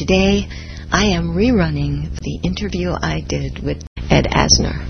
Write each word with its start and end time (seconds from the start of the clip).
today 0.00 0.48
I 0.90 1.04
am 1.04 1.34
rerunning 1.34 2.18
the 2.20 2.36
interview 2.42 2.94
I 3.02 3.20
did 3.20 3.58
with 3.58 3.84
Ed 4.08 4.28
Asner. 4.32 4.82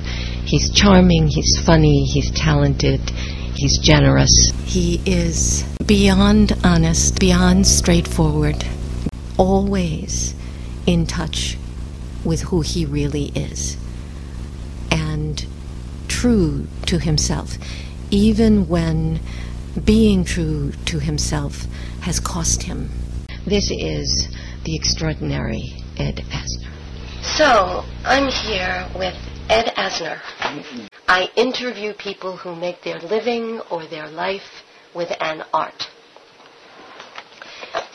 He's 0.45 0.71
charming, 0.71 1.27
he's 1.27 1.61
funny, 1.67 2.05
he's 2.05 2.31
talented, 2.31 3.01
he's 3.57 3.79
generous. 3.79 4.31
He 4.67 5.03
is 5.05 5.65
beyond 5.85 6.53
honest, 6.63 7.19
beyond 7.19 7.67
straightforward, 7.67 8.65
always 9.37 10.37
in 10.87 11.09
touch 11.09 11.59
with 12.25 12.43
who 12.43 12.61
he 12.61 12.87
really 12.87 13.33
is, 13.35 13.77
and 14.93 15.45
true 16.07 16.69
to 16.87 17.01
himself, 17.01 17.59
even 18.13 18.69
when 18.69 19.19
being 19.85 20.23
true 20.23 20.71
to 20.85 21.01
himself 21.01 21.67
has 22.03 22.21
cost 22.21 22.63
him. 22.63 22.91
This 23.45 23.73
is 23.73 24.29
the 24.65 24.77
extraordinary 24.77 25.73
Ed 25.97 26.25
Asner. 26.31 26.71
So, 27.23 27.85
I'm 28.05 28.31
here 28.31 28.87
with 28.95 29.17
Ed 29.49 29.73
Asner. 29.77 30.21
I 31.09 31.29
interview 31.37 31.93
people 31.95 32.37
who 32.37 32.55
make 32.55 32.83
their 32.83 32.99
living 33.01 33.61
or 33.71 33.87
their 33.87 34.09
life 34.09 34.63
with 34.95 35.11
an 35.21 35.45
art. 35.53 35.89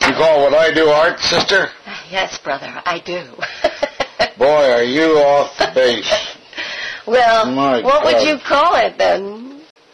You 0.00 0.12
call 0.14 0.42
what 0.42 0.54
I 0.54 0.72
do 0.72 0.88
art, 0.88 1.20
sister? 1.20 1.68
Yes, 2.08 2.38
brother, 2.38 2.72
I 2.86 3.00
do. 3.00 3.24
Boy, 4.38 4.70
are 4.70 4.84
you 4.84 5.18
off 5.18 5.58
the 5.58 5.72
base. 5.74 6.36
well, 7.06 7.50
My 7.50 7.82
what 7.82 8.04
would 8.04 8.22
you 8.22 8.38
call 8.38 8.76
it 8.76 8.96
then? 8.96 9.45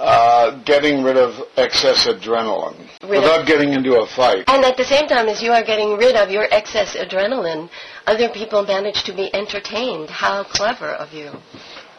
Uh, 0.02 0.58
getting 0.64 1.04
rid 1.04 1.16
of 1.16 1.30
excess 1.56 2.08
adrenaline 2.08 2.76
Rid 3.04 3.18
of- 3.18 3.22
without 3.22 3.46
getting 3.46 3.72
into 3.72 3.94
a 4.00 4.06
fight. 4.16 4.42
And 4.48 4.64
at 4.64 4.76
the 4.76 4.84
same 4.84 5.06
time 5.06 5.28
as 5.28 5.40
you 5.40 5.52
are 5.52 5.62
getting 5.62 5.96
rid 5.96 6.16
of 6.16 6.28
your 6.28 6.48
excess 6.50 6.96
adrenaline, 6.96 7.70
other 8.08 8.28
people 8.28 8.64
manage 8.64 9.04
to 9.04 9.12
be 9.12 9.32
entertained. 9.32 10.10
How 10.10 10.42
clever 10.42 10.88
of 10.90 11.12
you. 11.12 11.30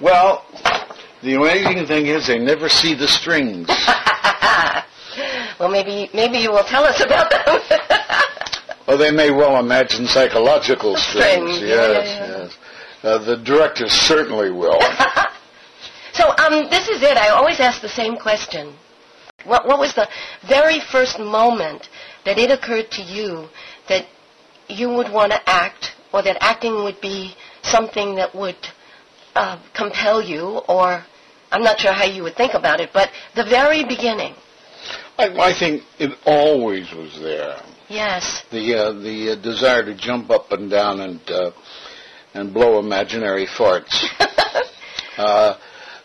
Well, 0.02 0.44
the 1.22 1.36
amazing 1.36 1.86
thing 1.88 2.08
is 2.08 2.28
they 2.28 2.40
never 2.40 2.68
see 2.68 2.94
the 2.94 3.08
strings. 3.08 3.70
well, 5.60 5.70
maybe 5.70 6.10
maybe 6.14 6.40
you 6.40 6.52
will 6.52 6.66
tell 6.66 6.84
us 6.84 7.00
about 7.02 7.32
them. 7.32 7.80
Or 8.86 8.98
they 8.98 9.12
may 9.12 9.32
well 9.32 9.62
imagine 9.62 10.08
psychological 10.08 10.98
strings. 10.98 11.56
Strings, 11.56 11.62
yeah, 11.62 11.88
Yes, 11.88 12.06
yeah, 12.06 12.28
yeah. 12.28 12.44
yes. 12.44 12.58
Uh, 13.02 13.18
the 13.20 13.38
director 13.38 13.88
certainly 13.88 14.52
will. 14.52 14.78
So, 16.14 16.30
um, 16.38 16.70
this 16.70 16.88
is 16.88 17.02
it. 17.02 17.18
I 17.18 17.30
always 17.30 17.60
ask 17.60 17.82
the 17.82 17.90
same 17.90 18.18
question. 18.18 18.76
What, 19.46 19.68
what 19.68 19.80
was 19.80 19.94
the 19.94 20.08
very 20.48 20.80
first 20.80 21.20
moment 21.20 21.90
that 22.26 22.38
it 22.38 22.52
occurred 22.52 22.92
to 22.92 23.02
you 23.02 23.50
that 23.90 24.06
you 24.70 24.90
would 24.90 25.12
want 25.12 25.32
to 25.32 25.50
act, 25.50 25.94
or 26.14 26.22
that 26.24 26.38
acting 26.40 26.76
would 26.84 27.02
be 27.02 27.36
something 27.64 28.16
that 28.16 28.34
would 28.34 28.56
uh, 29.36 29.60
compel 29.74 30.22
you, 30.22 30.62
or 30.70 31.04
I'm 31.52 31.64
not 31.64 31.80
sure 31.80 31.92
how 31.92 32.06
you 32.06 32.24
would 32.24 32.36
think 32.36 32.54
about 32.54 32.80
it, 32.80 32.92
but 32.94 33.10
the 33.36 33.44
very 33.44 33.84
beginning. 33.84 34.36
I, 35.18 35.50
I 35.50 35.54
think 35.54 35.84
it 36.00 36.18
always 36.26 36.92
was 36.94 37.20
there. 37.20 37.58
Yes. 37.90 38.44
The 38.52 38.76
uh, 38.76 38.94
the 38.94 39.32
uh, 39.32 39.42
desire 39.42 39.84
to 39.84 39.94
jump 39.94 40.30
up 40.30 40.52
and 40.52 40.70
down 40.70 41.02
and 41.02 41.22
uh, 41.30 41.52
and 42.34 42.54
blow 42.54 42.80
imaginary 42.80 43.46
farts. 43.46 43.94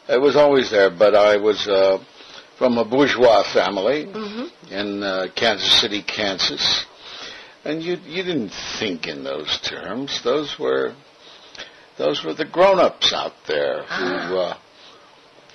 it 0.09 0.21
was 0.21 0.37
always 0.37 0.71
there, 0.71 0.91
but 0.91 1.15
I 1.15 1.37
was 1.37 1.67
uh, 1.69 1.99
from 2.57 2.79
a 2.79 2.85
bourgeois 2.85 3.43
family 3.53 4.05
hmm 4.05 4.45
in 4.71 5.03
uh, 5.03 5.29
Kansas 5.35 5.81
City, 5.81 6.03
Kansas, 6.03 6.85
and 7.65 7.83
you 7.83 7.97
you 8.07 8.23
didn't 8.23 8.53
think 8.79 9.07
in 9.07 9.25
those 9.25 9.59
terms. 9.61 10.23
Those 10.23 10.59
were 10.59 10.95
those 11.97 12.23
were 12.23 12.35
the 12.35 12.45
grown-ups 12.45 13.13
out 13.15 13.33
there 13.47 13.83
who 13.85 14.37
uh, 14.37 14.57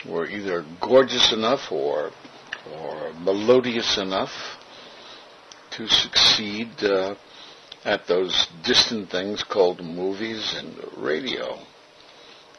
were 0.08 0.26
either 0.26 0.66
gorgeous 0.82 1.32
enough 1.32 1.72
or 1.72 2.11
or 2.73 3.14
melodious 3.20 3.98
enough 3.98 4.32
to 5.72 5.88
succeed 5.88 6.83
uh, 6.83 7.16
at 7.86 8.08
those 8.08 8.48
distant 8.64 9.10
things 9.10 9.44
called 9.44 9.83
movies 9.83 10.56
and 10.58 10.76
radio. 10.98 11.60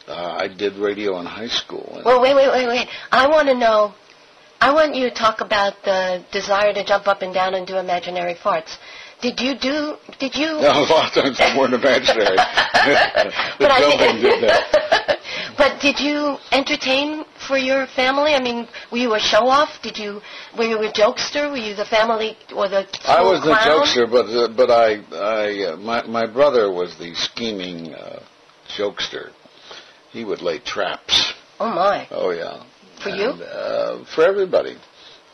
Uh, 0.07 0.37
I 0.39 0.49
did 0.49 0.75
radio 0.75 1.19
in 1.21 1.27
high 1.27 1.49
school. 1.49 2.03
Well, 2.05 2.21
wait, 2.21 2.35
wait, 2.35 2.49
wait, 2.49 2.67
wait. 2.67 2.89
I 3.11 3.27
want 3.27 3.49
to 3.49 3.55
know. 3.55 3.95
I 4.61 4.73
want 4.73 4.95
you 4.95 5.09
to 5.09 5.15
talk 5.15 5.41
about 5.41 5.75
the 5.85 6.25
desire 6.33 6.73
to 6.73 6.85
jump 6.85 7.09
up 7.09 7.23
and 7.23 7.33
down 7.35 7.55
and 7.55 7.67
do 7.67 7.77
imaginary 7.79 8.35
farts. 8.35 8.77
Did 9.21 9.41
you 9.41 9.55
do? 9.55 9.97
Did 10.19 10.35
you? 10.37 10.61
No, 10.61 10.71
a 10.73 10.85
lot 10.85 11.09
of 11.09 11.23
times 11.23 11.39
they 11.39 11.55
weren't 11.57 11.75
imaginary. 11.75 12.37
But 13.59 13.71
I 13.71 13.81
mean- 13.81 14.21
did 14.21 14.43
that. 14.43 15.19
but 15.57 15.81
did 15.81 15.99
you 15.99 16.37
entertain 16.53 17.25
for 17.49 17.57
your 17.57 17.87
family? 17.87 18.35
I 18.35 18.43
mean, 18.43 18.69
were 18.91 18.99
you 18.99 19.15
a 19.15 19.19
show 19.19 19.49
off? 19.49 19.81
Did 19.83 19.97
you? 19.97 20.21
Were 20.59 20.65
you 20.65 20.79
a 20.79 20.93
jokester? 20.93 21.51
Were 21.51 21.57
you 21.57 21.75
the 21.75 21.87
family 21.87 22.37
or 22.55 22.69
the 22.69 22.87
I 23.07 23.23
was 23.23 23.43
the 23.43 23.55
jokester, 23.55 24.11
but 24.11 24.27
uh, 24.27 24.49
but 24.55 24.71
I 24.71 25.01
I 25.15 25.73
uh, 25.73 25.77
my 25.79 26.03
my 26.07 26.27
brother 26.27 26.71
was 26.71 26.99
the 26.99 27.15
scheming 27.15 27.95
uh, 27.95 28.21
jokester. 28.77 29.31
He 30.15 30.25
would 30.25 30.43
lay 30.43 30.61
traps. 30.61 31.35
Oh 31.59 31.71
my! 31.71 32.07
Oh 32.13 32.31
yeah. 32.31 32.63
For 33.03 33.09
and, 33.09 33.19
you? 33.19 33.45
Uh, 33.45 34.05
for 34.15 34.23
everybody. 34.23 34.77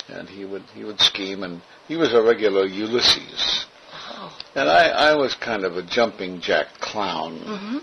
And 0.08 0.26
he 0.26 0.46
would 0.46 0.62
he 0.74 0.84
would 0.84 0.98
scheme, 1.00 1.42
and 1.42 1.60
he 1.86 1.96
was 1.96 2.14
a 2.14 2.22
regular 2.22 2.64
Ulysses. 2.64 3.66
Oh. 4.08 4.36
And 4.54 4.70
I 4.70 4.88
I 4.88 5.14
was 5.14 5.34
kind 5.34 5.64
of 5.66 5.76
a 5.76 5.82
jumping 5.82 6.40
jack 6.40 6.68
clown, 6.80 7.36
hmm 7.40 7.78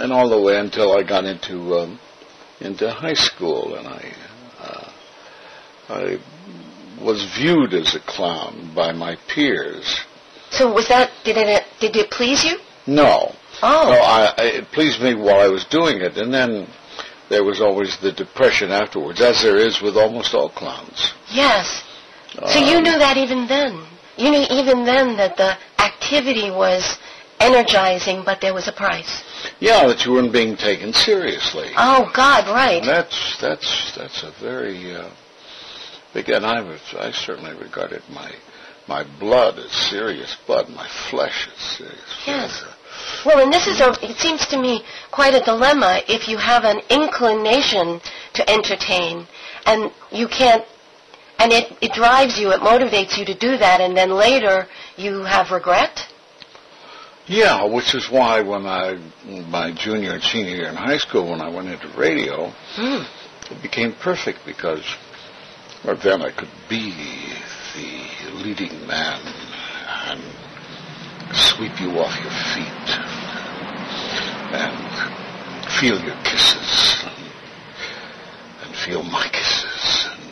and 0.00 0.12
all 0.12 0.28
the 0.28 0.40
way 0.40 0.58
until 0.58 0.96
I 0.98 1.04
got 1.04 1.24
into 1.24 1.78
um, 1.78 2.00
into 2.60 2.90
high 2.90 3.14
school, 3.14 3.76
and 3.76 3.86
I 3.86 4.12
uh, 4.58 4.92
I 5.88 6.18
was 7.00 7.22
viewed 7.38 7.74
as 7.74 7.94
a 7.94 8.00
clown 8.00 8.72
by 8.74 8.90
my 8.90 9.16
peers. 9.28 10.00
So 10.50 10.72
was 10.72 10.88
that? 10.88 11.12
Did 11.22 11.36
it? 11.36 11.64
Did 11.78 11.94
it 11.94 12.10
please 12.10 12.42
you? 12.42 12.58
No, 12.88 13.36
Oh. 13.62 13.90
no, 13.90 14.00
I, 14.00 14.34
it 14.38 14.72
pleased 14.72 15.00
me 15.00 15.14
while 15.14 15.40
I 15.40 15.48
was 15.48 15.64
doing 15.64 16.00
it, 16.00 16.16
and 16.16 16.32
then 16.34 16.66
there 17.28 17.44
was 17.44 17.60
always 17.60 17.96
the 17.98 18.12
depression 18.12 18.70
afterwards, 18.70 19.20
as 19.20 19.40
there 19.42 19.56
is 19.56 19.80
with 19.80 19.96
almost 19.96 20.34
all 20.34 20.50
clowns. 20.50 21.14
Yes. 21.30 21.84
So 22.48 22.58
you 22.58 22.78
Um, 22.78 22.84
knew 22.84 22.98
that 22.98 23.16
even 23.16 23.46
then. 23.46 23.84
You 24.16 24.30
knew 24.30 24.46
even 24.50 24.84
then 24.84 25.16
that 25.16 25.36
the 25.36 25.56
activity 25.78 26.50
was 26.50 26.98
energizing, 27.40 28.22
but 28.24 28.40
there 28.40 28.54
was 28.54 28.68
a 28.68 28.72
price. 28.72 29.22
Yeah, 29.60 29.86
that 29.86 30.04
you 30.04 30.12
weren't 30.12 30.32
being 30.32 30.56
taken 30.56 30.92
seriously. 30.92 31.70
Oh 31.76 32.10
God, 32.14 32.46
right. 32.48 32.80
And 32.82 32.88
that's 32.88 33.38
that's 33.40 33.94
that's 33.96 34.22
a 34.22 34.30
very 34.40 34.94
uh, 34.94 35.08
big. 36.14 36.28
And 36.30 36.44
I 36.46 36.60
was 36.60 36.80
I 36.98 37.10
certainly 37.12 37.54
regarded 37.54 38.02
my 38.10 38.30
my 38.88 39.04
blood 39.18 39.58
as 39.58 39.70
serious 39.70 40.36
blood, 40.46 40.68
my 40.70 40.88
flesh 41.10 41.48
as 41.52 41.60
serious. 41.76 42.16
Yes. 42.26 42.60
flesh. 42.60 42.74
Well, 43.24 43.40
and 43.42 43.52
this 43.52 43.66
is 43.66 43.80
a, 43.80 43.90
it 44.02 44.16
seems 44.16 44.46
to 44.48 44.60
me 44.60 44.84
quite 45.10 45.34
a 45.34 45.40
dilemma 45.40 46.02
if 46.08 46.28
you 46.28 46.36
have 46.36 46.64
an 46.64 46.80
inclination 46.90 48.00
to 48.34 48.50
entertain 48.50 49.26
and 49.66 49.90
you 50.10 50.28
can't, 50.28 50.64
and 51.38 51.52
it, 51.52 51.76
it 51.80 51.92
drives 51.92 52.38
you, 52.38 52.50
it 52.50 52.60
motivates 52.60 53.16
you 53.16 53.24
to 53.24 53.34
do 53.34 53.56
that, 53.56 53.80
and 53.80 53.96
then 53.96 54.10
later 54.10 54.66
you 54.96 55.22
have 55.24 55.50
regret. 55.50 56.06
Yeah, 57.26 57.64
which 57.64 57.94
is 57.94 58.10
why 58.10 58.40
when 58.40 58.66
I 58.66 58.98
my 59.48 59.72
junior 59.72 60.14
and 60.14 60.22
senior 60.22 60.56
year 60.56 60.68
in 60.68 60.74
high 60.74 60.98
school, 60.98 61.30
when 61.30 61.40
I 61.40 61.48
went 61.48 61.68
into 61.68 61.86
radio, 61.96 62.52
Hmm. 62.74 63.02
it 63.50 63.62
became 63.62 63.92
perfect 63.94 64.40
because 64.44 64.84
well, 65.84 65.96
then 65.96 66.22
I 66.22 66.30
could 66.32 66.50
be 66.68 66.92
the 67.76 68.30
leading 68.42 68.86
man 68.86 69.20
and 70.08 70.20
sweep 71.34 71.80
you 71.80 71.98
off 71.98 72.14
your 72.22 72.32
feet 72.54 72.88
and 74.52 75.70
feel 75.80 75.98
your 76.04 76.16
kisses 76.24 77.04
and, 77.04 78.74
feel 78.84 79.02
my 79.04 79.28
kisses. 79.28 80.08
And 80.10 80.22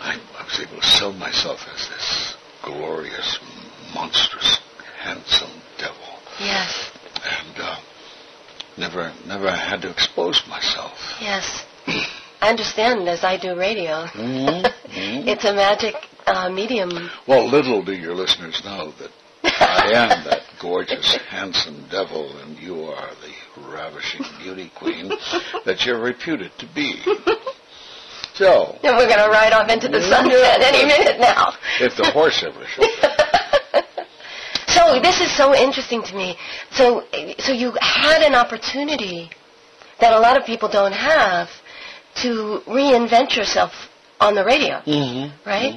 I, 0.00 0.14
I 0.38 0.44
was 0.44 0.58
able 0.60 0.80
to 0.80 0.86
sell 0.86 1.12
myself 1.12 1.60
as 1.74 1.88
this 1.88 2.36
glorious, 2.62 3.38
monstrous, 3.94 4.58
handsome 5.00 5.50
devil 5.78 5.96
Yes, 6.40 6.90
and 7.24 7.60
uh, 7.62 7.76
never 8.78 9.12
never 9.26 9.50
had 9.50 9.82
to 9.82 9.90
expose 9.90 10.42
myself. 10.48 10.92
yes. 11.20 11.64
I 12.42 12.48
understand 12.48 13.06
as 13.08 13.22
I 13.24 13.36
do 13.36 13.54
radio. 13.54 14.06
Mhm, 14.06 14.62
mhm. 14.62 15.26
It's 15.28 15.44
a 15.44 15.52
magic 15.52 15.94
uh, 16.26 16.48
medium. 16.48 17.10
Well, 17.26 17.46
little 17.46 17.82
do 17.82 17.92
your 17.92 18.14
listeners 18.14 18.62
know 18.64 18.92
that 18.98 19.10
I 19.44 19.90
am 19.94 20.24
that 20.24 20.42
gorgeous, 20.60 21.16
handsome 21.28 21.84
devil, 21.90 22.30
and 22.38 22.58
you 22.58 22.84
are 22.84 23.08
the 23.22 23.62
ravishing 23.70 24.24
beauty 24.42 24.70
queen 24.76 25.08
that 25.64 25.84
you're 25.84 26.00
reputed 26.00 26.50
to 26.58 26.66
be. 26.74 27.00
So, 28.34 28.78
And 28.82 28.96
we're 28.96 29.06
going 29.08 29.22
to 29.24 29.28
ride 29.30 29.52
off 29.52 29.68
into 29.68 29.88
the 29.88 30.00
sunset 30.00 30.62
any 30.62 30.84
minute 30.86 31.20
now. 31.20 31.52
if 31.80 31.96
the 31.96 32.10
horse 32.10 32.42
ever 32.42 32.64
shows 32.66 32.86
up. 33.02 33.84
So 34.68 34.98
this 35.00 35.20
is 35.20 35.30
so 35.36 35.52
interesting 35.54 36.00
to 36.04 36.16
me. 36.16 36.36
So, 36.70 37.02
so 37.38 37.52
you 37.52 37.72
had 37.80 38.22
an 38.22 38.34
opportunity 38.36 39.28
that 40.00 40.12
a 40.12 40.18
lot 40.20 40.38
of 40.38 40.46
people 40.46 40.68
don't 40.68 40.92
have 40.94 41.48
to 42.22 42.62
reinvent 42.66 43.36
yourself 43.36 43.72
on 44.20 44.34
the 44.36 44.44
radio, 44.44 44.80
Mm-hmm. 44.86 45.48
right? 45.48 45.74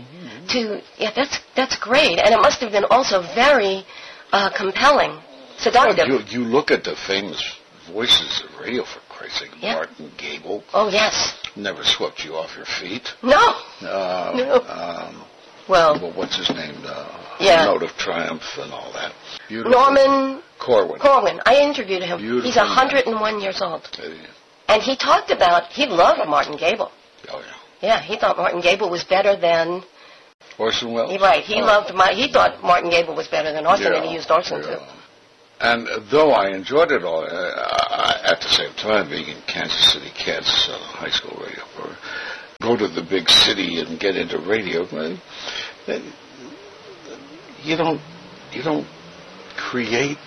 To 0.50 0.82
yeah, 0.98 1.12
that's 1.16 1.40
that's 1.56 1.78
great, 1.78 2.20
and 2.20 2.34
it 2.34 2.40
must 2.42 2.60
have 2.62 2.72
been 2.72 2.86
also 2.90 3.22
very 3.36 3.86
uh, 4.32 4.50
compelling, 4.56 5.20
seductive. 5.58 6.08
You, 6.08 6.20
you 6.28 6.44
look 6.46 6.70
at 6.72 6.84
the 6.84 6.96
famous 6.96 7.60
voices 7.92 8.44
of 8.44 8.60
radio, 8.60 8.84
for 8.84 9.00
Christ's 9.10 9.40
sake. 9.40 9.52
Yeah. 9.62 9.76
Martin 9.76 10.12
Gabel 10.18 10.64
oh 10.74 10.90
yes, 10.90 11.38
never 11.56 11.84
swept 11.84 12.26
you 12.26 12.36
off 12.36 12.56
your 12.58 12.66
feet. 12.66 13.14
no, 13.22 13.38
Uh, 13.82 14.34
No. 14.36 14.54
um, 14.68 15.24
well, 15.70 15.94
well, 16.02 16.12
what's 16.14 16.36
his 16.36 16.50
name? 16.50 16.76
Uh, 16.86 17.08
Yeah. 17.40 17.66
Note 17.66 17.84
of 17.84 17.96
Triumph 17.98 18.44
and 18.58 18.72
all 18.74 18.92
that. 18.94 19.14
Beautiful. 19.48 19.72
Norman 19.72 20.42
Corwin. 20.60 21.00
Corwin. 21.00 21.40
I 21.46 21.56
interviewed 21.62 22.04
him. 22.04 22.20
Beautiful 22.20 22.48
He's 22.48 22.56
man. 22.58 22.68
101 22.68 23.40
years 23.42 23.62
old, 23.62 23.88
Uh, 23.98 24.10
and 24.68 24.82
he 24.82 24.96
talked 24.96 25.32
about 25.32 25.68
he 25.72 25.86
loved 25.86 26.28
Martin 26.28 26.58
Gabel. 26.58 26.92
oh, 27.32 27.40
yeah. 27.40 27.46
Yeah, 27.82 28.00
he 28.00 28.16
thought 28.18 28.38
Martin 28.38 28.62
Gabel 28.62 28.90
was 28.90 29.04
better 29.04 29.36
than 29.36 29.84
Orson 30.58 30.92
Welles. 30.94 31.12
he, 31.12 31.18
right. 31.18 31.44
He 31.44 31.62
Oh. 31.62 31.66
loved 31.66 31.94
my. 31.94 32.14
He 32.14 32.28
thought 32.28 32.62
Martin 32.64 32.90
Gabel 32.90 33.16
was 33.16 33.28
better 33.28 33.52
than 33.52 33.66
Orson, 33.66 33.94
and 33.94 34.06
he 34.06 34.14
used 34.14 34.30
Orson 34.32 34.62
yeah. 34.62 34.76
too. 34.76 34.82
And 35.62 35.88
though 36.10 36.32
I 36.32 36.50
enjoyed 36.50 36.92
it 36.92 37.04
all, 37.04 37.24
uh, 37.24 37.28
I, 37.30 38.20
at 38.26 38.42
the 38.42 38.50
same 38.50 38.74
time, 38.74 39.10
being 39.10 39.28
in 39.28 39.38
Kansas 39.48 39.94
City, 39.94 40.10
Kansas, 40.16 40.68
a 40.70 40.74
high 40.78 41.10
school 41.10 41.38
radio 41.42 41.64
program, 41.76 41.98
go 42.62 42.76
to 42.76 42.88
the 42.88 43.02
big 43.02 43.30
city 43.30 43.80
and 43.80 44.00
get 44.00 44.16
into 44.18 44.38
radio, 44.40 44.86
well, 44.92 45.18
then 45.86 46.04
you 47.64 47.78
don't 47.78 48.02
you 48.52 48.62
don't 48.62 48.88
create 49.56 50.18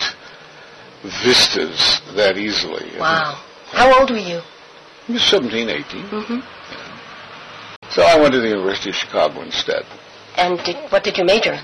vistas 1.02 2.00
that 2.14 2.36
easily. 2.38 2.90
Wow. 2.98 3.38
How 3.72 4.00
old 4.00 4.10
were 4.10 4.16
you? 4.16 4.40
I 5.08 5.12
was 5.12 5.22
17, 5.22 5.68
18. 5.68 6.02
hmm 6.08 6.38
So 7.90 8.02
I 8.02 8.18
went 8.18 8.32
to 8.32 8.40
the 8.40 8.48
University 8.48 8.90
of 8.90 8.96
Chicago 8.96 9.42
instead. 9.42 9.84
And 10.36 10.58
did, 10.64 10.76
what 10.90 11.02
did 11.04 11.16
you 11.18 11.24
major 11.24 11.52
in? 11.54 11.60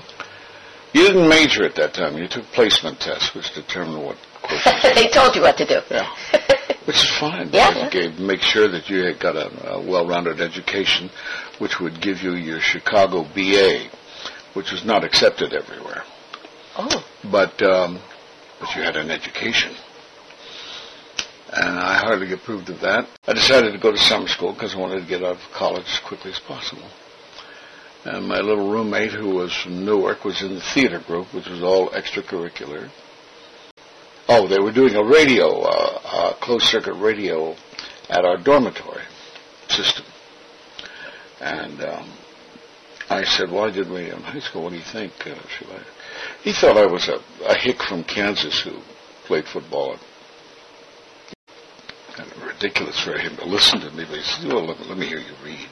You 0.93 1.07
didn't 1.07 1.27
major 1.27 1.63
at 1.65 1.75
that 1.75 1.93
time. 1.93 2.17
You 2.17 2.27
took 2.27 2.45
placement 2.51 2.99
tests, 2.99 3.33
which 3.33 3.53
determined 3.53 4.03
what 4.03 4.17
course 4.43 4.63
they 4.95 5.07
told 5.09 5.35
you 5.35 5.41
what 5.41 5.57
to 5.57 5.65
do. 5.65 5.79
Yeah. 5.89 6.07
Which 6.85 6.97
is 6.97 7.09
fine. 7.17 7.49
Yeah. 7.53 7.89
gave- 7.89 8.19
make 8.19 8.41
sure 8.41 8.67
that 8.67 8.89
you 8.89 9.03
had 9.05 9.17
got 9.19 9.35
a, 9.37 9.71
a 9.71 9.81
well-rounded 9.81 10.41
education, 10.41 11.09
which 11.59 11.79
would 11.79 12.01
give 12.01 12.21
you 12.21 12.33
your 12.35 12.59
Chicago 12.59 13.23
BA, 13.23 13.87
which 14.53 14.71
was 14.71 14.83
not 14.83 15.05
accepted 15.05 15.53
everywhere. 15.53 16.03
Oh, 16.77 17.05
But 17.31 17.61
um, 17.61 17.99
but 18.59 18.75
you 18.75 18.81
had 18.81 18.97
an 18.97 19.11
education, 19.11 19.73
and 21.53 21.79
I 21.79 21.93
hardly 21.93 22.33
approved 22.33 22.69
of 22.69 22.81
that. 22.81 23.07
I 23.27 23.33
decided 23.33 23.71
to 23.71 23.77
go 23.77 23.91
to 23.91 23.97
summer 23.97 24.27
school 24.27 24.51
because 24.51 24.75
I 24.75 24.79
wanted 24.79 24.99
to 25.01 25.07
get 25.07 25.23
out 25.23 25.37
of 25.37 25.51
college 25.53 25.85
as 25.87 25.99
quickly 25.99 26.31
as 26.31 26.39
possible. 26.39 26.83
And 28.05 28.27
my 28.27 28.39
little 28.39 28.69
roommate, 28.69 29.11
who 29.11 29.35
was 29.35 29.53
from 29.55 29.85
Newark, 29.85 30.25
was 30.25 30.41
in 30.41 30.55
the 30.55 30.61
theater 30.61 30.99
group, 30.99 31.33
which 31.33 31.47
was 31.47 31.63
all 31.63 31.89
extracurricular. 31.89 32.89
Oh, 34.27 34.47
they 34.47 34.59
were 34.59 34.73
doing 34.73 34.95
a 34.95 35.03
radio, 35.03 35.61
uh, 35.61 35.99
uh, 36.03 36.33
closed 36.33 36.65
circuit 36.65 36.95
radio, 36.95 37.55
at 38.09 38.25
our 38.25 38.37
dormitory 38.37 39.03
system. 39.69 40.05
And 41.39 41.81
um, 41.81 42.09
I 43.09 43.23
said, 43.23 43.51
"Well, 43.51 43.65
I 43.65 43.71
did 43.71 43.87
radio 43.87 44.17
in 44.17 44.23
high 44.23 44.39
school. 44.39 44.63
What 44.63 44.71
do 44.71 44.77
you 44.77 44.83
think? 44.83 45.13
Uh, 45.25 45.31
I?" 45.31 45.79
He 46.41 46.51
thought 46.53 46.77
I 46.77 46.85
was 46.85 47.07
a, 47.07 47.19
a 47.45 47.55
hick 47.55 47.81
from 47.83 48.03
Kansas 48.03 48.61
who 48.61 48.81
played 49.25 49.45
football. 49.45 49.97
Kind 52.13 52.31
of 52.31 52.43
ridiculous 52.43 52.99
for 52.99 53.17
him 53.17 53.35
to 53.37 53.45
listen 53.45 53.79
to 53.79 53.91
me, 53.91 54.05
but 54.05 54.17
he 54.17 54.23
said, 54.23 54.51
"Well, 54.51 54.65
let, 54.65 54.79
let 54.87 54.97
me 54.97 55.05
hear 55.05 55.19
you 55.19 55.35
read." 55.43 55.69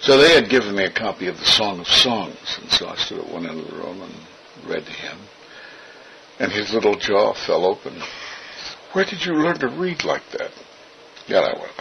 So 0.00 0.16
they 0.16 0.34
had 0.34 0.48
given 0.48 0.74
me 0.74 0.84
a 0.84 0.90
copy 0.90 1.26
of 1.26 1.38
the 1.38 1.44
Song 1.44 1.80
of 1.80 1.86
Songs, 1.86 2.58
and 2.58 2.70
so 2.70 2.88
I 2.88 2.96
stood 2.96 3.18
at 3.18 3.28
one 3.28 3.46
end 3.46 3.60
of 3.60 3.66
the 3.66 3.76
room 3.76 4.00
and 4.00 4.14
read 4.66 4.86
to 4.86 4.92
him. 4.92 5.18
And 6.38 6.50
his 6.50 6.72
little 6.72 6.94
jaw 6.94 7.34
fell 7.34 7.66
open. 7.66 8.00
Where 8.92 9.04
did 9.04 9.26
you 9.26 9.34
learn 9.34 9.58
to 9.58 9.68
read 9.68 10.04
like 10.04 10.22
that? 10.30 10.52
Yeah, 11.26 11.40
I 11.40 11.52
went, 11.52 11.72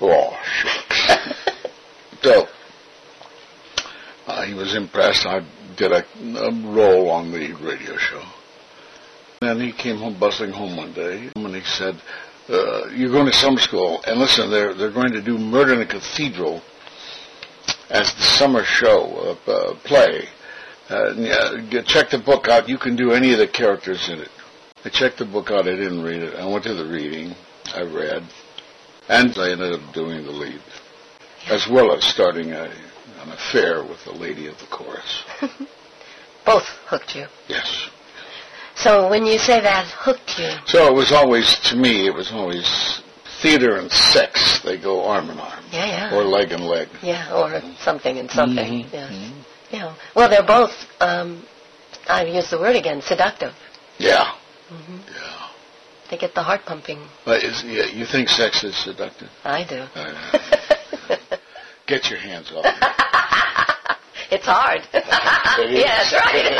oh, 0.00 0.40
shucks. 0.44 1.34
so, 2.22 2.46
uh, 4.28 4.42
he 4.42 4.54
was 4.54 4.76
impressed. 4.76 5.26
I 5.26 5.44
did 5.76 5.90
a, 5.90 6.04
a 6.38 6.52
role 6.52 7.10
on 7.10 7.32
the 7.32 7.54
radio 7.54 7.96
show. 7.96 8.22
Then 9.40 9.60
he 9.60 9.72
came 9.72 9.96
home, 9.96 10.16
bustling 10.18 10.52
home 10.52 10.76
one 10.76 10.92
day, 10.92 11.28
and 11.34 11.54
he 11.54 11.60
said, 11.62 12.00
uh, 12.48 12.86
"You're 12.86 13.10
going 13.10 13.26
to 13.26 13.32
summer 13.32 13.60
school, 13.60 14.00
and 14.06 14.20
listen, 14.20 14.48
they're 14.48 14.72
they're 14.74 14.90
going 14.90 15.12
to 15.12 15.20
do 15.20 15.36
Murder 15.36 15.74
in 15.74 15.80
a 15.82 15.86
Cathedral 15.86 16.62
as 17.94 18.12
the 18.14 18.22
summer 18.22 18.64
show 18.64 19.36
uh, 19.46 19.50
uh, 19.50 19.74
play. 19.84 20.28
Uh, 20.90 21.14
check 21.86 22.10
the 22.10 22.22
book 22.24 22.48
out. 22.48 22.68
You 22.68 22.76
can 22.76 22.96
do 22.96 23.12
any 23.12 23.32
of 23.32 23.38
the 23.38 23.48
characters 23.48 24.08
in 24.10 24.18
it." 24.18 24.28
I 24.84 24.90
checked 24.90 25.18
the 25.18 25.24
book 25.24 25.50
out. 25.50 25.66
I 25.66 25.76
didn't 25.76 26.02
read 26.02 26.22
it. 26.22 26.34
I 26.34 26.46
went 26.46 26.64
to 26.64 26.74
the 26.74 26.84
reading. 26.84 27.34
I 27.74 27.82
read, 27.82 28.22
and 29.08 29.38
I 29.38 29.52
ended 29.52 29.72
up 29.72 29.94
doing 29.94 30.24
the 30.24 30.32
lead, 30.32 30.60
as 31.46 31.66
well 31.66 31.92
as 31.92 32.04
starting 32.04 32.52
a, 32.52 32.64
an 33.22 33.30
affair 33.30 33.82
with 33.82 34.04
the 34.04 34.12
lady 34.12 34.46
of 34.46 34.58
the 34.58 34.66
chorus. 34.66 35.24
both 36.44 36.66
hooked 36.86 37.16
you. 37.16 37.26
Yes. 37.48 37.88
So 38.76 39.08
when 39.08 39.24
you 39.24 39.38
say 39.38 39.60
that 39.60 39.86
hooked 39.86 40.38
you, 40.38 40.50
So 40.66 40.86
it 40.88 40.94
was 40.94 41.12
always, 41.12 41.58
to 41.70 41.76
me, 41.76 42.06
it 42.06 42.14
was 42.14 42.32
always 42.32 43.02
theater 43.44 43.76
and 43.76 43.90
sex. 43.92 44.60
They 44.64 44.78
go 44.80 45.04
arm 45.04 45.28
in 45.28 45.38
arm, 45.38 45.62
yeah, 45.70 45.86
yeah, 46.10 46.16
or 46.16 46.24
leg 46.24 46.50
and 46.52 46.64
leg. 46.64 46.88
yeah, 47.02 47.28
or 47.38 47.60
something 47.78 48.18
and 48.18 48.30
something. 48.30 48.84
Mhm, 48.84 48.92
Yes. 48.92 49.12
mhm. 49.12 49.32
Yeah. 49.70 49.94
Well, 50.16 50.28
they're 50.30 50.42
both. 50.58 50.72
Um, 51.00 51.44
I 52.08 52.24
use 52.24 52.48
the 52.50 52.58
word 52.58 52.76
again, 52.76 53.02
seductive. 53.02 53.52
Yeah, 53.98 54.32
hmm 54.70 54.98
yeah. 55.14 55.48
They 56.10 56.16
get 56.16 56.34
the 56.34 56.42
heart 56.42 56.62
pumping. 56.64 57.00
But 57.24 57.42
is, 57.44 57.62
yeah, 57.64 57.84
you 57.98 58.06
think 58.06 58.28
sex 58.28 58.64
is 58.64 58.76
seductive? 58.76 59.28
I 59.44 59.64
do. 59.64 59.80
Uh, 59.94 61.16
get 61.86 62.08
your 62.10 62.18
hands 62.20 62.50
off 62.52 62.64
it's 64.30 64.46
hard. 64.46 64.80
It 65.56 65.70
is. 65.70 65.80
yeah, 65.84 66.02
that's 66.02 66.12
right. 66.18 66.58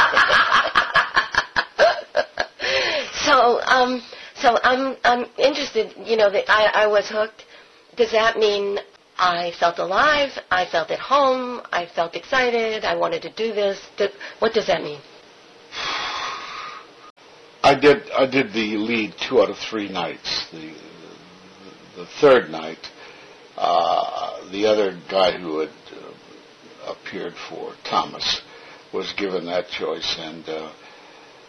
so, 3.27 3.61
um, 3.76 4.03
so 4.45 4.59
I'm 4.63 4.97
I'm 5.05 5.25
interested. 5.39 5.95
You 5.97 6.17
know, 6.19 6.31
that 6.31 6.45
I 6.49 6.85
I 6.85 6.87
was 6.87 7.09
hooked. 7.09 7.45
Does 7.97 8.11
that 8.13 8.37
mean 8.39 8.79
I 9.17 9.53
felt 9.59 9.79
alive? 9.79 10.33
I 10.51 10.67
felt 10.67 10.91
at 10.91 10.99
home. 10.99 11.63
I 11.73 11.87
felt 11.87 12.15
excited. 12.15 12.85
I 12.85 12.95
wanted 12.95 13.23
to 13.23 13.31
do 13.31 13.55
this. 13.55 13.79
What 14.41 14.53
does 14.53 14.67
that 14.67 14.83
mean? 14.83 15.01
I 17.63 17.75
did. 17.75 18.11
I 18.11 18.27
did 18.27 18.53
the 18.53 18.77
lead 18.77 19.15
two 19.27 19.41
out 19.41 19.49
of 19.49 19.57
three 19.57 19.89
nights. 19.89 20.31
The 20.53 20.75
the 21.97 22.07
third 22.21 22.51
night, 22.51 22.83
uh, 23.57 24.51
the 24.51 24.67
other 24.67 25.01
guy 25.11 25.39
who 25.39 25.61
had 25.61 25.71
uh, 25.71 26.93
appeared 26.93 27.35
for 27.49 27.73
Thomas 27.85 28.43
was 28.93 29.15
given 29.15 29.47
that 29.47 29.69
choice, 29.69 30.17
and 30.19 30.47
uh, 30.49 30.71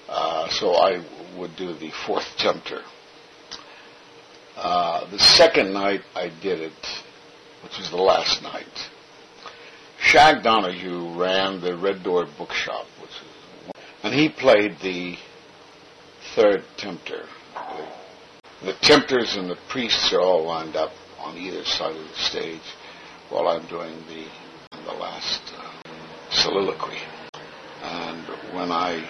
uh, 0.10 0.48
so 0.50 0.76
I 0.76 1.04
would 1.38 1.56
do 1.56 1.74
the 1.74 1.92
fourth 2.06 2.38
tempter. 2.38 2.82
Uh, 4.56 5.10
the 5.10 5.20
second 5.20 5.74
night 5.74 6.02
I 6.16 6.32
did 6.42 6.62
it, 6.62 7.04
which 7.64 7.78
was 7.78 7.90
the 7.90 7.98
last 7.98 8.42
night. 8.42 8.90
Shag 10.00 10.44
Donahue 10.44 11.20
ran 11.20 11.62
the 11.62 11.76
Red 11.76 12.04
Door 12.04 12.28
Bookshop, 12.38 12.86
which 13.02 13.12
is, 13.12 13.74
and 14.04 14.14
he 14.14 14.30
played 14.30 14.78
the 14.80 15.18
third 16.36 16.64
tempter. 16.78 17.26
The 18.64 18.74
tempters 18.82 19.36
and 19.36 19.50
the 19.50 19.58
priests 19.68 20.14
are 20.14 20.22
all 20.22 20.46
lined 20.46 20.76
up 20.76 20.92
on 21.20 21.38
either 21.38 21.64
side 21.66 21.96
of 21.96 22.08
the 22.08 22.16
stage 22.16 22.62
while 23.30 23.48
I'm 23.48 23.66
doing 23.68 23.96
the 24.08 24.26
the 24.86 24.94
last 24.94 25.42
uh, 25.58 25.90
soliloquy. 26.30 27.00
And 27.82 28.24
when 28.54 28.72
I 28.72 29.04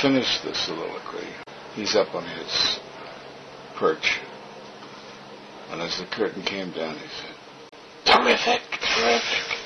finished 0.00 0.44
the 0.44 0.54
soliloquy, 0.54 1.26
he's 1.74 1.96
up 1.96 2.14
on 2.14 2.24
his 2.24 2.80
perch. 3.74 4.20
And 5.70 5.82
as 5.82 5.98
the 5.98 6.06
curtain 6.06 6.42
came 6.42 6.70
down, 6.70 6.94
he 6.96 7.06
said, 7.08 7.34
Terrific, 8.04 8.62
terrific. 8.80 9.58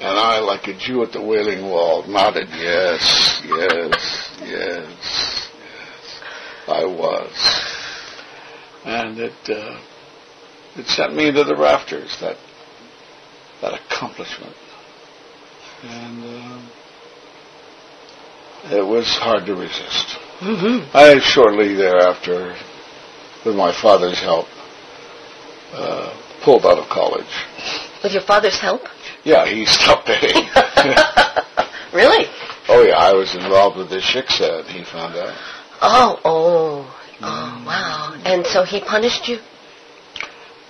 And 0.00 0.18
I, 0.18 0.38
like 0.40 0.66
a 0.68 0.74
Jew 0.74 1.02
at 1.02 1.12
the 1.12 1.20
Wailing 1.22 1.64
Wall, 1.68 2.06
nodded, 2.06 2.48
yes, 2.50 3.42
yes, 3.44 4.30
yes, 4.40 5.48
yes. 5.58 6.20
I 6.66 6.84
was. 6.84 7.78
And 8.84 9.18
it, 9.18 9.50
uh, 9.50 9.80
it 10.76 10.86
sent 10.86 11.14
me 11.14 11.32
to 11.32 11.44
the 11.44 11.56
rafters, 11.56 12.18
that, 12.20 12.36
that 13.60 13.74
accomplishment. 13.74 14.54
And 15.82 16.24
uh, 16.24 16.60
it 18.64 18.86
was 18.86 19.06
hard 19.18 19.46
to 19.46 19.54
resist. 19.54 20.18
Mm-hmm. 20.40 20.96
I 20.96 21.18
shortly 21.20 21.74
thereafter, 21.74 22.54
with 23.44 23.56
my 23.56 23.72
father's 23.72 24.20
help, 24.20 24.46
uh, 25.72 26.14
pulled 26.42 26.64
out 26.64 26.78
of 26.78 26.88
college. 26.88 27.26
With 28.02 28.12
your 28.12 28.22
father's 28.22 28.58
help? 28.58 28.82
Yeah, 29.24 29.46
he 29.46 29.64
stopped 29.66 30.06
paying. 30.06 30.46
really? 31.92 32.26
oh 32.68 32.82
yeah, 32.82 32.96
I 32.98 33.12
was 33.12 33.34
involved 33.34 33.76
with 33.76 33.90
the 33.90 33.98
Shiksad, 33.98 34.66
he 34.66 34.84
found 34.84 35.16
out. 35.16 35.34
Oh, 35.80 36.20
oh, 36.24 37.00
oh, 37.22 37.64
wow. 37.66 38.20
And 38.24 38.46
so 38.46 38.64
he 38.64 38.80
punished 38.80 39.28
you? 39.28 39.38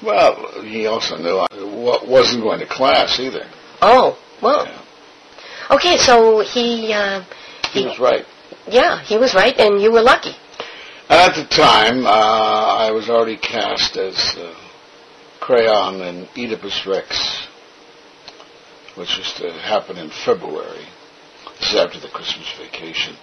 Well, 0.02 0.62
he 0.62 0.86
also 0.86 1.16
knew 1.18 1.38
I 1.38 1.46
wa- 1.62 2.04
wasn't 2.04 2.42
going 2.42 2.60
to 2.60 2.66
class 2.66 3.18
either. 3.18 3.46
Oh, 3.82 4.18
well. 4.40 4.66
Yeah. 4.66 4.80
Okay, 5.70 5.96
so 5.98 6.40
he, 6.40 6.92
uh, 6.92 7.24
He 7.72 7.84
was 7.84 7.98
right. 7.98 8.24
yeah, 8.66 9.02
he 9.02 9.16
was 9.16 9.34
right, 9.34 9.56
and 9.58 9.80
you 9.80 9.92
were 9.92 10.02
lucky. 10.02 10.34
At 11.08 11.34
the 11.34 11.44
time, 11.44 12.06
uh, 12.06 12.10
I 12.10 12.90
was 12.90 13.08
already 13.08 13.38
cast 13.38 13.96
as 13.96 14.16
uh, 14.36 14.54
Creon 15.40 16.02
in 16.02 16.28
Oedipus 16.36 16.86
Rex, 16.86 17.46
which 18.94 19.16
was 19.16 19.32
to 19.38 19.52
happen 19.52 19.96
in 19.96 20.10
February. 20.10 20.84
This 21.60 21.70
is 21.70 21.76
after 21.76 21.98
the 22.00 22.08
Christmas 22.08 22.52
vacation. 22.58 23.16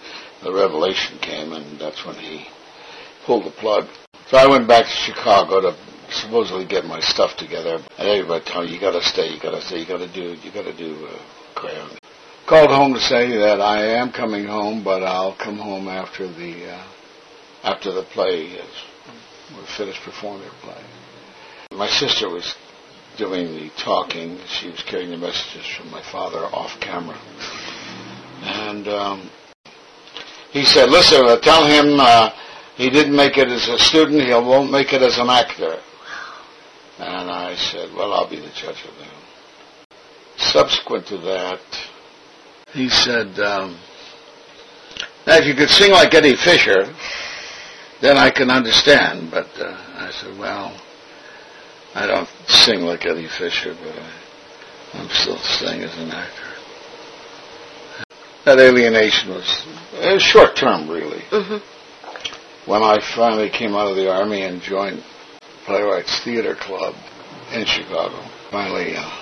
The 0.44 0.52
revelation 0.52 1.20
came, 1.20 1.54
and 1.54 1.80
that's 1.80 2.06
when 2.06 2.16
he 2.16 2.48
pulled 3.26 3.46
the 3.46 3.52
plug. 3.52 3.88
So 4.28 4.38
I 4.38 4.48
went 4.48 4.68
back 4.68 4.86
to 4.86 4.92
Chicago 4.92 5.62
to 5.62 5.76
supposedly 6.10 6.66
get 6.66 6.86
my 6.86 7.00
stuff 7.00 7.38
together. 7.38 7.80
And 7.98 8.08
everybody 8.08 8.44
told 8.46 8.66
me, 8.66 8.74
you 8.74 8.80
gotta 8.80 9.02
stay, 9.02 9.30
you 9.30 9.40
gotta 9.40 9.62
stay, 9.62 9.80
you 9.80 9.86
gotta 9.86 10.12
do, 10.12 10.36
you 10.44 10.52
gotta 10.52 10.76
do 10.76 11.08
uh, 11.08 11.20
Creon. 11.54 11.90
Called 12.48 12.70
home 12.70 12.94
to 12.94 13.00
say 13.00 13.36
that 13.38 13.60
I 13.60 13.84
am 13.84 14.12
coming 14.12 14.46
home, 14.46 14.84
but 14.84 15.02
I'll 15.02 15.36
come 15.36 15.58
home 15.58 15.88
after 15.88 16.28
the 16.28 16.74
uh, 16.74 16.84
after 17.64 17.92
the 17.92 18.04
play 18.04 18.46
is 18.46 18.70
we 19.50 19.66
finished 19.66 20.02
performing 20.04 20.44
the 20.44 20.54
play. 20.62 20.84
My 21.72 21.90
sister 21.90 22.30
was 22.30 22.54
doing 23.18 23.56
the 23.56 23.72
talking. 23.78 24.38
She 24.48 24.70
was 24.70 24.84
carrying 24.84 25.10
the 25.10 25.18
messages 25.18 25.66
from 25.76 25.90
my 25.90 26.04
father 26.04 26.46
off 26.54 26.80
camera. 26.80 27.18
And 28.44 28.88
um, 28.90 29.30
he 30.52 30.66
said, 30.66 30.90
listen, 30.90 31.26
uh, 31.26 31.40
tell 31.40 31.66
him 31.66 32.00
uh, 32.00 32.30
he 32.76 32.92
didn't 32.92 33.16
make 33.16 33.38
it 33.38 33.48
as 33.48 33.68
a 33.70 33.80
student, 33.80 34.22
he 34.22 34.32
won't 34.32 34.72
make 34.72 34.94
it 34.94 35.02
as 35.02 35.18
an 35.18 35.30
actor. 35.30 35.80
And 37.00 37.32
I 37.32 37.56
said, 37.56 37.90
well, 37.96 38.14
I'll 38.14 38.30
be 38.30 38.40
the 38.40 38.52
judge 38.54 38.86
of 38.86 38.94
that. 39.00 39.98
Subsequent 40.38 41.08
to 41.08 41.18
that, 41.18 41.60
he 42.76 42.90
said, 42.90 43.40
um, 43.40 43.78
now 45.26 45.38
if 45.38 45.46
you 45.46 45.56
could 45.56 45.70
sing 45.70 45.92
like 45.92 46.14
Eddie 46.14 46.36
Fisher, 46.36 46.94
then 48.02 48.18
I 48.18 48.30
can 48.30 48.52
understand. 48.52 49.32
But 49.32 49.48
uh, 49.58 49.78
I 49.96 50.12
said, 50.12 50.38
well, 50.38 50.78
I 51.96 52.06
don't 52.06 52.28
sing 52.48 52.82
like 52.82 53.06
Eddie 53.06 53.30
Fisher, 53.30 53.74
but 53.82 53.96
I, 53.98 55.00
I'm 55.00 55.10
still 55.10 55.38
staying 55.38 55.84
as 55.84 55.98
an 55.98 56.12
actor. 56.12 56.42
That 58.44 58.60
alienation 58.60 59.30
was, 59.30 59.66
was 59.94 60.22
short 60.22 60.58
term, 60.58 60.90
really. 60.90 61.22
Mm-hmm. 61.32 62.70
When 62.70 62.84
I 62.84 63.00
finally 63.16 63.50
came 63.50 63.74
out 63.74 63.88
of 63.88 63.96
the 63.96 64.12
army 64.12 64.42
and 64.42 64.62
joined 64.62 65.02
Playwrights 65.66 66.20
Theater 66.26 66.56
Club 66.56 66.94
in 67.54 67.66
Chicago, 67.66 68.22
finally 68.52 68.98
uh, 68.98 69.22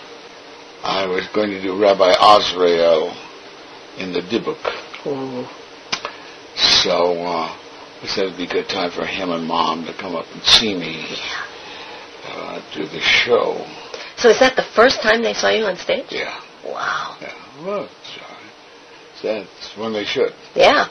I 0.83 1.05
was 1.05 1.27
going 1.27 1.51
to 1.51 1.61
do 1.61 1.79
Rabbi 1.79 2.13
Azriel 2.13 3.15
in 3.97 4.13
the 4.13 4.21
Dybbuk. 4.21 5.05
Ooh. 5.07 5.47
So 6.55 7.13
uh, 7.23 7.47
I 8.01 8.05
said 8.07 8.25
it'd 8.25 8.37
be 8.37 8.43
a 8.45 8.47
good 8.47 8.69
time 8.69 8.91
for 8.91 9.05
him 9.05 9.31
and 9.31 9.45
mom 9.47 9.85
to 9.85 9.93
come 9.93 10.15
up 10.15 10.25
and 10.33 10.43
see 10.43 10.75
me 10.75 11.05
uh, 12.27 12.61
do 12.73 12.85
the 12.87 12.99
show. 12.99 13.65
So 14.17 14.29
is 14.29 14.39
that 14.39 14.55
the 14.55 14.63
first 14.75 15.01
time 15.01 15.21
they 15.23 15.33
saw 15.33 15.49
you 15.49 15.65
on 15.65 15.75
stage? 15.77 16.05
Yeah, 16.11 16.39
Wow. 16.65 17.17
yeah. 17.21 17.33
Well. 17.65 17.89
That's 19.23 19.77
when 19.77 19.93
they 19.93 20.03
should. 20.03 20.33
Yeah. 20.53 20.89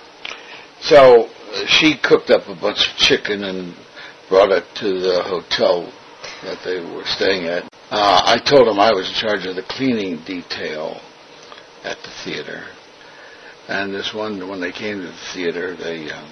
So 0.80 1.26
uh, 1.26 1.66
she 1.66 1.96
cooked 1.98 2.30
up 2.30 2.48
a 2.48 2.54
bunch 2.54 2.88
of 2.90 2.96
chicken 2.96 3.44
and 3.44 3.74
brought 4.30 4.50
it 4.50 4.64
to 4.76 5.00
the 5.00 5.22
hotel 5.22 5.92
that 6.42 6.58
they 6.64 6.80
were 6.80 7.04
staying 7.04 7.44
at. 7.46 7.64
Uh, 7.90 8.22
I 8.24 8.38
told 8.38 8.66
them 8.68 8.80
I 8.80 8.90
was 8.92 9.06
in 9.08 9.14
charge 9.14 9.44
of 9.44 9.56
the 9.56 9.62
cleaning 9.62 10.16
detail 10.24 10.98
at 11.84 11.98
the 12.02 12.08
theater. 12.24 12.64
And 13.68 13.94
this 13.94 14.12
one, 14.12 14.48
when 14.48 14.60
they 14.60 14.72
came 14.72 15.00
to 15.00 15.06
the 15.06 15.12
theater, 15.32 15.76
they 15.76 16.10
um, 16.10 16.28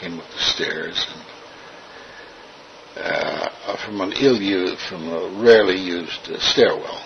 came 0.00 0.18
up 0.18 0.26
the 0.30 0.38
stairs 0.38 1.06
and 1.10 1.24
uh, 2.96 3.76
from 3.84 4.00
an 4.00 4.12
ill-used, 4.12 4.80
from 4.88 5.08
a 5.08 5.42
rarely 5.42 5.76
used 5.76 6.28
uh, 6.30 6.38
stairwell. 6.38 7.02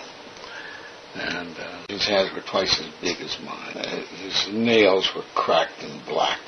And 1.15 1.57
uh, 1.57 1.85
his 1.89 2.05
hands 2.05 2.31
were 2.33 2.41
twice 2.41 2.79
as 2.79 2.87
big 3.01 3.19
as 3.21 3.37
mine. 3.43 3.75
Uh, 3.75 4.05
his 4.21 4.49
nails 4.53 5.09
were 5.15 5.23
cracked 5.33 5.81
and 5.81 6.05
black 6.05 6.39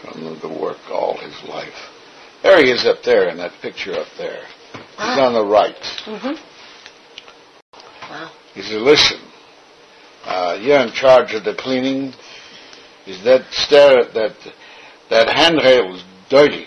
from 0.00 0.24
the, 0.24 0.34
the 0.40 0.48
work 0.48 0.78
all 0.90 1.18
his 1.18 1.42
life. 1.48 1.74
There 2.42 2.64
he 2.64 2.70
is 2.70 2.86
up 2.86 3.02
there 3.02 3.28
in 3.28 3.38
that 3.38 3.52
picture 3.60 3.94
up 3.94 4.06
there. 4.16 4.44
He's 4.72 5.18
on 5.18 5.32
the 5.32 5.44
right. 5.44 5.74
Mm-hmm. 6.04 6.34
Wow. 8.10 8.30
He 8.54 8.62
said, 8.62 8.82
listen, 8.82 9.18
uh, 10.36 10.52
you're 10.60 10.80
in 10.80 10.92
charge 10.92 11.32
of 11.32 11.44
the 11.44 11.54
cleaning. 11.54 12.12
Is 13.06 13.24
that 13.24 13.50
stair, 13.52 14.04
that, 14.04 14.36
that 15.08 15.28
handrail 15.34 15.94
is 15.94 16.04
dirty. 16.28 16.66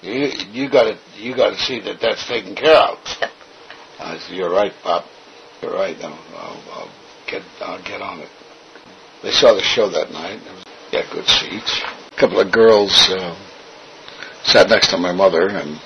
You, 0.00 0.30
you 0.52 0.70
gotta, 0.70 0.96
you 1.16 1.34
gotta 1.34 1.56
see 1.56 1.80
that 1.80 2.00
that's 2.00 2.24
taken 2.28 2.54
care 2.54 2.76
of. 2.76 2.98
I 3.98 4.16
said, 4.18 4.36
you're 4.36 4.52
right, 4.52 4.72
Pop. 4.84 5.06
You're 5.60 5.74
right. 5.74 5.96
I'll, 6.04 6.18
I'll, 6.36 6.62
I'll 6.72 6.90
get, 7.26 7.42
I'll 7.60 7.82
get 7.82 8.00
on 8.00 8.20
it. 8.20 8.30
They 9.24 9.32
saw 9.32 9.54
the 9.54 9.62
show 9.62 9.88
that 9.90 10.12
night. 10.12 10.40
It 10.46 10.52
was, 10.52 10.64
yeah, 10.92 11.02
good 11.12 11.26
seats. 11.26 11.82
A 12.12 12.16
couple 12.16 12.38
of 12.38 12.52
girls 12.52 13.10
uh, 13.10 13.36
sat 14.44 14.68
next 14.70 14.90
to 14.90 14.98
my 14.98 15.12
mother, 15.12 15.48
and 15.48 15.80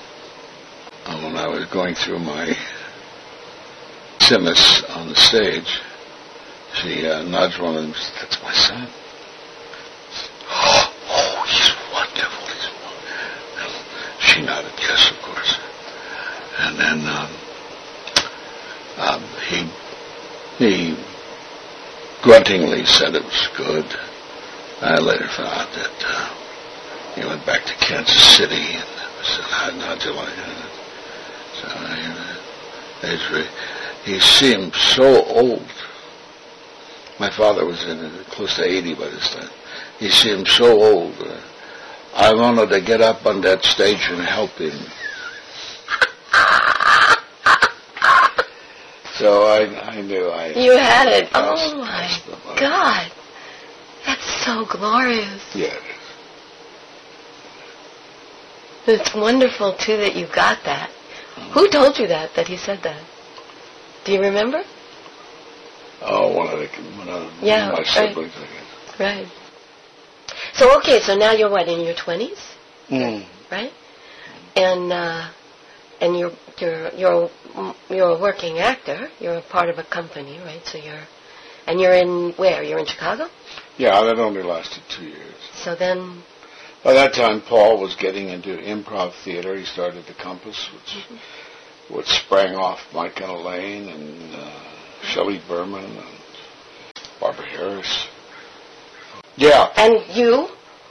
uh, 1.05 1.21
when 1.21 1.37
I 1.37 1.47
was 1.47 1.65
going 1.65 1.95
through 1.95 2.19
my 2.19 2.55
Simus 4.19 4.87
on 4.95 5.09
the 5.09 5.15
stage, 5.15 5.81
she 6.73 7.07
uh, 7.07 7.23
nudged 7.23 7.59
one 7.59 7.75
of 7.75 7.81
them. 7.83 7.93
That's 8.19 8.41
my 8.43 8.51
son. 8.53 8.87
Oh, 10.49 10.93
oh, 11.09 11.43
he's 11.47 11.71
wonderful. 11.93 12.47
He's 12.47 12.69
wonderful. 12.83 14.19
She 14.19 14.41
nodded, 14.41 14.71
yes, 14.77 15.11
of 15.11 15.21
course. 15.21 15.57
And 16.59 16.77
then 16.77 16.99
um, 17.07 17.29
um, 18.97 19.23
he 19.47 19.69
he 20.57 20.97
gruntingly 22.21 22.85
said 22.85 23.15
it 23.15 23.23
was 23.23 23.49
good. 23.55 23.85
I 24.81 24.97
later 24.99 25.27
found 25.27 25.49
out 25.49 25.73
that 25.73 26.05
uh, 26.05 26.33
he 27.15 27.25
went 27.25 27.45
back 27.45 27.65
to 27.65 27.73
Kansas 27.75 28.21
City 28.37 28.55
and 28.55 28.85
said, 29.23 29.43
"How 29.45 29.71
how'd 29.71 30.03
you 30.03 30.13
like 30.13 30.29
it?" 30.29 30.57
So 31.61 31.67
uh, 31.69 32.37
it's 33.03 33.31
re- 33.31 33.47
he 34.05 34.19
seemed 34.19 34.73
so 34.75 35.23
old. 35.25 35.67
My 37.19 37.29
father 37.29 37.65
was 37.65 37.83
in 37.83 37.99
uh, 37.99 38.23
close 38.29 38.55
to 38.57 38.63
80 38.63 38.93
by 38.93 39.09
this 39.09 39.33
time. 39.33 39.49
He 39.99 40.09
seemed 40.09 40.47
so 40.47 40.81
old. 40.81 41.15
Uh, 41.19 41.41
I 42.15 42.33
wanted 42.33 42.69
to 42.69 42.81
get 42.81 43.01
up 43.01 43.25
on 43.25 43.41
that 43.41 43.63
stage 43.63 44.07
and 44.09 44.21
help 44.21 44.51
him. 44.51 44.77
So 49.17 49.47
I, 49.47 49.95
I 49.97 50.01
knew 50.01 50.27
I. 50.27 50.49
You 50.49 50.77
had 50.77 51.07
it. 51.07 51.29
Oh 51.33 51.77
my. 51.79 52.55
God. 52.59 53.11
That's 54.05 54.45
so 54.45 54.63
glorious. 54.65 55.55
Yeah. 55.55 55.75
It's 58.85 59.13
wonderful 59.15 59.73
too 59.73 59.97
that 59.97 60.15
you 60.15 60.27
got 60.27 60.63
that. 60.65 60.91
Who 61.53 61.67
told 61.69 61.97
you 61.97 62.07
that? 62.07 62.35
That 62.35 62.47
he 62.47 62.57
said 62.57 62.83
that? 62.83 63.01
Do 64.05 64.13
you 64.13 64.21
remember? 64.21 64.63
Oh, 66.01 66.33
one 66.35 66.47
of 66.47 66.59
the 66.59 66.67
one 66.97 67.09
of 67.09 67.31
Yeah, 67.41 67.69
my 67.71 67.79
right. 67.79 67.87
I 67.97 68.13
guess. 68.13 68.99
Right. 68.99 69.27
So 70.53 70.77
okay, 70.77 70.99
so 71.01 71.15
now 71.15 71.31
you're 71.33 71.49
what 71.49 71.67
in 71.67 71.81
your 71.81 71.95
twenties, 71.95 72.39
Mm. 72.89 73.25
right? 73.51 73.71
And 74.55 74.91
uh, 74.93 75.29
and 76.01 76.17
you're 76.17 76.31
you're 76.59 76.89
you're 76.93 77.29
you're 77.89 78.09
a 78.09 78.19
working 78.19 78.59
actor. 78.59 79.09
You're 79.19 79.37
a 79.37 79.41
part 79.41 79.69
of 79.69 79.77
a 79.79 79.83
company, 79.83 80.39
right? 80.39 80.63
So 80.65 80.77
you're 80.77 81.03
and 81.67 81.79
you're 81.79 81.93
in 81.93 82.33
where? 82.37 82.63
You're 82.63 82.79
in 82.79 82.85
Chicago. 82.85 83.27
Yeah, 83.77 84.01
that 84.03 84.17
only 84.19 84.41
lasted 84.43 84.83
two 84.89 85.05
years. 85.05 85.35
So 85.53 85.75
then, 85.75 86.23
By 86.83 86.93
that 86.93 87.13
time, 87.13 87.41
Paul 87.41 87.79
was 87.79 87.95
getting 87.95 88.29
into 88.29 88.49
improv 88.57 89.13
theater. 89.23 89.55
He 89.55 89.65
started 89.65 90.05
the 90.05 90.13
Compass, 90.13 90.69
which 90.73 91.05
which 91.89 92.07
sprang 92.07 92.55
off 92.55 92.79
Mike 92.93 93.19
and 93.21 93.31
Elaine 93.31 93.89
and 93.89 94.35
uh, 94.35 94.63
Shelley 95.03 95.41
Berman 95.47 95.85
and 95.85 96.07
Barbara 97.19 97.45
Harris. 97.45 98.07
Yeah. 99.35 99.71
And 99.75 100.03
you? 100.15 100.47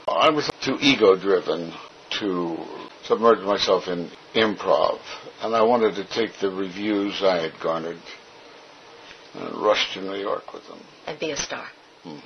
I 0.07 0.29
was 0.29 0.49
too 0.61 0.77
ego-driven 0.79 1.73
to 2.19 2.57
submerge 3.03 3.39
myself 3.39 3.87
in 3.87 4.09
improv, 4.33 4.99
and 5.41 5.55
I 5.55 5.61
wanted 5.61 5.95
to 5.95 6.05
take 6.05 6.39
the 6.39 6.49
reviews 6.49 7.21
I 7.23 7.37
had 7.41 7.59
garnered 7.59 7.99
and 9.33 9.55
rush 9.55 9.93
to 9.93 10.01
New 10.01 10.15
York 10.15 10.53
with 10.53 10.67
them. 10.67 10.79
And 11.05 11.19
be 11.19 11.31
a 11.31 11.37
star. 11.37 11.65
Mhm. 12.05 12.21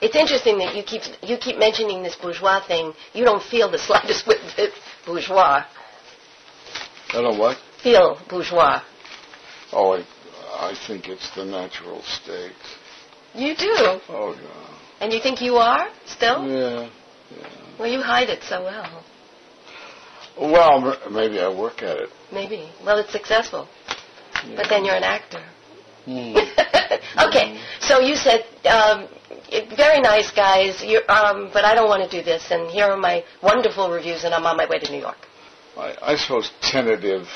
It's 0.00 0.16
interesting 0.16 0.58
that 0.58 0.74
you 0.74 0.82
keep 0.82 1.02
you 1.22 1.36
keep 1.36 1.58
mentioning 1.58 2.02
this 2.02 2.16
bourgeois 2.16 2.60
thing. 2.60 2.94
You 3.12 3.24
don't 3.24 3.42
feel 3.42 3.68
the 3.68 3.78
slightest 3.78 4.26
bit 4.26 4.72
bourgeois. 5.04 5.64
I 7.10 7.12
don't 7.12 7.24
know 7.24 7.38
what? 7.38 7.58
Feel 7.82 8.18
bourgeois. 8.28 8.80
Oh, 9.72 9.96
I, 9.96 10.04
I 10.60 10.74
think 10.86 11.08
it's 11.08 11.34
the 11.34 11.44
natural 11.44 12.02
state. 12.02 12.52
You 13.34 13.56
do. 13.56 14.00
Oh, 14.08 14.36
yeah. 14.40 14.76
And 15.00 15.12
you 15.12 15.20
think 15.20 15.40
you 15.40 15.56
are 15.56 15.88
still? 16.04 16.46
Yeah. 16.46 16.90
Well, 17.78 17.90
you 17.90 18.02
hide 18.02 18.28
it 18.28 18.42
so 18.42 18.62
well. 18.62 19.04
Well, 20.38 20.92
m- 20.92 21.14
maybe 21.14 21.38
I 21.40 21.48
work 21.48 21.82
at 21.82 21.96
it. 21.96 22.10
Maybe. 22.30 22.68
Well, 22.84 22.98
it's 22.98 23.10
successful. 23.10 23.68
But 24.56 24.68
then 24.68 24.84
you're 24.84 24.94
an 24.94 25.02
actor. 25.02 25.42
Hmm. 26.04 26.36
okay, 27.28 27.58
so 27.80 28.00
you 28.00 28.14
said, 28.16 28.44
um, 28.66 29.08
very 29.76 30.00
nice 30.00 30.30
guys, 30.30 30.82
um, 31.08 31.50
but 31.52 31.64
I 31.64 31.74
don't 31.74 31.88
want 31.88 32.08
to 32.08 32.10
do 32.18 32.22
this, 32.22 32.50
and 32.50 32.70
here 32.70 32.86
are 32.86 32.96
my 32.96 33.24
wonderful 33.42 33.90
reviews, 33.90 34.24
and 34.24 34.34
I'm 34.34 34.46
on 34.46 34.56
my 34.56 34.66
way 34.66 34.78
to 34.78 34.90
New 34.90 35.00
York. 35.00 35.26
I, 35.76 35.94
I 36.02 36.16
suppose 36.16 36.50
tentative 36.62 37.26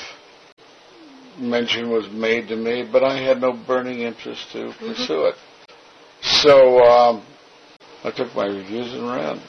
mention 1.39 1.89
was 1.89 2.09
made 2.11 2.47
to 2.49 2.55
me, 2.55 2.87
but 2.91 3.03
I 3.03 3.17
had 3.17 3.41
no 3.41 3.53
burning 3.53 3.99
interest 4.01 4.51
to 4.53 4.73
pursue 4.79 5.25
it. 5.25 5.35
So 6.21 6.79
um, 6.83 7.23
I 8.03 8.11
took 8.11 8.33
my 8.35 8.45
reviews 8.45 8.93
and 8.93 9.07
ran. 9.09 9.39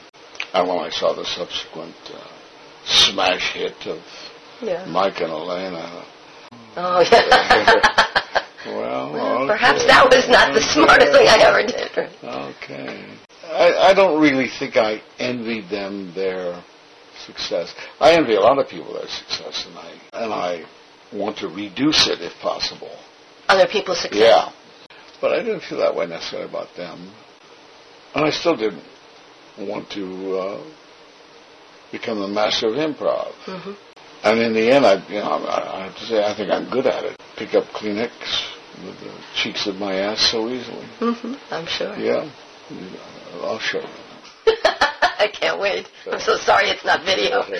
And 0.54 0.68
when 0.68 0.78
I 0.78 0.90
saw 0.90 1.12
the 1.14 1.24
subsequent 1.24 1.94
uh, 2.14 2.18
smash 2.84 3.52
hit 3.52 3.86
of 3.86 4.00
Yeah. 4.62 4.84
Mike 4.86 5.20
and 5.20 5.30
Elaine, 5.30 5.74
Oh, 6.78 7.00
yeah. 7.10 8.42
well, 8.66 9.12
Well, 9.12 9.36
okay. 9.42 9.46
perhaps 9.48 9.86
that 9.86 10.08
was 10.10 10.28
not 10.28 10.52
the 10.54 10.60
smartest 10.60 11.12
thing 11.12 11.26
I 11.28 11.38
ever 11.42 11.62
did. 11.66 12.10
Okay. 12.24 13.04
I, 13.48 13.90
I 13.90 13.94
don't 13.94 14.20
really 14.20 14.48
think 14.58 14.76
I 14.76 15.00
envied 15.18 15.68
them 15.70 16.12
their 16.14 16.62
success. 17.26 17.74
I 18.00 18.12
envy 18.12 18.34
a 18.34 18.40
lot 18.40 18.58
of 18.58 18.68
people 18.68 18.92
their 18.94 19.08
success, 19.08 19.66
and 19.68 19.78
I 19.78 20.22
and 20.24 20.32
I 20.34 20.64
want 21.12 21.38
to 21.38 21.48
reduce 21.48 22.06
it 22.08 22.20
if 22.20 22.32
possible. 22.40 22.90
Other 23.48 23.66
people's 23.66 24.00
success. 24.00 24.20
Yeah. 24.20 24.52
But 25.20 25.32
I 25.32 25.42
didn't 25.42 25.60
feel 25.62 25.78
that 25.78 25.94
way 25.94 26.06
necessarily 26.06 26.48
about 26.48 26.74
them. 26.76 27.10
And 28.14 28.24
I 28.24 28.30
still 28.30 28.56
didn't 28.56 28.82
want 29.58 29.88
to 29.90 30.38
uh, 30.38 30.64
become 31.92 32.20
the 32.20 32.28
master 32.28 32.68
of 32.68 32.74
improv. 32.74 33.32
hmm 33.44 33.72
And 34.24 34.40
in 34.40 34.52
the 34.52 34.70
end, 34.70 34.84
I, 34.86 34.94
you 35.08 35.20
know, 35.20 35.30
I, 35.46 35.78
I 35.80 35.84
have 35.84 35.96
to 35.96 36.04
say, 36.06 36.24
I 36.24 36.34
think 36.34 36.50
I'm 36.50 36.68
good 36.70 36.86
at 36.86 37.04
it. 37.04 37.20
Pick 37.36 37.54
up 37.54 37.64
Kleenex 37.66 38.10
with 38.84 38.98
the 39.00 39.12
cheeks 39.34 39.66
of 39.66 39.76
my 39.76 39.94
ass 39.94 40.20
so 40.30 40.48
easily. 40.48 40.86
hmm 40.98 41.34
I'm 41.50 41.66
sure. 41.66 41.94
Yeah. 41.96 42.28
I'll 43.42 43.58
show 43.58 43.80
you. 43.80 43.86
I 45.18 45.28
can't 45.32 45.60
wait. 45.60 45.88
I'm 46.10 46.20
so 46.20 46.36
sorry 46.36 46.68
it's 46.68 46.84
not 46.84 47.04
video. 47.04 47.44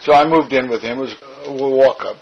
So 0.00 0.12
I 0.12 0.24
moved 0.28 0.52
in 0.52 0.68
with 0.68 0.82
him. 0.82 0.98
It 0.98 1.02
was 1.02 1.14
a 1.46 1.52
walk 1.52 2.04
up, 2.04 2.16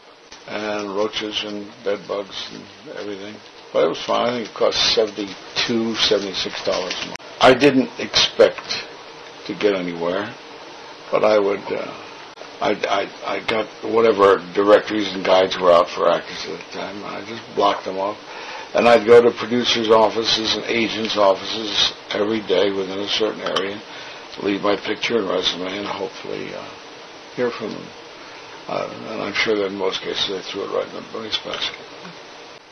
and 0.48 0.94
roaches 0.94 1.44
and 1.44 1.66
bed 1.84 2.00
bugs 2.08 2.50
and 2.52 2.64
everything. 2.98 3.34
But 3.72 3.84
it 3.84 3.88
was 3.88 4.02
fine. 4.04 4.26
I 4.26 4.30
think 4.36 4.48
it 4.50 4.54
cost 4.54 4.78
seventy-two, 4.94 5.94
seventy-six 5.96 6.64
dollars 6.64 6.94
a 7.02 7.06
month. 7.06 7.18
I 7.40 7.54
didn't 7.54 7.90
expect 7.98 8.84
to 9.46 9.54
get 9.54 9.74
anywhere, 9.74 10.32
but 11.10 11.24
I 11.24 11.38
would. 11.38 11.64
Uh, 11.72 11.90
I, 12.62 12.70
I 12.88 13.34
I 13.36 13.46
got 13.46 13.66
whatever 13.82 14.38
directories 14.54 15.12
and 15.12 15.24
guides 15.24 15.58
were 15.58 15.72
out 15.72 15.88
for 15.90 16.08
actors 16.08 16.46
at 16.46 16.58
the 16.58 16.78
time. 16.78 17.04
I 17.04 17.24
just 17.26 17.42
blocked 17.56 17.84
them 17.84 17.98
off, 17.98 18.16
and 18.72 18.88
I'd 18.88 19.04
go 19.04 19.20
to 19.20 19.32
producers' 19.32 19.90
offices 19.90 20.54
and 20.54 20.64
agents' 20.66 21.16
offices 21.16 21.92
every 22.10 22.40
day 22.40 22.70
within 22.70 23.00
a 23.00 23.08
certain 23.08 23.40
area, 23.40 23.82
leave 24.42 24.62
my 24.62 24.76
picture 24.76 25.18
and 25.18 25.28
resume, 25.28 25.66
and 25.66 25.86
hopefully 25.86 26.54
uh, 26.54 26.64
hear 27.34 27.50
from 27.50 27.70
them. 27.72 27.86
Uh, 28.68 28.88
and 29.08 29.22
I'm 29.22 29.34
sure 29.34 29.56
that 29.56 29.66
in 29.66 29.76
most 29.76 30.00
cases 30.00 30.28
they 30.28 30.40
threw 30.42 30.62
it 30.62 30.70
right 30.70 30.86
in 30.86 30.94
the 31.12 31.18
waste 31.18 31.42
basket. 31.44 31.84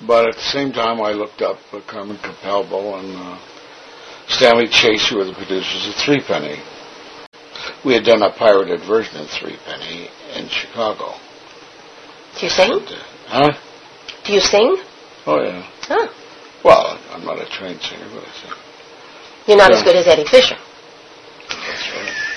But 0.07 0.29
at 0.29 0.37
the 0.37 0.41
same 0.41 0.73
time, 0.73 1.01
I 1.03 1.13
looked 1.13 1.43
up 1.43 1.59
uh, 1.73 1.81
Carmen 1.81 2.17
Capalbo 2.19 3.01
and 3.01 3.17
uh, 3.17 3.39
Stanley 4.29 4.69
Chase, 4.69 5.09
who 5.09 5.19
were 5.19 5.25
the 5.25 5.35
producers 5.35 5.89
of 5.89 5.95
Three 5.97 6.21
Penny. 6.23 6.61
We 7.85 7.95
had 7.95 8.05
done 8.05 8.23
a 8.23 8.31
pirated 8.31 8.81
version 8.81 9.21
of 9.21 9.29
Three 9.31 9.57
Penny 9.65 10.09
in 10.35 10.49
Chicago. 10.49 11.15
do 12.39 12.47
you 12.47 12.51
sing? 12.51 12.73
And, 12.73 12.83
uh, 12.83 12.95
huh? 13.29 13.53
Do 14.25 14.33
you 14.33 14.41
sing? 14.41 14.77
Oh 15.27 15.43
yeah. 15.43 15.67
Huh. 15.83 16.09
Well, 16.63 16.99
I'm 17.13 17.25
not 17.25 17.41
a 17.41 17.47
trained 17.47 17.81
singer, 17.81 18.07
but 18.13 18.23
I 18.23 18.33
sing. 18.33 18.53
You're 19.47 19.57
not 19.57 19.73
as 19.73 19.83
good 19.83 19.97
as 19.97 20.07
Eddie 20.07 20.27
Fisher. 20.27 20.57
That's 21.49 21.91
right. 21.91 22.31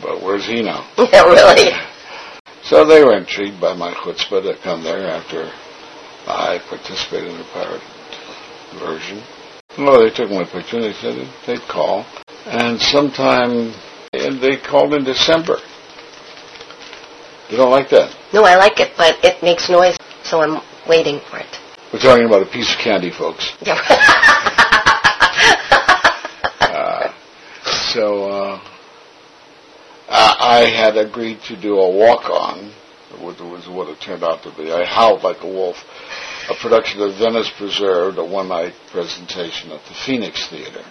But 0.00 0.22
where's 0.22 0.46
he 0.46 0.62
now? 0.62 0.88
yeah, 0.98 1.24
really. 1.24 1.72
So 2.64 2.82
they 2.86 3.04
were 3.04 3.18
intrigued 3.18 3.60
by 3.60 3.74
my 3.74 3.92
chutzpah 3.92 4.42
to 4.42 4.56
come 4.62 4.82
there 4.82 5.10
after 5.10 5.52
I 6.26 6.58
participated 6.66 7.30
in 7.30 7.36
the 7.36 7.44
pirate 7.52 7.82
version. 8.78 9.22
Well, 9.76 10.00
they 10.00 10.08
took 10.08 10.30
my 10.30 10.44
picture 10.44 10.76
and 10.76 10.84
they 10.86 10.94
said 10.94 11.28
they'd 11.46 11.60
call. 11.68 12.06
And 12.46 12.80
sometime, 12.80 13.72
and 14.12 14.40
they 14.40 14.56
called 14.56 14.94
in 14.94 15.04
December. 15.04 15.56
You 17.48 17.56
don't 17.56 17.70
like 17.70 17.90
that? 17.90 18.14
No, 18.32 18.44
I 18.44 18.56
like 18.56 18.80
it, 18.80 18.92
but 18.96 19.16
it 19.24 19.42
makes 19.42 19.68
noise, 19.68 19.96
so 20.22 20.40
I'm 20.40 20.62
waiting 20.88 21.20
for 21.30 21.38
it. 21.38 21.46
We're 21.92 22.00
talking 22.00 22.24
about 22.26 22.42
a 22.42 22.46
piece 22.50 22.72
of 22.72 22.78
candy, 22.80 23.10
folks. 23.10 23.52
Yeah. 23.64 23.80
Uh, 26.60 27.12
so 27.92 28.28
uh, 28.28 28.60
I 30.08 30.36
I 30.40 30.70
had 30.70 30.96
agreed 30.96 31.40
to 31.48 31.56
do 31.60 31.78
a 31.78 31.88
walk-on, 31.88 32.72
which 33.24 33.38
was 33.38 33.68
what 33.68 33.88
it 33.88 34.00
turned 34.00 34.24
out 34.24 34.42
to 34.42 34.50
be. 34.56 34.72
I 34.72 34.84
howled 34.84 35.22
like 35.22 35.42
a 35.42 35.46
wolf. 35.46 35.76
A 36.50 36.54
production 36.54 37.00
of 37.00 37.14
Venice 37.16 37.50
Preserved, 37.56 38.18
a 38.18 38.24
one-night 38.24 38.74
presentation 38.90 39.70
at 39.70 39.84
the 39.86 39.94
Phoenix 40.04 40.48
Theater. 40.50 40.84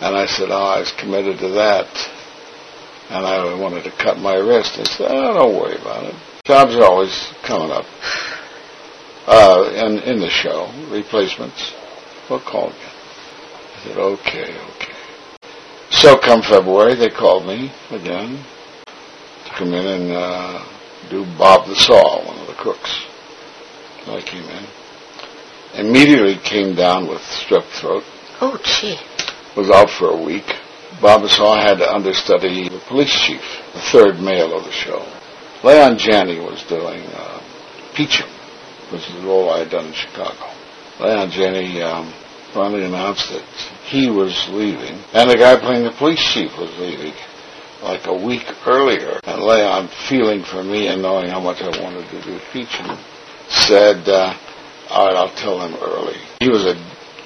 And 0.00 0.16
I 0.16 0.26
said, 0.26 0.50
oh, 0.50 0.54
I 0.56 0.80
was 0.80 0.92
committed 0.92 1.38
to 1.38 1.48
that. 1.50 1.86
And 3.10 3.24
I 3.24 3.54
wanted 3.54 3.84
to 3.84 3.90
cut 3.92 4.18
my 4.18 4.34
wrist. 4.34 4.78
I 4.78 4.84
said, 4.84 5.06
oh, 5.10 5.34
don't 5.34 5.54
worry 5.56 5.76
about 5.76 6.04
it. 6.04 6.14
Jobs 6.44 6.74
are 6.74 6.84
always 6.84 7.32
coming 7.42 7.70
up. 7.70 7.86
uh, 9.26 9.70
in, 9.74 9.98
in 10.00 10.20
the 10.20 10.28
show, 10.28 10.70
replacements. 10.90 11.72
We'll 12.28 12.40
call 12.40 12.68
again. 12.68 12.80
I 13.76 13.82
said, 13.84 13.96
okay, 13.98 14.58
okay. 14.76 14.92
So 15.90 16.18
come 16.18 16.42
February, 16.42 16.94
they 16.94 17.10
called 17.10 17.46
me 17.46 17.72
again 17.90 18.42
to 19.46 19.50
come 19.52 19.72
in 19.74 19.86
and 19.86 20.12
uh, 20.12 20.64
do 21.10 21.24
Bob 21.38 21.66
the 21.68 21.74
Saw, 21.76 22.24
one 22.26 22.38
of 22.38 22.46
the 22.46 22.54
cooks. 22.54 23.04
I 24.06 24.20
came 24.20 24.44
in. 24.44 25.86
Immediately 25.86 26.36
came 26.44 26.74
down 26.74 27.06
with 27.08 27.20
strep 27.20 27.64
throat. 27.80 28.04
Oh, 28.40 28.58
gee. 28.62 28.98
Was 29.56 29.70
out 29.70 29.90
for 29.90 30.10
a 30.10 30.22
week. 30.22 30.44
Bob 31.00 31.28
Saw 31.28 31.56
had 31.60 31.78
to 31.78 31.92
understudy 31.92 32.68
the 32.68 32.80
police 32.88 33.12
chief, 33.12 33.42
the 33.72 33.80
third 33.80 34.20
male 34.20 34.56
of 34.56 34.64
the 34.64 34.72
show. 34.72 35.04
Leon 35.62 35.98
Janney 35.98 36.40
was 36.40 36.62
doing 36.64 37.02
uh, 37.14 37.40
Peachum, 37.94 38.28
which 38.92 39.08
is 39.08 39.14
the 39.14 39.26
role 39.26 39.50
I 39.50 39.60
had 39.60 39.70
done 39.70 39.86
in 39.86 39.92
Chicago. 39.92 40.50
Leon 41.00 41.30
Janney 41.30 41.82
um, 41.82 42.12
finally 42.52 42.84
announced 42.84 43.30
that 43.30 43.44
he 43.84 44.10
was 44.10 44.48
leaving, 44.50 44.98
and 45.12 45.30
the 45.30 45.36
guy 45.36 45.56
playing 45.58 45.84
the 45.84 45.92
police 45.92 46.22
chief 46.32 46.56
was 46.58 46.70
leaving 46.78 47.14
like 47.82 48.06
a 48.06 48.14
week 48.14 48.46
earlier. 48.66 49.20
And 49.24 49.42
Leon, 49.42 49.88
feeling 50.08 50.42
for 50.42 50.64
me 50.64 50.88
and 50.88 51.02
knowing 51.02 51.28
how 51.28 51.40
much 51.40 51.60
I 51.60 51.68
wanted 51.82 52.08
to 52.10 52.22
do 52.22 52.38
Peachum, 52.52 52.98
said, 53.48 54.08
uh, 54.08 54.36
all 54.90 55.06
right, 55.06 55.16
I'll 55.16 55.34
tell 55.36 55.60
him 55.60 55.74
early. 55.82 56.16
He 56.40 56.48
was 56.48 56.64
a 56.64 56.74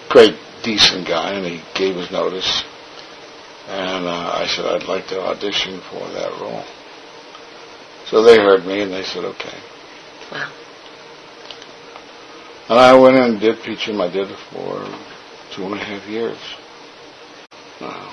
great, 0.09 0.35
decent 0.63 1.07
guy, 1.07 1.33
and 1.33 1.47
he 1.47 1.63
gave 1.75 1.97
his 1.97 2.11
notice. 2.11 2.65
And 3.69 4.07
uh, 4.07 4.33
I 4.35 4.47
said, 4.47 4.65
I'd 4.65 4.89
like 4.89 5.07
to 5.09 5.21
audition 5.21 5.81
for 5.91 6.01
that 6.09 6.31
role. 6.41 6.65
So 8.07 8.23
they 8.23 8.37
heard 8.37 8.65
me, 8.65 8.81
and 8.81 8.93
they 8.93 9.03
said, 9.03 9.25
okay. 9.25 9.59
Wow. 10.33 10.53
And 12.71 12.79
I 12.79 12.95
went 12.99 13.17
in 13.17 13.23
and 13.23 13.41
did 13.41 13.57
Peachum. 13.59 14.01
I 14.01 14.11
did 14.11 14.31
it 14.31 14.39
for 14.51 14.85
two 15.55 15.65
and 15.65 15.75
a 15.75 15.85
half 15.85 16.07
years. 16.09 16.39
Now, 17.81 18.13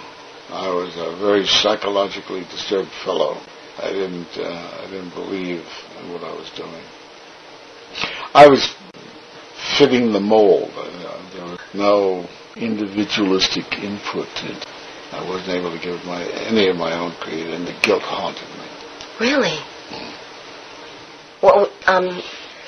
I 0.51 0.69
was 0.69 0.95
a 0.97 1.15
very 1.17 1.45
psychologically 1.45 2.41
disturbed 2.51 2.89
fellow. 3.03 3.37
I 3.81 3.89
didn't, 3.89 4.37
uh, 4.37 4.81
I 4.83 4.87
didn't 4.89 5.13
believe 5.13 5.65
in 5.99 6.13
what 6.13 6.23
I 6.23 6.33
was 6.33 6.49
doing. 6.51 6.83
I 8.33 8.47
was 8.47 8.75
fitting 9.77 10.11
the 10.11 10.19
mold. 10.19 10.71
There 11.33 11.45
was 11.45 11.59
no 11.73 12.27
individualistic 12.55 13.79
input. 13.79 14.27
I 15.11 15.27
wasn't 15.27 15.49
able 15.49 15.71
to 15.71 15.79
give 15.79 16.03
my 16.05 16.23
any 16.23 16.67
of 16.67 16.77
my 16.77 16.93
own 16.93 17.11
creative, 17.13 17.53
and 17.53 17.67
the 17.67 17.75
guilt 17.81 18.03
haunted 18.03 18.47
me. 18.59 18.65
Really? 19.19 19.59
Well, 21.41 21.71
um, 21.85 22.21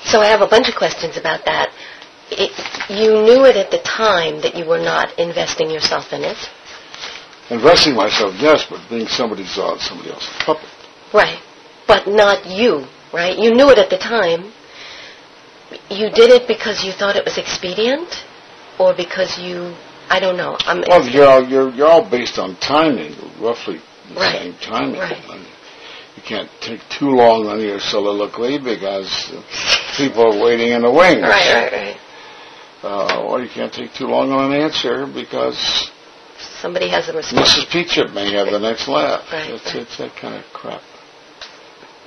so 0.04 0.20
I 0.20 0.26
have 0.26 0.40
a 0.40 0.46
bunch 0.46 0.68
of 0.68 0.76
questions 0.76 1.16
about 1.16 1.44
that. 1.44 1.72
It, 2.30 2.52
you 2.90 3.10
knew 3.10 3.44
it 3.46 3.56
at 3.56 3.70
the 3.70 3.78
time 3.78 4.40
that 4.42 4.54
you 4.54 4.66
were 4.66 4.78
not 4.78 5.18
investing 5.18 5.70
yourself 5.70 6.12
in 6.12 6.22
it. 6.22 6.36
Investing 7.50 7.94
myself, 7.94 8.34
yes, 8.38 8.66
but 8.68 8.80
being 8.90 9.06
somebody's 9.08 9.56
uh, 9.56 9.78
somebody 9.78 10.10
else's 10.10 10.36
puppet. 10.40 10.68
Right. 11.12 11.40
But 11.86 12.06
not 12.06 12.46
you, 12.46 12.86
right? 13.12 13.36
You 13.38 13.54
knew 13.54 13.70
it 13.70 13.78
at 13.78 13.88
the 13.88 13.96
time. 13.96 14.52
You 15.90 16.10
did 16.10 16.30
it 16.30 16.48
because 16.48 16.84
you 16.84 16.92
thought 16.92 17.16
it 17.16 17.24
was 17.24 17.36
expedient? 17.38 18.08
Or 18.78 18.94
because 18.94 19.38
you, 19.38 19.74
I 20.08 20.20
don't 20.20 20.36
know. 20.36 20.56
I'm 20.60 20.82
Well, 20.88 21.06
you're 21.06 21.26
all, 21.28 21.44
you're, 21.46 21.70
you're 21.70 21.88
all 21.88 22.08
based 22.08 22.38
on 22.38 22.56
timing, 22.56 23.14
roughly 23.40 23.80
the 24.08 24.14
Right. 24.14 24.38
same 24.42 24.54
timing. 24.62 25.00
Right. 25.00 25.18
You 26.16 26.22
can't 26.22 26.50
take 26.60 26.80
too 26.88 27.10
long 27.10 27.46
on 27.46 27.60
your 27.60 27.80
soliloquy 27.80 28.58
because 28.58 29.32
people 29.96 30.22
are 30.22 30.42
waiting 30.42 30.72
in 30.72 30.82
the 30.82 30.90
wings. 30.90 31.22
Right, 31.22 31.54
right, 31.54 31.72
right. 31.72 31.96
Uh, 32.82 33.22
or 33.24 33.42
you 33.42 33.48
can't 33.48 33.72
take 33.72 33.92
too 33.94 34.06
long 34.06 34.30
on 34.32 34.52
an 34.52 34.60
answer 34.60 35.06
because 35.06 35.90
Somebody 36.60 36.88
has 36.88 37.08
a 37.08 37.12
response. 37.12 37.54
Mrs. 37.54 37.66
Peachum 37.66 38.14
may 38.14 38.32
have 38.32 38.46
the 38.50 38.58
next 38.60 38.86
laugh. 38.88 39.24
Right, 39.32 39.50
It's, 39.50 39.66
right. 39.66 39.76
it's 39.82 39.96
that 39.98 40.14
kind 40.16 40.34
of 40.36 40.44
crap. 40.52 40.80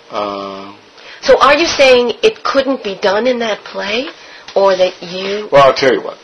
Uh, 0.10 0.74
So 1.22 1.40
are 1.40 1.56
you 1.58 1.66
saying 1.66 2.14
it 2.24 2.44
couldn't 2.44 2.84
be 2.84 2.96
done 2.96 3.28
in 3.28 3.40
that 3.40 3.60
play? 3.64 4.08
Or 4.56 4.76
that 4.76 5.02
you... 5.02 5.48
well, 5.52 5.68
I'll 5.68 5.74
tell 5.74 5.94
you 5.94 6.02
what. 6.02 6.18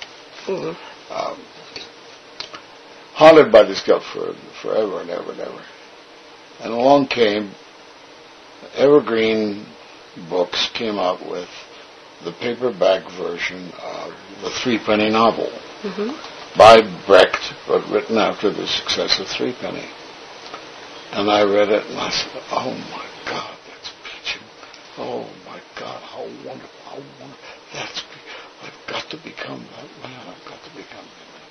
Mhm. 0.47 0.75
Um, 1.11 1.37
haunted 3.13 3.51
by 3.51 3.63
this 3.63 3.81
guilt 3.81 4.03
for 4.03 4.33
forever 4.61 5.01
and 5.01 5.09
ever 5.09 5.31
and 5.31 5.39
ever. 5.39 5.61
And 6.63 6.73
along 6.73 7.07
came 7.07 7.51
Evergreen 8.75 9.65
Books 10.29 10.69
came 10.73 10.97
out 10.97 11.25
with 11.29 11.47
the 12.23 12.31
paperback 12.31 13.09
version 13.11 13.71
of 13.83 14.13
the 14.41 14.49
Three 14.49 14.79
Penny 14.79 15.09
novel 15.09 15.51
Mhm. 15.83 16.15
by 16.57 16.81
Brecht, 17.05 17.53
but 17.67 17.87
written 17.89 18.17
after 18.17 18.49
the 18.49 18.65
success 18.67 19.19
of 19.19 19.27
Three 19.27 19.53
Penny. 19.53 19.85
And 21.11 21.29
I 21.31 21.43
read 21.43 21.69
it 21.69 21.85
and 21.85 21.99
I 21.99 22.09
said, 22.09 22.31
"Oh 22.51 22.71
my 22.91 23.05
God! 23.31 23.56
Oh 24.99 25.29
my 25.45 25.59
God, 25.79 26.01
how 26.01 26.23
wonderful! 26.45 26.79
How 26.85 26.95
wonderful! 26.95 27.37
That's 27.73 28.03
I've 28.63 28.87
got 28.87 29.09
to 29.11 29.17
become 29.17 29.59
that 29.59 29.89
man. 30.01 30.19
I've 30.27 30.45
got 30.45 30.63
to 30.63 30.69
become 30.71 31.05
that 31.05 31.27
man." 31.33 31.47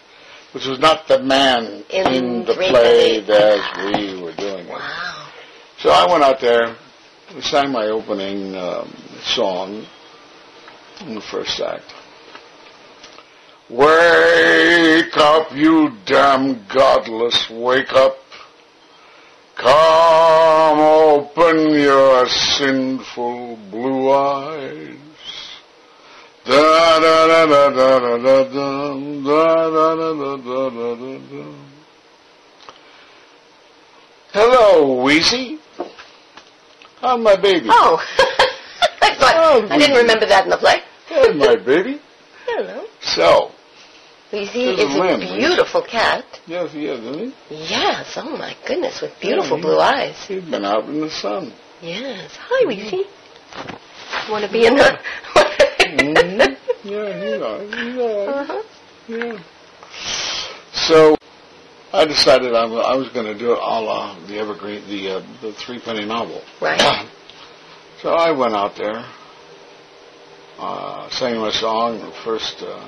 Which 0.53 0.67
was 0.67 0.81
not 0.81 1.07
the 1.07 1.21
man 1.21 1.85
In 1.91 2.13
in, 2.13 2.45
the 2.45 2.55
play 2.55 3.21
that 3.21 3.93
we 3.95 4.21
were 4.21 4.33
doing. 4.33 4.67
Wow. 4.69 5.29
So 5.79 5.91
I 5.91 6.11
went 6.11 6.25
out 6.25 6.41
there, 6.41 6.75
sang 7.41 7.71
my 7.71 7.87
opening 7.87 8.57
um, 8.57 8.93
song 9.23 9.87
in 11.01 11.15
the 11.15 11.21
first 11.21 11.61
act. 11.61 11.95
Wake 13.69 15.17
up, 15.17 15.55
you 15.55 15.93
damn 16.05 16.67
godless, 16.67 17.51
wake 17.51 17.93
up. 17.93 18.19
Come 19.57 20.79
open 20.81 21.71
your 21.71 22.29
sinful 22.29 23.57
blue 23.71 24.13
eyes. 24.13 24.97
Da 26.45 27.01
da 27.01 27.27
da 27.27 27.47
da 27.47 27.71
da 27.71 27.99
da 27.99 28.19
da 28.19 28.45
da 28.45 28.81
da 29.25 29.55
da 29.71 30.13
da 30.13 30.37
da 30.37 30.71
da 30.71 30.95
da 30.95 31.19
da. 31.19 31.45
Hello, 34.33 35.03
Wheezy. 35.03 35.59
How's 37.01 37.21
my 37.23 37.37
baby? 37.37 37.69
Oh. 37.71 37.99
I 39.01 39.15
thought, 39.15 39.35
Oh, 39.37 39.67
I 39.71 39.79
didn't 39.79 39.97
remember 39.97 40.27
that 40.27 40.45
in 40.45 40.51
the 40.51 40.59
play. 40.59 40.83
Hey, 41.09 41.33
my 41.33 41.57
baby. 41.57 41.99
Hello. 42.45 42.85
So, 43.01 43.53
You 44.33 44.47
see, 44.47 44.65
it's 44.71 44.83
a 44.83 44.87
a 44.87 44.99
lamb. 44.99 45.21
beautiful 45.21 45.83
cat. 45.83 46.25
yes, 46.47 46.73
he 46.73 46.87
is, 46.87 46.99
isn't 47.01 47.33
he? 47.49 47.55
Yes. 47.69 48.15
Oh 48.17 48.37
my 48.37 48.57
goodness, 48.67 49.01
with 49.01 49.19
beautiful 49.21 49.57
Yeah, 49.59 49.63
blue 49.63 49.79
eyes. 49.79 50.17
He's 50.27 50.43
been 50.45 50.65
out 50.65 50.85
in 50.87 51.01
the 51.01 51.11
sun. 51.11 51.53
Yes. 51.81 52.37
Hi, 52.49 52.65
Weezy. 52.67 53.05
Want 54.31 54.45
to 54.45 54.51
be 54.53 54.67
in 54.67 54.75
the? 54.77 54.99
Mhm. 55.87 56.57
Yeah, 56.85 57.25
he's 57.25 57.43
all 57.43 57.59
right. 57.59 57.75
He's 57.75 57.99
all 57.99 58.27
right. 58.27 58.37
uh-huh. 58.41 58.63
Yeah. 59.09 59.39
So, 60.73 61.17
I 61.93 62.05
decided 62.05 62.55
I 62.55 62.65
I 62.65 62.97
was 62.97 63.09
going 63.11 63.27
to 63.27 63.35
do 63.39 63.53
it 63.53 63.59
a 63.59 63.81
la 63.81 64.17
the 64.27 64.39
Evergreen, 64.39 64.83
the 64.89 65.11
uh, 65.17 65.23
the 65.41 65.53
Three 65.53 65.79
Penny 65.79 66.05
novel. 66.05 66.43
Right. 66.61 67.07
So 68.03 68.15
I 68.15 68.31
went 68.33 68.55
out 68.55 68.75
there, 68.77 69.05
uh, 70.59 71.09
sang 71.11 71.39
my 71.39 71.51
song, 71.51 72.01
the 72.01 72.11
first 72.25 72.63
uh, 72.63 72.87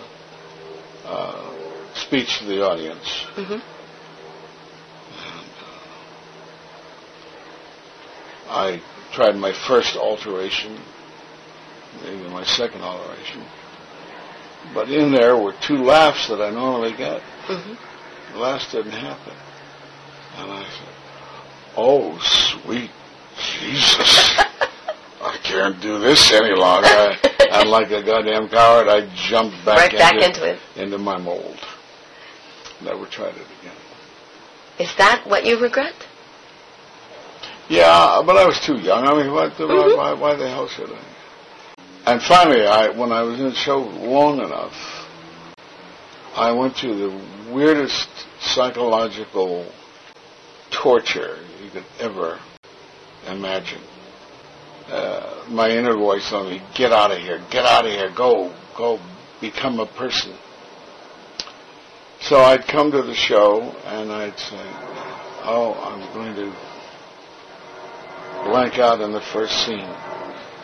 uh, 1.08 1.94
speech 1.94 2.38
to 2.38 2.44
the 2.44 2.62
audience. 2.64 3.24
hmm 3.34 3.52
And, 3.52 3.62
uh, 8.46 8.52
I 8.52 8.80
tried 9.12 9.36
my 9.36 9.52
first 9.52 9.96
alteration, 9.96 10.78
maybe 12.02 12.28
my 12.28 12.44
second 12.44 12.82
alteration. 12.82 13.42
But 14.74 14.90
in 14.90 15.12
there 15.12 15.36
were 15.36 15.54
two 15.66 15.82
laughs 15.82 16.28
that 16.28 16.42
I 16.42 16.50
normally 16.50 16.92
get. 16.92 17.22
hmm 17.46 17.74
The 18.34 18.38
last 18.38 18.72
didn't 18.72 18.92
happen. 18.92 19.34
And 20.36 20.52
I 20.52 20.62
said, 20.62 20.94
Oh, 21.76 22.18
sweet 22.18 22.90
Jesus. 23.60 24.34
I 25.22 25.36
can't 25.42 25.80
do 25.80 25.98
this 25.98 26.32
any 26.32 26.54
longer. 26.54 26.86
I, 26.88 27.27
and 27.50 27.70
like 27.70 27.90
a 27.90 28.02
goddamn 28.02 28.48
coward, 28.48 28.88
I 28.88 29.08
jumped 29.14 29.64
back, 29.64 29.78
Right 29.78 29.92
back 29.92 30.14
into, 30.14 30.26
into 30.26 30.44
it. 30.50 30.58
into 30.76 30.98
my 30.98 31.18
mold. 31.18 31.58
Never 32.82 33.06
tried 33.06 33.34
it 33.36 33.46
again. 33.60 33.76
Is 34.78 34.94
that 34.96 35.26
what 35.26 35.44
you 35.44 35.58
regret? 35.58 35.94
Yeah, 37.68 38.22
but 38.24 38.36
I 38.36 38.46
was 38.46 38.58
too 38.60 38.76
young. 38.78 39.06
I 39.06 39.14
mean, 39.14 39.32
what 39.32 39.56
the, 39.58 39.64
Mhm. 39.66 39.96
why, 39.96 40.12
why 40.12 40.34
the 40.36 40.48
hell 40.48 40.68
should 40.68 40.90
I? 40.90 40.98
And 42.06 42.22
finally, 42.22 42.66
I 42.66 42.88
when 42.88 43.12
I 43.12 43.22
was 43.22 43.38
in 43.38 43.50
the 43.50 43.54
show 43.54 43.78
long 43.80 44.40
enough, 44.40 45.06
I 46.34 46.52
went 46.52 46.76
through 46.76 46.96
the 46.96 47.52
weirdest 47.52 48.08
psychological 48.40 49.66
torture 50.70 51.38
you 51.62 51.70
could 51.70 51.84
ever 52.00 52.38
imagine. 53.26 53.82
Uh, 54.90 55.44
my 55.48 55.70
inner 55.70 55.94
voice 55.96 56.32
on 56.32 56.50
me, 56.50 56.62
get 56.74 56.92
out 56.92 57.10
of 57.10 57.18
here, 57.18 57.40
get 57.50 57.64
out 57.64 57.84
of 57.84 57.90
here, 57.92 58.10
go, 58.14 58.52
go, 58.76 58.98
become 59.40 59.80
a 59.80 59.86
person. 59.86 60.34
So 62.20 62.40
I'd 62.40 62.66
come 62.66 62.90
to 62.92 63.02
the 63.02 63.14
show 63.14 63.62
and 63.86 64.10
I'd 64.10 64.38
say, 64.38 64.60
oh, 65.44 65.74
I'm 65.84 66.00
going 66.14 66.34
to 66.36 66.52
blank 68.50 68.78
out 68.78 69.00
in 69.00 69.12
the 69.12 69.20
first 69.20 69.64
scene. 69.66 69.88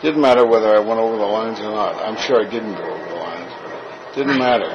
Didn't 0.01 0.21
matter 0.21 0.45
whether 0.45 0.75
I 0.75 0.79
went 0.79 0.99
over 0.99 1.15
the 1.17 1.23
lines 1.25 1.59
or 1.59 1.71
not. 1.71 1.95
I'm 1.95 2.17
sure 2.17 2.45
I 2.45 2.49
didn't 2.49 2.75
go 2.75 2.83
over 2.83 3.05
the 3.09 3.15
lines, 3.15 3.51
didn't 4.15 4.37
matter. 4.37 4.69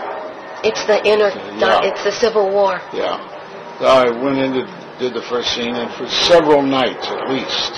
It's 0.64 0.84
the 0.86 1.04
inner, 1.06 1.28
Yeah. 1.58 1.82
it's 1.84 2.02
the 2.04 2.12
Civil 2.12 2.50
War. 2.50 2.80
Yeah. 2.92 3.18
So 3.78 3.86
I 3.86 4.10
went 4.10 4.38
in 4.38 4.54
and 4.54 4.98
did 4.98 5.14
the 5.14 5.22
first 5.22 5.54
scene, 5.54 5.74
and 5.74 5.90
for 5.94 6.06
several 6.08 6.62
nights 6.62 7.06
at 7.06 7.30
least, 7.30 7.72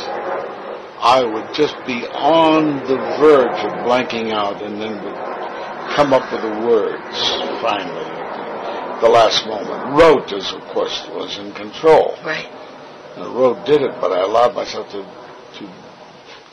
I 1.02 1.24
would 1.24 1.52
just 1.52 1.74
be 1.84 2.06
on 2.06 2.76
the 2.86 2.96
verge 3.18 3.58
of 3.64 3.72
blanking 3.84 4.32
out 4.32 4.62
and 4.62 4.80
then 4.80 5.02
would 5.02 5.96
come 5.96 6.12
up 6.12 6.30
with 6.30 6.42
the 6.42 6.66
words 6.66 7.18
finally 7.60 8.04
at 8.04 9.00
the 9.00 9.08
last 9.08 9.44
moment. 9.46 9.98
Rote, 9.98 10.32
as 10.32 10.52
of 10.52 10.60
course, 10.66 11.06
was 11.08 11.38
in 11.38 11.52
control. 11.54 12.16
Right. 12.24 12.48
And 13.16 13.34
Road 13.34 13.66
did 13.66 13.82
it, 13.82 14.00
but 14.00 14.12
I 14.12 14.20
allowed 14.20 14.54
myself 14.54 14.90
to, 14.92 15.02
to 15.58 15.72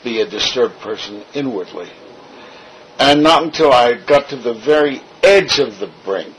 be 0.03 0.21
a 0.21 0.27
disturbed 0.27 0.79
person 0.79 1.23
inwardly. 1.35 1.89
And 2.97 3.21
not 3.21 3.43
until 3.43 3.71
I 3.71 3.93
got 3.93 4.29
to 4.29 4.35
the 4.35 4.55
very 4.55 5.01
edge 5.21 5.59
of 5.59 5.79
the 5.79 5.91
brink 6.03 6.35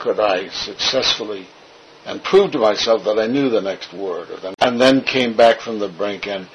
could 0.00 0.18
I 0.20 0.48
successfully 0.48 1.46
and 2.08 2.24
proved 2.24 2.54
to 2.54 2.58
myself 2.58 3.04
that 3.04 3.18
I 3.18 3.26
knew 3.26 3.50
the 3.50 3.60
next 3.60 3.92
word. 3.92 4.30
Or 4.30 4.40
the, 4.40 4.54
and 4.60 4.80
then 4.80 5.02
came 5.02 5.36
back 5.36 5.60
from 5.60 5.78
the 5.78 5.88
brink 5.88 6.26
and, 6.26 6.48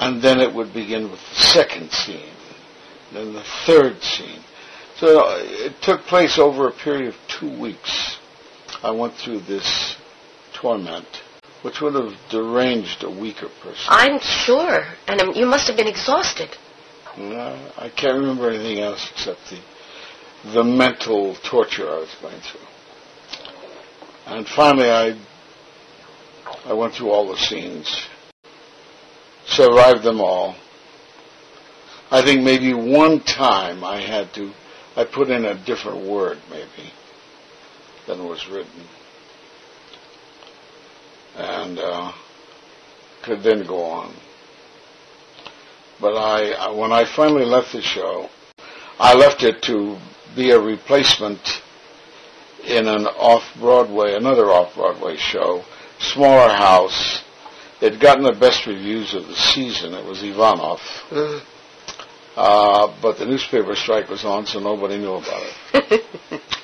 and 0.00 0.20
then 0.20 0.40
it 0.40 0.52
would 0.52 0.74
begin 0.74 1.10
with 1.10 1.20
the 1.20 1.34
second 1.36 1.92
scene, 1.92 2.34
then 3.12 3.32
the 3.32 3.44
third 3.66 4.02
scene. 4.02 4.40
So 4.96 5.20
uh, 5.20 5.38
it 5.38 5.80
took 5.80 6.02
place 6.02 6.38
over 6.38 6.68
a 6.68 6.72
period 6.72 7.14
of 7.14 7.16
two 7.28 7.58
weeks. 7.58 8.18
I 8.82 8.90
went 8.90 9.14
through 9.14 9.40
this 9.40 9.96
torment, 10.52 11.22
which 11.62 11.80
would 11.80 11.94
have 11.94 12.14
deranged 12.28 13.04
a 13.04 13.10
weaker 13.10 13.48
person. 13.62 13.86
I'm 13.88 14.18
sure. 14.18 14.84
And 15.06 15.36
you 15.36 15.46
must 15.46 15.68
have 15.68 15.76
been 15.76 15.86
exhausted. 15.86 16.50
No, 17.16 17.70
I 17.78 17.90
can't 17.90 18.18
remember 18.18 18.50
anything 18.50 18.80
else 18.80 19.08
except 19.12 19.50
the 19.50 19.58
the 20.54 20.64
mental 20.64 21.34
torture 21.44 21.88
I 21.90 21.98
was 21.98 22.14
going 22.22 22.40
through. 22.40 22.60
And 24.30 24.46
finally, 24.46 24.88
I 24.88 25.18
I 26.64 26.72
went 26.72 26.94
through 26.94 27.10
all 27.10 27.26
the 27.26 27.36
scenes, 27.36 28.06
survived 29.44 30.04
them 30.04 30.20
all. 30.20 30.54
I 32.12 32.22
think 32.22 32.42
maybe 32.42 32.72
one 32.72 33.18
time 33.20 33.82
I 33.82 34.00
had 34.00 34.32
to 34.34 34.52
I 34.96 35.02
put 35.02 35.30
in 35.30 35.44
a 35.44 35.54
different 35.64 36.06
word 36.06 36.38
maybe 36.48 36.92
than 38.06 38.24
was 38.24 38.46
written, 38.46 38.84
and 41.36 41.80
uh, 41.80 42.12
could 43.22 43.42
then 43.42 43.66
go 43.66 43.82
on. 43.82 44.14
But 46.00 46.16
I, 46.16 46.52
I, 46.52 46.70
when 46.70 46.92
I 46.92 47.04
finally 47.04 47.44
left 47.44 47.72
the 47.72 47.82
show, 47.82 48.30
I 49.00 49.14
left 49.14 49.42
it 49.42 49.60
to 49.62 49.98
be 50.36 50.52
a 50.52 50.60
replacement 50.60 51.62
in 52.64 52.86
an 52.86 53.06
off-Broadway, 53.06 54.14
another 54.14 54.50
off-Broadway 54.50 55.16
show, 55.16 55.64
smaller 55.98 56.52
house. 56.52 57.22
It'd 57.80 58.00
gotten 58.00 58.24
the 58.24 58.32
best 58.32 58.66
reviews 58.66 59.14
of 59.14 59.26
the 59.26 59.34
season. 59.34 59.94
It 59.94 60.04
was 60.04 60.22
Ivanov. 60.22 60.80
Mm. 61.10 61.40
Uh, 62.36 62.94
but 63.02 63.18
the 63.18 63.26
newspaper 63.26 63.74
strike 63.74 64.08
was 64.08 64.24
on, 64.24 64.46
so 64.46 64.60
nobody 64.60 64.98
knew 64.98 65.14
about 65.14 65.42
it. 65.74 66.04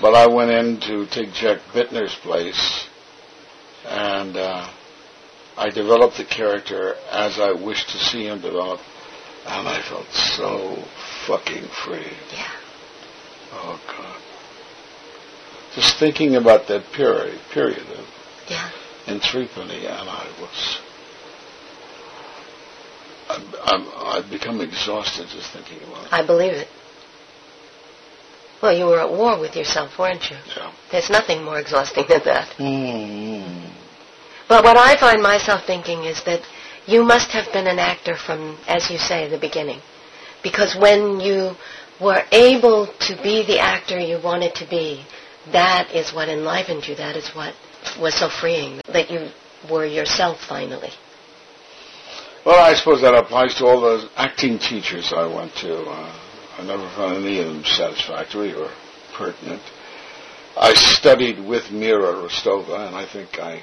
But 0.00 0.14
I 0.14 0.26
went 0.28 0.50
in 0.50 0.80
to 0.80 1.06
take 1.06 1.34
Jack 1.34 1.58
Bittner's 1.74 2.14
place, 2.14 2.88
and 3.86 4.34
uh, 4.34 4.66
I 5.58 5.68
developed 5.68 6.16
the 6.16 6.24
character 6.24 6.94
as 7.12 7.38
I 7.38 7.52
wished 7.52 7.90
to 7.90 7.98
see 7.98 8.26
him 8.26 8.40
develop, 8.40 8.80
and 9.46 9.68
I 9.68 9.82
felt 9.82 10.06
so 10.12 10.82
fucking 11.26 11.64
free. 11.84 12.12
Yeah. 12.32 12.50
Oh 13.52 13.80
God! 13.88 14.22
Just 15.74 15.98
thinking 15.98 16.36
about 16.36 16.66
that 16.68 16.84
period, 16.92 17.38
period 17.52 17.78
of, 17.98 18.06
Yeah. 18.48 18.70
in 19.06 19.20
Threepenny, 19.20 19.86
and 19.86 20.08
I 20.08 20.26
was. 20.40 20.80
I'm, 23.28 23.44
I'm, 23.64 23.86
I've 23.96 24.30
become 24.30 24.60
exhausted 24.60 25.28
just 25.28 25.52
thinking 25.52 25.78
about 25.88 26.06
it. 26.06 26.12
I 26.12 26.26
believe 26.26 26.52
it. 26.52 26.68
Well, 28.60 28.76
you 28.76 28.86
were 28.86 29.00
at 29.00 29.10
war 29.10 29.38
with 29.38 29.54
yourself, 29.56 29.98
weren't 29.98 30.28
you? 30.30 30.36
Yeah. 30.56 30.72
There's 30.90 31.08
nothing 31.08 31.44
more 31.44 31.58
exhausting 31.58 32.04
than 32.08 32.20
that. 32.24 32.48
Mm. 32.58 33.70
But 34.48 34.64
what 34.64 34.76
I 34.76 34.96
find 34.98 35.22
myself 35.22 35.64
thinking 35.64 36.04
is 36.04 36.22
that 36.24 36.42
you 36.86 37.04
must 37.04 37.30
have 37.30 37.50
been 37.52 37.68
an 37.68 37.78
actor 37.78 38.16
from, 38.16 38.58
as 38.66 38.90
you 38.90 38.98
say, 38.98 39.28
the 39.28 39.38
beginning. 39.38 39.80
Because 40.42 40.74
when 40.76 41.20
you 41.20 41.54
were 42.00 42.24
able 42.32 42.86
to 42.86 43.16
be 43.22 43.46
the 43.46 43.60
actor 43.60 43.98
you 43.98 44.18
wanted 44.22 44.54
to 44.56 44.66
be, 44.68 45.04
that 45.52 45.90
is 45.94 46.12
what 46.12 46.28
enlivened 46.28 46.86
you. 46.86 46.94
That 46.94 47.16
is 47.16 47.28
what 47.30 47.54
was 48.00 48.14
so 48.14 48.28
freeing. 48.28 48.80
That 48.92 49.10
you 49.10 49.28
were 49.70 49.86
yourself 49.86 50.40
finally. 50.40 50.90
Well, 52.44 52.64
I 52.64 52.74
suppose 52.74 53.02
that 53.02 53.14
applies 53.14 53.54
to 53.56 53.66
all 53.66 53.80
those 53.80 54.08
acting 54.16 54.58
teachers 54.58 55.12
I 55.12 55.26
went 55.26 55.54
to. 55.56 55.82
Uh, 55.82 56.16
I 56.58 56.62
never 56.62 56.88
found 56.96 57.24
any 57.24 57.38
of 57.38 57.46
them 57.46 57.64
satisfactory 57.64 58.54
or 58.54 58.70
pertinent. 59.14 59.62
I 60.56 60.74
studied 60.74 61.38
with 61.38 61.70
Mira 61.70 62.14
Rostova, 62.14 62.86
and 62.86 62.96
I 62.96 63.06
think 63.06 63.38
I 63.38 63.62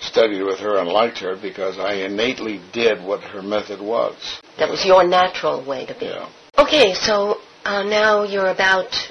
studied 0.00 0.42
with 0.42 0.60
her 0.60 0.78
and 0.78 0.88
liked 0.88 1.18
her 1.18 1.36
because 1.36 1.78
I 1.78 1.94
innately 1.94 2.60
did 2.72 3.02
what 3.02 3.20
her 3.22 3.42
method 3.42 3.80
was. 3.80 4.40
That 4.58 4.70
was 4.70 4.84
your 4.84 5.06
natural 5.06 5.64
way 5.64 5.86
to 5.86 5.94
be. 5.94 6.06
Yeah. 6.06 6.28
Okay, 6.56 6.94
so 6.94 7.40
uh, 7.64 7.82
now 7.82 8.22
you're 8.22 8.48
about 8.50 9.10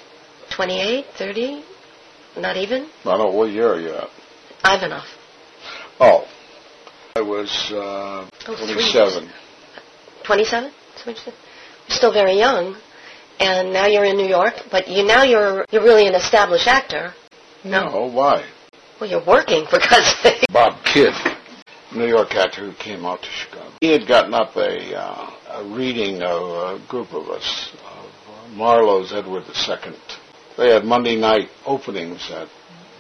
28, 0.50 1.06
30? 1.18 1.64
Not 2.38 2.58
even? 2.58 2.84
I 2.84 3.18
don't 3.18 3.20
know, 3.20 3.28
what 3.32 3.52
year 3.52 3.74
are 3.74 3.80
you 3.80 3.94
at? 3.94 4.10
Ivanov. 4.66 5.04
Oh, 6.00 6.28
I 7.16 7.22
was 7.22 7.50
uh, 7.72 8.28
Oh, 8.48 8.56
three 8.56 8.74
27. 8.74 9.30
27? 10.24 10.72
That's 10.94 11.06
what 11.06 11.16
you 11.16 11.22
said? 11.24 11.34
You're 11.88 11.98
still 11.98 12.14
very 12.14 12.38
young, 12.38 12.76
and 13.40 13.74
now 13.74 13.86
you're 13.88 14.06
in 14.06 14.18
New 14.18 14.28
York, 14.28 14.54
but 14.72 14.88
you 14.88 15.04
now 15.04 15.24
you're 15.24 15.66
you're 15.72 15.84
really 15.84 16.08
an 16.08 16.16
established 16.16 16.68
actor. 16.68 17.14
No, 17.64 18.10
why? 18.14 18.46
Well, 19.00 19.10
you're 19.10 19.26
working 19.26 19.66
for 19.68 19.80
God's 19.80 20.06
sake. 20.22 20.44
Bob 20.52 20.84
Kidd, 20.84 21.14
New 21.96 22.08
York 22.08 22.36
actor 22.36 22.66
who 22.70 22.74
came 22.74 23.06
out 23.06 23.22
to 23.24 23.30
Chicago. 23.30 23.72
He 23.82 23.92
had 23.92 24.08
gotten 24.08 24.34
up 24.34 24.56
a, 24.56 24.96
uh, 24.96 25.32
a 25.62 25.64
reading 25.76 26.22
of 26.22 26.42
a 26.82 26.88
group 26.88 27.14
of 27.14 27.30
us, 27.30 27.72
of 27.86 28.52
Marlowe's 28.54 29.14
Edward 29.14 29.44
II. 29.48 29.94
They 30.58 30.74
had 30.74 30.86
Monday 30.86 31.16
night 31.16 31.50
openings 31.68 32.32
at 32.32 32.50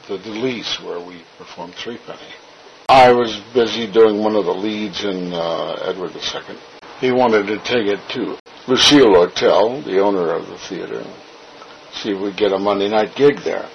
the 0.08 0.20
de 0.20 0.30
Lys 0.30 0.80
where 0.82 1.00
we 1.00 1.24
performed 1.40 1.74
Threepenny. 1.74 2.20
I 2.88 3.12
was 3.12 3.42
busy 3.54 3.92
doing 3.92 4.20
one 4.24 4.36
of 4.36 4.46
the 4.46 4.54
leads 4.54 5.04
in 5.04 5.34
uh, 5.34 5.74
Edward 5.84 6.16
II. 6.16 6.58
He 7.02 7.12
wanted 7.12 7.48
to 7.48 7.58
take 7.58 7.88
it 7.88 8.00
to 8.10 8.38
Lucille 8.68 9.08
Lortel, 9.08 9.84
the 9.84 10.00
owner 10.00 10.34
of 10.34 10.48
the 10.48 10.58
theater, 10.58 11.04
see 11.94 12.12
if 12.12 12.20
we'd 12.20 12.38
get 12.38 12.54
a 12.54 12.60
Monday 12.60 12.90
night 12.90 13.16
gig 13.16 13.40
there. 13.40 13.68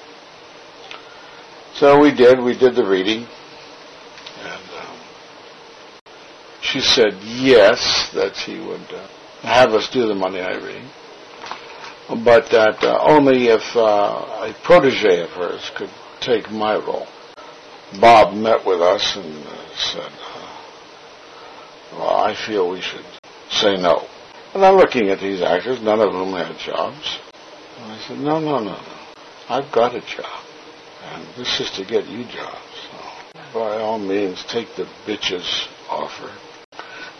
So 1.74 1.98
we 1.98 2.12
did. 2.12 2.40
We 2.40 2.56
did 2.56 2.76
the 2.76 2.86
reading. 2.86 3.26
And 4.44 4.62
um, 4.78 4.96
she 6.60 6.80
said 6.80 7.14
yes, 7.22 8.10
that 8.14 8.36
she 8.36 8.60
would 8.60 8.92
uh, 8.92 9.06
have 9.42 9.74
us 9.74 9.90
do 9.90 10.06
the 10.06 10.14
Monday 10.14 10.40
night 10.40 10.62
reading, 10.62 10.88
but 12.08 12.50
that 12.50 12.82
uh, 12.82 12.98
only 13.02 13.48
if 13.48 13.76
uh, 13.76 14.48
a 14.48 14.54
protege 14.62 15.22
of 15.22 15.30
hers 15.30 15.70
could 15.74 15.90
take 16.20 16.50
my 16.50 16.74
role. 16.76 17.06
Bob 18.00 18.34
met 18.34 18.64
with 18.64 18.80
us 18.80 19.16
and 19.16 19.46
uh, 19.46 19.76
said, 19.76 20.12
uh, 20.12 20.62
well, 21.92 22.16
I 22.16 22.34
feel 22.34 22.70
we 22.70 22.80
should 22.80 23.04
say 23.50 23.76
no. 23.76 24.06
And 24.54 24.64
I'm 24.64 24.76
looking 24.76 25.08
at 25.08 25.20
these 25.20 25.42
actors, 25.42 25.80
none 25.80 26.00
of 26.00 26.12
whom 26.12 26.34
had 26.34 26.58
jobs. 26.58 27.18
And 27.78 27.92
I 27.92 27.98
said, 27.98 28.18
no, 28.18 28.38
no, 28.38 28.58
no, 28.58 28.72
no. 28.72 28.98
I've 29.48 29.70
got 29.72 29.94
a 29.94 30.00
job. 30.00 30.44
And 31.04 31.26
this 31.36 31.60
is 31.60 31.70
to 31.72 31.84
get 31.84 32.06
you 32.06 32.24
jobs. 32.24 32.58
So 32.90 33.32
by 33.54 33.80
all 33.80 33.98
means, 33.98 34.44
take 34.44 34.74
the 34.76 34.88
bitch's 35.06 35.68
offer. 35.90 36.30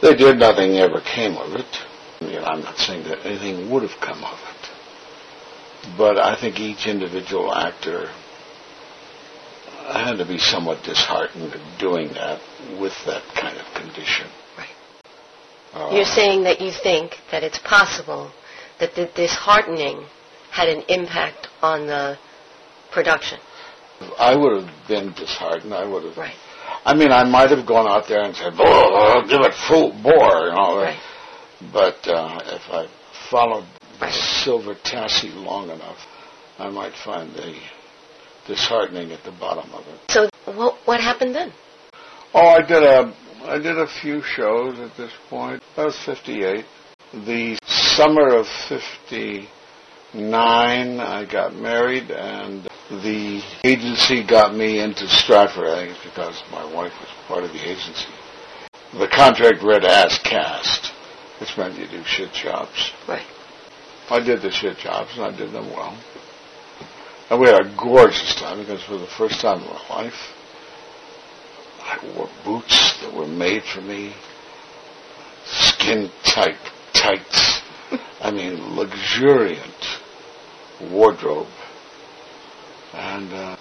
They 0.00 0.14
did. 0.14 0.38
Nothing 0.38 0.76
ever 0.76 1.00
came 1.00 1.36
of 1.36 1.54
it. 1.54 1.80
I 2.20 2.24
mean, 2.24 2.44
I'm 2.44 2.62
not 2.62 2.78
saying 2.78 3.04
that 3.04 3.24
anything 3.24 3.70
would 3.70 3.82
have 3.82 4.00
come 4.00 4.24
of 4.24 4.38
it. 4.38 4.61
But 5.96 6.18
I 6.18 6.36
think 6.40 6.60
each 6.60 6.86
individual 6.86 7.52
actor 7.52 8.08
had 9.86 10.16
to 10.18 10.24
be 10.24 10.38
somewhat 10.38 10.82
disheartened 10.84 11.52
at 11.52 11.78
doing 11.78 12.08
that 12.14 12.40
with 12.80 12.94
that 13.06 13.22
kind 13.34 13.58
of 13.58 13.66
condition. 13.74 14.28
Right. 14.56 14.68
Uh, 15.74 15.90
You're 15.92 16.04
saying 16.04 16.44
that 16.44 16.60
you 16.60 16.70
think 16.70 17.16
that 17.30 17.42
it's 17.42 17.58
possible 17.58 18.30
that 18.78 18.94
the 18.94 19.06
disheartening 19.14 20.04
had 20.50 20.68
an 20.68 20.82
impact 20.88 21.48
on 21.62 21.86
the 21.86 22.18
production. 22.92 23.38
I 24.18 24.36
would 24.36 24.62
have 24.62 24.88
been 24.88 25.12
disheartened. 25.12 25.74
I 25.74 25.84
would 25.84 26.04
have. 26.04 26.16
Right. 26.16 26.34
I 26.84 26.94
mean, 26.94 27.12
I 27.12 27.24
might 27.24 27.50
have 27.50 27.66
gone 27.66 27.86
out 27.86 28.08
there 28.08 28.22
and 28.22 28.34
said, 28.34 28.54
"Oh, 28.58 29.22
give 29.28 29.40
it 29.40 29.54
full 29.68 29.92
bore," 30.02 30.46
you 30.46 30.54
know. 30.54 30.78
Right. 30.78 30.98
But 31.72 32.06
uh, 32.08 32.40
if 32.44 32.62
I 32.70 32.86
followed 33.30 33.64
Right. 33.64 33.81
Silver 34.10 34.74
Tassie 34.74 35.34
long 35.34 35.70
enough, 35.70 36.06
I 36.58 36.68
might 36.70 36.94
find 36.94 37.32
the 37.34 37.54
disheartening 38.46 39.12
at 39.12 39.22
the 39.24 39.32
bottom 39.32 39.70
of 39.72 39.86
it. 39.86 40.00
So 40.10 40.28
what 40.52 40.76
what 40.86 41.00
happened 41.00 41.34
then? 41.34 41.52
Oh, 42.34 42.48
I 42.48 42.62
did 42.62 42.82
a 42.82 43.14
I 43.44 43.58
did 43.58 43.78
a 43.78 43.86
few 43.86 44.22
shows 44.22 44.78
at 44.78 44.96
this 44.96 45.12
point. 45.28 45.62
I 45.76 45.84
was 45.84 45.96
'58. 46.04 46.64
The 47.26 47.58
summer 47.66 48.34
of 48.34 48.46
'59, 48.68 49.46
I 51.00 51.24
got 51.30 51.54
married, 51.54 52.10
and 52.10 52.68
the 52.90 53.42
agency 53.64 54.22
got 54.26 54.54
me 54.54 54.80
into 54.80 55.06
Stratford. 55.06 55.66
I 55.66 55.86
think 55.86 55.96
it's 55.96 56.04
because 56.04 56.42
my 56.50 56.64
wife 56.74 56.92
was 57.00 57.08
part 57.28 57.44
of 57.44 57.52
the 57.52 57.60
agency. 57.60 58.08
The 58.94 59.08
contract 59.08 59.62
read 59.62 59.84
as 59.84 60.18
cast, 60.18 60.92
which 61.40 61.56
meant 61.56 61.78
you 61.78 61.86
do 61.86 62.02
shit 62.04 62.32
jobs. 62.32 62.92
Right. 63.08 63.26
I 64.12 64.20
did 64.20 64.42
the 64.42 64.50
shit 64.50 64.76
jobs, 64.76 65.12
and 65.16 65.24
I 65.24 65.34
did 65.34 65.52
them 65.52 65.70
well. 65.70 65.96
And 67.30 67.40
we 67.40 67.46
had 67.46 67.64
a 67.64 67.74
gorgeous 67.78 68.34
time 68.34 68.58
because 68.58 68.82
for 68.82 68.98
the 68.98 69.06
first 69.06 69.40
time 69.40 69.62
in 69.62 69.64
my 69.64 69.88
life, 69.88 70.34
I 71.80 72.14
wore 72.14 72.28
boots 72.44 73.00
that 73.00 73.14
were 73.14 73.26
made 73.26 73.62
for 73.62 73.80
me, 73.80 74.12
skin 75.46 76.10
tight 76.24 76.58
tights. 76.92 77.62
I 78.20 78.30
mean, 78.30 78.76
luxuriant 78.76 79.98
wardrobe. 80.90 81.48
And 82.92 83.32
uh, 83.32 83.56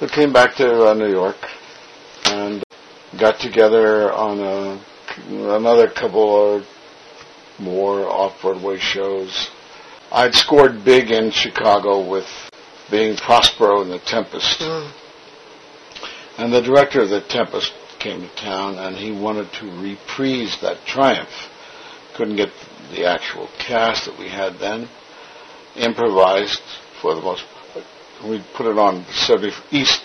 we 0.00 0.08
came 0.08 0.32
back 0.32 0.56
to 0.56 0.88
uh, 0.88 0.94
New 0.94 1.12
York 1.12 1.36
and 2.24 2.64
got 3.20 3.38
together 3.38 4.12
on 4.12 4.40
a, 4.40 4.80
another 5.54 5.88
couple 5.88 6.56
of 6.56 6.66
more 7.60 8.08
off-Broadway 8.08 8.78
shows. 8.78 9.48
I'd 10.12 10.34
scored 10.34 10.84
big 10.84 11.10
in 11.12 11.30
Chicago 11.30 12.08
with 12.08 12.26
being 12.90 13.16
Prospero 13.16 13.82
in 13.82 13.90
The 13.90 14.00
Tempest. 14.00 14.58
Mm. 14.58 14.90
And 16.38 16.52
the 16.52 16.62
director 16.62 17.02
of 17.02 17.10
The 17.10 17.20
Tempest 17.20 17.72
came 18.00 18.22
to 18.22 18.34
town 18.34 18.76
and 18.76 18.96
he 18.96 19.12
wanted 19.12 19.52
to 19.52 19.70
reprise 19.80 20.58
that 20.62 20.84
triumph. 20.84 21.48
Couldn't 22.14 22.36
get 22.36 22.50
the 22.90 23.04
actual 23.04 23.48
cast 23.58 24.06
that 24.06 24.18
we 24.18 24.28
had 24.28 24.58
then. 24.58 24.88
Improvised 25.76 26.62
for 27.00 27.14
the 27.14 27.20
most 27.20 27.44
part. 27.72 27.84
we 28.24 28.42
put 28.54 28.66
it 28.66 28.78
on 28.78 29.04
70, 29.04 29.54
East 29.70 30.02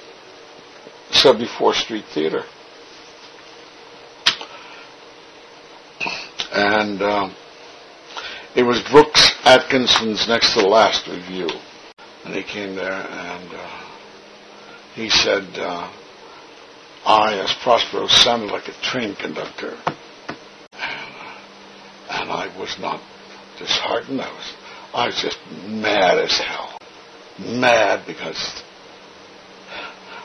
74th 1.09 1.81
Street 1.81 2.05
Theater. 2.13 2.43
And 6.53 7.01
um, 7.01 7.35
it 8.55 8.63
was 8.63 8.81
Brooks 8.83 9.24
Atkinson's 9.45 10.27
next 10.27 10.55
to 10.55 10.61
the 10.61 10.67
last 10.67 11.07
review. 11.07 11.47
And 12.25 12.33
he 12.33 12.41
came 12.41 12.73
there 12.73 12.91
and 12.91 13.53
uh, 13.53 13.81
he 14.95 15.07
said, 15.07 15.43
uh, 15.59 15.91
I, 17.05 17.35
as 17.35 17.53
Prospero, 17.61 18.07
sounded 18.07 18.51
like 18.51 18.67
a 18.67 18.81
train 18.81 19.15
conductor. 19.15 19.77
And, 20.73 20.81
uh, 20.81 21.37
and 22.09 22.31
I 22.31 22.57
was 22.57 22.75
not 22.79 22.99
disheartened. 23.59 24.19
I 24.19 24.31
was, 24.31 24.53
I 24.95 25.05
was 25.05 25.21
just 25.21 25.37
mad 25.67 26.17
as 26.17 26.35
hell. 26.39 26.79
Mad 27.37 28.07
because 28.07 28.63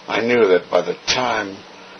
I 0.08 0.22
knew 0.22 0.48
that 0.48 0.70
by 0.70 0.80
the 0.80 0.96
time 1.06 1.56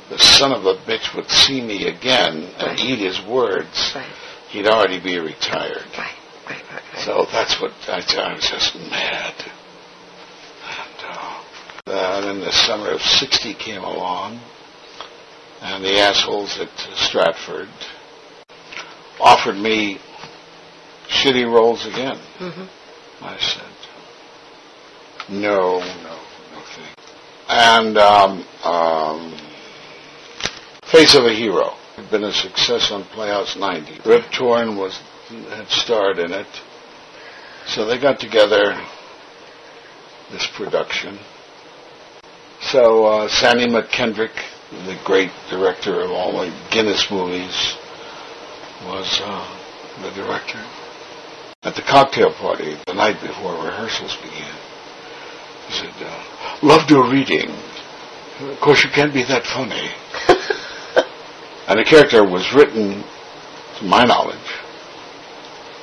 the 0.08 0.18
son 0.18 0.52
of 0.52 0.64
a 0.64 0.74
bitch 0.74 1.14
would 1.14 1.28
see 1.28 1.60
me 1.60 1.86
again 1.86 2.50
and 2.58 2.80
eat 2.80 3.00
his 3.00 3.20
words, 3.26 3.94
he'd 4.48 4.66
already 4.66 5.00
be 5.00 5.18
retired. 5.18 5.84
So 7.04 7.26
that's 7.32 7.60
what 7.60 7.72
I, 7.88 8.02
I 8.18 8.34
was 8.34 8.48
just 8.48 8.74
mad. 8.90 9.34
And 10.64 11.04
uh, 11.04 11.42
uh, 11.92 12.20
then 12.20 12.40
the 12.40 12.52
summer 12.52 12.90
of 12.90 13.00
'60 13.02 13.54
came 13.54 13.82
along, 13.82 14.40
and 15.62 15.84
the 15.84 15.98
assholes 15.98 16.58
at 16.60 16.68
Stratford 16.96 17.68
offered 19.20 19.56
me 19.56 19.98
shitty 21.08 21.44
roles 21.50 21.86
again. 21.86 22.18
Mhm. 22.38 22.68
I 23.22 23.36
said, 23.38 23.62
no, 25.28 25.78
no, 25.80 26.18
no 26.54 26.60
thing. 26.62 26.94
And 27.48 27.98
um, 27.98 28.44
um, 28.64 29.34
Face 30.84 31.14
of 31.14 31.24
a 31.26 31.32
Hero 31.32 31.74
had 31.96 32.10
been 32.10 32.24
a 32.24 32.32
success 32.32 32.90
on 32.90 33.04
Playhouse 33.04 33.56
90. 33.56 34.00
Rip 34.08 34.30
Torn 34.32 34.76
was 34.76 34.98
had 35.30 35.68
starred 35.68 36.18
in 36.18 36.32
it. 36.32 36.46
So 37.66 37.84
they 37.86 37.98
got 37.98 38.18
together 38.18 38.80
this 40.30 40.46
production. 40.46 41.18
So 42.60 43.06
uh, 43.06 43.28
Sandy 43.28 43.66
Mackendrick, 43.66 44.32
the 44.70 44.98
great 45.04 45.30
director 45.48 46.00
of 46.00 46.10
all 46.10 46.40
the 46.40 46.52
Guinness 46.70 47.10
movies, 47.10 47.76
was 48.84 49.20
uh, 49.22 50.02
the 50.02 50.10
director. 50.10 50.60
At 51.62 51.74
the 51.74 51.82
cocktail 51.82 52.32
party 52.32 52.76
the 52.86 52.94
night 52.94 53.20
before 53.20 53.52
rehearsals 53.64 54.16
began, 54.16 54.54
he 55.68 55.72
said, 55.74 55.92
uh, 56.00 56.58
"Love 56.62 56.86
to 56.88 57.00
a 57.00 57.10
reading. 57.10 57.50
Of 58.40 58.60
course, 58.60 58.82
you 58.82 58.90
can't 58.90 59.12
be 59.12 59.22
that 59.24 59.44
funny." 59.46 59.90
and 61.68 61.78
the 61.78 61.84
character 61.84 62.24
was 62.24 62.52
written, 62.54 63.04
to 63.78 63.84
my 63.84 64.04
knowledge, 64.04 64.38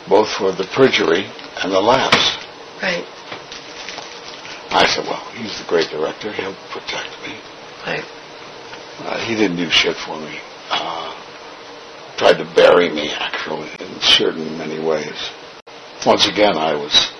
both 0.09 0.29
for 0.29 0.51
the 0.51 0.65
perjury 0.65 1.25
and 1.63 1.71
the 1.71 1.81
lapse. 1.81 2.37
Right. 2.81 3.05
I 4.69 4.85
said, 4.85 5.05
well, 5.05 5.23
he's 5.31 5.57
the 5.59 5.67
great 5.67 5.89
director. 5.89 6.31
He'll 6.31 6.55
protect 6.69 7.09
me. 7.25 7.35
Right. 7.85 8.05
Uh, 8.99 9.17
he 9.25 9.35
didn't 9.35 9.57
do 9.57 9.69
shit 9.69 9.95
for 9.95 10.19
me. 10.19 10.39
Uh, 10.69 11.15
tried 12.17 12.37
to 12.37 12.45
bury 12.55 12.89
me, 12.89 13.09
actually, 13.11 13.69
in 13.79 13.99
certain 14.01 14.57
many 14.57 14.79
ways. 14.79 15.31
Once 16.05 16.27
again, 16.27 16.57
I 16.57 16.73
was 16.73 17.11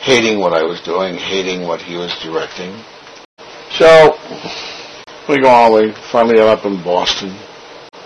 hating 0.00 0.38
what 0.38 0.52
I 0.52 0.62
was 0.62 0.80
doing, 0.80 1.16
hating 1.16 1.66
what 1.66 1.82
he 1.82 1.96
was 1.96 2.16
directing. 2.20 2.82
So, 3.70 4.18
we 5.28 5.40
go 5.40 5.50
on, 5.50 5.72
we 5.72 5.92
finally 6.10 6.40
end 6.40 6.48
up 6.48 6.64
in 6.64 6.82
Boston, 6.82 7.36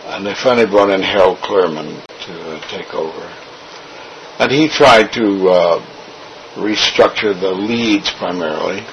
and 0.07 0.27
they 0.27 0.35
finally 0.35 0.67
brought 0.67 0.91
in 0.91 1.03
Harold 1.03 1.39
Clurman 1.39 2.05
to 2.27 2.51
uh, 2.51 2.61
take 2.69 2.93
over. 2.95 3.33
And 4.39 4.51
he 4.51 4.69
tried 4.69 5.13
to 5.13 5.49
uh, 5.49 5.87
restructure 6.55 7.39
the 7.39 7.51
leads 7.51 8.11
primarily. 8.13 8.85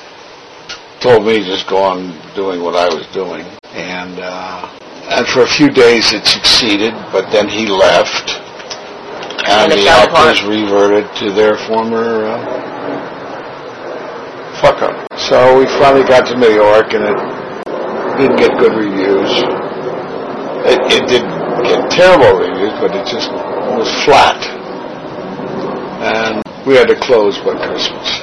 Told 1.02 1.26
me 1.26 1.40
to 1.40 1.46
just 1.46 1.68
go 1.70 1.78
on 1.78 2.12
doing 2.36 2.62
what 2.62 2.76
I 2.76 2.88
was 2.94 3.08
doing. 3.14 3.46
And, 3.74 4.20
uh, 4.20 4.68
and 5.10 5.26
for 5.28 5.44
a 5.44 5.48
few 5.48 5.70
days 5.70 6.14
it 6.14 6.26
succeeded, 6.26 6.94
but 7.12 7.32
then 7.32 7.48
he 7.48 7.68
left. 7.68 8.40
And, 9.48 9.72
And 9.72 9.82
the 9.82 9.88
actors 9.88 10.44
reverted 10.44 11.08
to 11.18 11.32
their 11.32 11.56
former 11.68 12.26
uh, 12.26 12.70
fuck 14.60 14.82
up. 14.84 15.08
So 15.18 15.58
we 15.58 15.66
finally 15.80 16.04
got 16.04 16.28
to 16.28 16.38
New 16.38 16.52
York 16.52 16.94
and 16.94 17.04
it 17.06 17.18
didn't 18.20 18.38
get 18.38 18.60
good 18.60 18.76
reviews. 18.76 19.32
It, 20.68 20.80
it 20.92 21.08
didn't 21.08 21.64
get 21.64 21.90
terrible 21.90 22.38
reviews, 22.38 22.74
but 22.80 22.94
it 22.94 23.08
just 23.08 23.32
was 23.32 23.88
flat. 24.04 24.59
And 26.02 26.42
we 26.66 26.76
had 26.76 26.88
to 26.88 26.96
close 26.96 27.38
by 27.40 27.56
Christmas. 27.68 28.22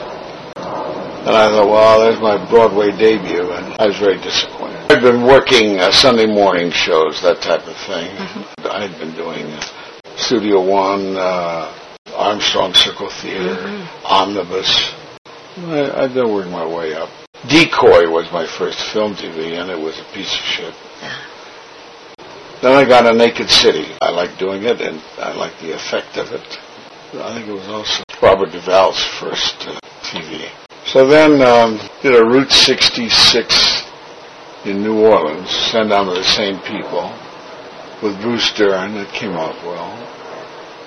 And 0.57 1.35
I 1.35 1.51
thought, 1.51 1.68
well, 1.68 2.01
there's 2.01 2.20
my 2.20 2.39
Broadway 2.49 2.91
debut, 2.91 3.53
and 3.53 3.74
I 3.79 3.87
was 3.87 3.99
very 3.99 4.16
disappointed. 4.16 4.91
I'd 4.91 5.03
been 5.03 5.24
working 5.24 5.79
uh, 5.79 5.91
Sunday 5.91 6.27
morning 6.27 6.70
shows, 6.70 7.20
that 7.22 7.43
type 7.43 7.66
of 7.66 7.77
thing. 7.77 8.16
I'd 8.70 8.97
been 8.99 9.14
doing 9.14 9.45
uh, 9.47 9.61
Studio 10.16 10.64
One, 10.64 11.16
uh, 11.16 11.70
Armstrong 12.14 12.72
Circle 12.72 13.11
Theater, 13.11 13.89
Omnibus. 14.05 14.95
I, 15.59 16.05
I'd 16.05 16.14
been 16.14 16.33
working 16.33 16.53
my 16.53 16.66
way 16.66 16.95
up. 16.95 17.11
Decoy 17.49 18.09
was 18.09 18.31
my 18.33 18.47
first 18.47 18.81
film 18.93 19.14
TV, 19.14 19.61
and 19.61 19.70
it 19.70 19.79
was 19.79 19.99
a 19.99 20.05
piece 20.14 20.33
of 20.33 20.41
shit. 20.41 20.74
Then 22.62 22.72
I 22.72 22.87
got 22.89 23.05
a 23.05 23.12
Naked 23.12 23.51
City. 23.51 23.87
I 24.01 24.11
liked 24.11 24.39
doing 24.39 24.62
it, 24.62 24.81
and 24.81 25.03
I 25.18 25.35
liked 25.35 25.61
the 25.61 25.72
effect 25.72 26.16
of 26.16 26.33
it. 26.33 26.59
I 27.14 27.34
think 27.34 27.48
it 27.48 27.52
was 27.52 27.68
also 27.68 28.02
Robert 28.20 28.50
Duvall's 28.50 29.02
first 29.04 29.68
uh, 29.68 29.78
TV. 30.02 30.48
So 30.84 31.07
then 31.07 31.40
um, 31.40 31.78
did 32.02 32.14
a 32.14 32.24
Route 32.24 32.50
66 32.50 33.86
in 34.64 34.82
New 34.82 35.00
Orleans, 35.04 35.48
sent 35.48 35.90
down 35.90 36.07
to 36.07 36.14
the 36.14 36.24
same 36.24 36.59
people. 36.61 37.12
with 38.02 38.20
Bruce 38.20 38.52
Dern. 38.52 38.96
It 38.96 39.09
came 39.11 39.36
off 39.36 39.57
well. 39.64 39.92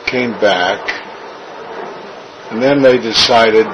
Came 0.06 0.32
back. 0.40 0.80
And 2.52 2.62
then 2.62 2.82
they 2.82 2.98
decided 2.98 3.68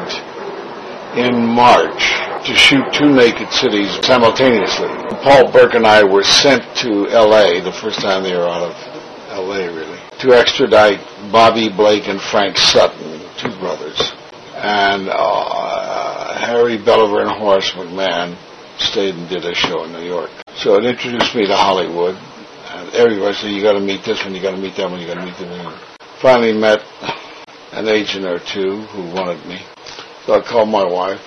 in 1.17 1.45
March 1.45 2.13
to 2.45 2.53
shoot 2.55 2.85
two 2.93 3.11
Naked 3.13 3.51
Cities 3.51 3.99
simultaneously. 4.05 4.87
Paul 5.23 5.51
Burke 5.51 5.73
and 5.73 5.87
I 5.87 6.03
were 6.03 6.23
sent 6.23 6.63
to 6.77 7.09
L.A. 7.09 7.61
the 7.61 7.71
first 7.71 7.99
time 7.99 8.23
they 8.23 8.35
were 8.35 8.47
out 8.47 8.63
of 8.63 8.75
L.A. 9.31 9.67
really 9.73 9.94
to 10.26 10.34
extradite 10.34 10.99
Bobby 11.32 11.69
Blake 11.69 12.07
and 12.07 12.19
Frank 12.19 12.57
Sutton, 12.57 13.21
two 13.38 13.55
brothers, 13.59 14.13
and 14.55 15.07
uh, 15.07 16.34
Harry 16.39 16.80
Bellaver 16.80 17.21
and 17.21 17.30
Horace 17.30 17.69
McMahon 17.71 18.36
stayed 18.80 19.13
and 19.13 19.30
did 19.30 19.45
a 19.45 19.53
show 19.53 19.84
in 19.84 19.93
New 19.93 20.01
York. 20.03 20.32
So 20.55 20.78
it 20.78 20.86
introduced 20.86 21.36
me 21.36 21.45
to 21.45 21.55
Hollywood. 21.55 22.15
And 22.15 22.89
everybody 22.95 23.36
said, 23.36 23.51
you 23.51 23.61
got 23.61 23.73
to 23.73 23.80
meet 23.80 24.03
this 24.03 24.23
one, 24.23 24.34
you 24.34 24.41
got 24.41 24.51
to 24.51 24.57
meet 24.57 24.76
that 24.78 24.89
one, 24.89 24.99
you 24.99 25.05
got 25.05 25.15
to 25.15 25.26
meet 25.26 25.63
one. 25.63 25.80
Finally 26.19 26.53
met 26.53 26.82
an 27.73 27.88
agent 27.88 28.26
or 28.26 28.39
two 28.39 28.82
who 28.82 29.03
wanted 29.13 29.45
me. 29.45 29.59
So 30.26 30.34
I 30.34 30.41
called 30.41 30.69
my 30.69 30.84
wife. 30.84 31.21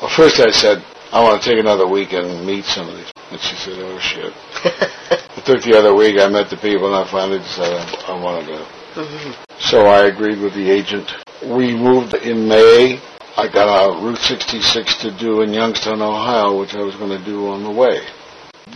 Well, 0.00 0.10
first 0.16 0.40
I 0.40 0.50
said, 0.50 0.82
I 1.12 1.20
want 1.24 1.42
to 1.42 1.48
take 1.48 1.58
another 1.58 1.88
week 1.88 2.12
and 2.12 2.46
meet 2.46 2.64
some 2.64 2.88
of 2.88 2.96
these. 2.96 3.10
And 3.32 3.40
she 3.40 3.56
said, 3.56 3.78
oh 3.78 3.98
shit. 3.98 4.32
it 5.36 5.44
took 5.44 5.62
the 5.62 5.76
other 5.76 5.92
week, 5.92 6.20
I 6.20 6.28
met 6.28 6.50
the 6.50 6.56
people, 6.56 6.86
and 6.86 6.94
I 6.94 7.10
finally 7.10 7.38
decided 7.38 7.78
I, 7.78 8.12
I 8.12 8.22
want 8.22 8.46
to 8.46 8.52
go. 8.52 8.66
Mm-hmm. 8.94 9.42
So 9.58 9.86
I 9.86 10.06
agreed 10.06 10.38
with 10.38 10.54
the 10.54 10.70
agent. 10.70 11.10
We 11.42 11.74
moved 11.74 12.14
in 12.14 12.46
May. 12.46 13.00
I 13.36 13.48
got 13.48 13.66
a 13.66 14.00
Route 14.00 14.18
66 14.18 15.02
to 15.02 15.10
do 15.18 15.42
in 15.42 15.52
Youngstown, 15.52 16.00
Ohio, 16.00 16.58
which 16.60 16.74
I 16.74 16.82
was 16.82 16.94
going 16.94 17.16
to 17.18 17.24
do 17.24 17.48
on 17.48 17.64
the 17.64 17.70
way. 17.70 18.06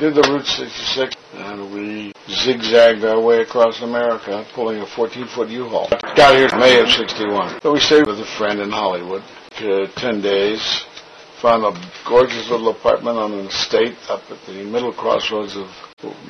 Did 0.01 0.16
the 0.16 0.22
Route 0.22 0.47
66, 0.47 1.14
and 1.35 1.72
we 1.72 2.12
zigzagged 2.28 3.05
our 3.05 3.20
way 3.20 3.43
across 3.43 3.80
America, 3.80 4.45
pulling 4.55 4.80
a 4.80 4.87
14-foot 4.87 5.51
U-Haul. 5.51 5.89
Got 6.16 6.35
here 6.35 6.49
in 6.49 6.59
May 6.59 6.80
of 6.80 6.91
61. 6.91 7.61
So 7.62 7.74
we 7.74 7.80
stayed 7.80 8.07
with 8.07 8.18
a 8.18 8.24
friend 8.24 8.61
in 8.61 8.70
Hollywood 8.70 9.22
for 9.53 9.87
10 9.87 10.20
days. 10.20 10.85
Found 11.45 11.77
a 11.77 11.91
gorgeous 12.09 12.49
little 12.49 12.71
apartment 12.71 13.19
on 13.19 13.35
an 13.35 13.47
estate 13.49 13.99
up 14.09 14.23
at 14.31 14.39
the 14.47 14.65
middle 14.65 14.95
crossroads 14.95 15.55
of 15.59 15.69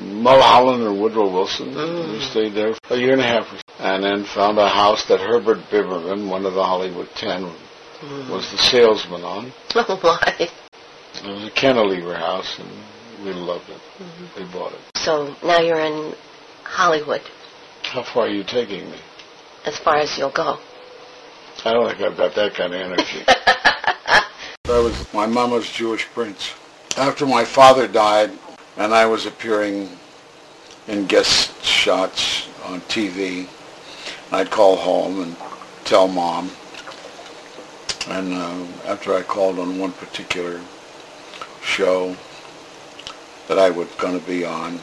Mulholland 0.01 0.83
or 0.83 0.93
Woodrow 0.93 1.33
Wilson. 1.33 1.69
Mm. 1.69 2.15
We 2.15 2.21
stayed 2.21 2.55
there 2.55 2.75
for 2.83 2.95
a 2.95 2.99
year 2.99 3.13
and 3.13 3.21
a 3.21 3.25
half. 3.25 3.47
And 3.79 4.03
then 4.03 4.25
found 4.25 4.59
a 4.59 4.69
house 4.69 5.07
that 5.07 5.21
Herbert 5.21 5.59
Biberman, 5.71 6.29
one 6.29 6.45
of 6.45 6.55
the 6.55 6.65
Hollywood 6.65 7.09
Ten, 7.15 7.43
mm. 7.45 8.29
was 8.29 8.51
the 8.51 8.59
salesman 8.59 9.23
on. 9.23 9.53
Oh, 9.77 10.01
my. 10.03 10.35
It 10.41 10.51
was 11.25 11.47
a 11.47 11.51
cantilever 11.53 12.17
house, 12.17 12.59
and 12.59 13.25
we 13.25 13.33
loved 13.35 13.71
it. 13.71 13.81
Mm-hmm. 14.03 14.43
We 14.43 14.53
bought 14.53 14.73
it. 14.73 14.81
So 14.97 15.37
now 15.45 15.61
you're 15.61 15.79
in 15.79 16.13
Hollywood. 16.65 17.23
How 17.85 18.03
far 18.03 18.25
are 18.25 18.29
you 18.29 18.43
taking 18.43 18.91
me? 18.91 18.99
As 19.65 19.79
far 19.79 19.95
as 19.95 20.19
you'll 20.19 20.33
go. 20.33 20.59
I 21.65 21.73
don't 21.73 21.89
think 21.89 22.03
I've 22.03 22.17
got 22.17 22.35
that 22.35 22.55
kind 22.55 22.75
of 22.75 22.81
energy. 22.81 23.23
I 24.67 24.79
was 24.81 25.13
my 25.13 25.27
mama's 25.27 25.71
Jewish 25.71 26.07
prince. 26.07 26.55
After 26.97 27.27
my 27.27 27.45
father 27.45 27.87
died, 27.87 28.31
and 28.79 28.95
I 28.95 29.05
was 29.05 29.27
appearing 29.27 29.91
in 30.89 31.05
guest 31.05 31.63
shots 31.63 32.49
on 32.65 32.81
TV, 32.83 33.47
I'd 34.33 34.51
call 34.51 34.77
home 34.77 35.21
and 35.21 35.37
tell 35.85 36.09
mom. 36.09 36.51
And 38.09 38.33
uh, 38.33 38.65
after 38.87 39.15
I 39.15 39.21
called 39.21 39.59
on 39.59 39.79
one 39.79 39.93
particular 39.93 40.63
show, 41.63 42.17
that 43.49 43.59
I 43.59 43.69
was 43.69 43.89
going 43.99 44.19
to 44.19 44.27
be 44.27 44.47
on. 44.47 44.81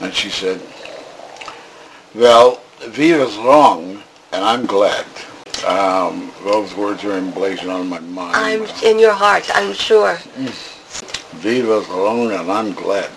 And 0.00 0.14
she 0.14 0.30
said, 0.30 0.62
well, 2.14 2.62
Viva's 2.82 3.36
wrong, 3.36 4.04
and 4.30 4.44
I'm 4.44 4.64
glad. 4.64 5.06
Um, 5.66 6.32
those 6.44 6.74
words 6.74 7.04
are 7.04 7.12
emblazoned 7.12 7.70
on 7.70 7.88
my 7.88 8.00
mind. 8.00 8.36
I'm 8.36 8.62
in 8.84 8.98
your 8.98 9.12
heart, 9.12 9.50
I'm 9.54 9.72
sure. 9.72 10.16
Viva's 11.36 11.88
alone 11.88 12.32
and 12.32 12.50
I'm 12.50 12.72
glad. 12.72 13.10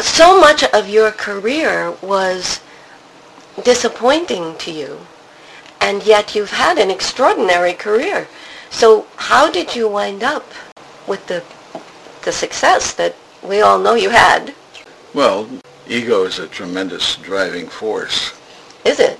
So 0.00 0.40
much 0.40 0.62
of 0.64 0.88
your 0.88 1.10
career 1.10 1.94
was 2.02 2.60
disappointing 3.64 4.56
to 4.58 4.70
you, 4.70 4.98
and 5.80 6.04
yet 6.06 6.34
you've 6.34 6.52
had 6.52 6.78
an 6.78 6.90
extraordinary 6.90 7.72
career. 7.72 8.28
So 8.70 9.06
how 9.16 9.50
did 9.50 9.74
you 9.74 9.88
wind 9.88 10.22
up 10.22 10.46
with 11.06 11.26
the 11.26 11.42
the 12.26 12.32
success 12.32 12.92
that 12.94 13.14
we 13.42 13.62
all 13.62 13.78
know 13.78 13.94
you 13.94 14.10
had. 14.10 14.52
Well, 15.14 15.48
ego 15.88 16.24
is 16.24 16.40
a 16.40 16.48
tremendous 16.48 17.16
driving 17.16 17.68
force. 17.68 18.34
Is 18.84 18.98
it? 18.98 19.18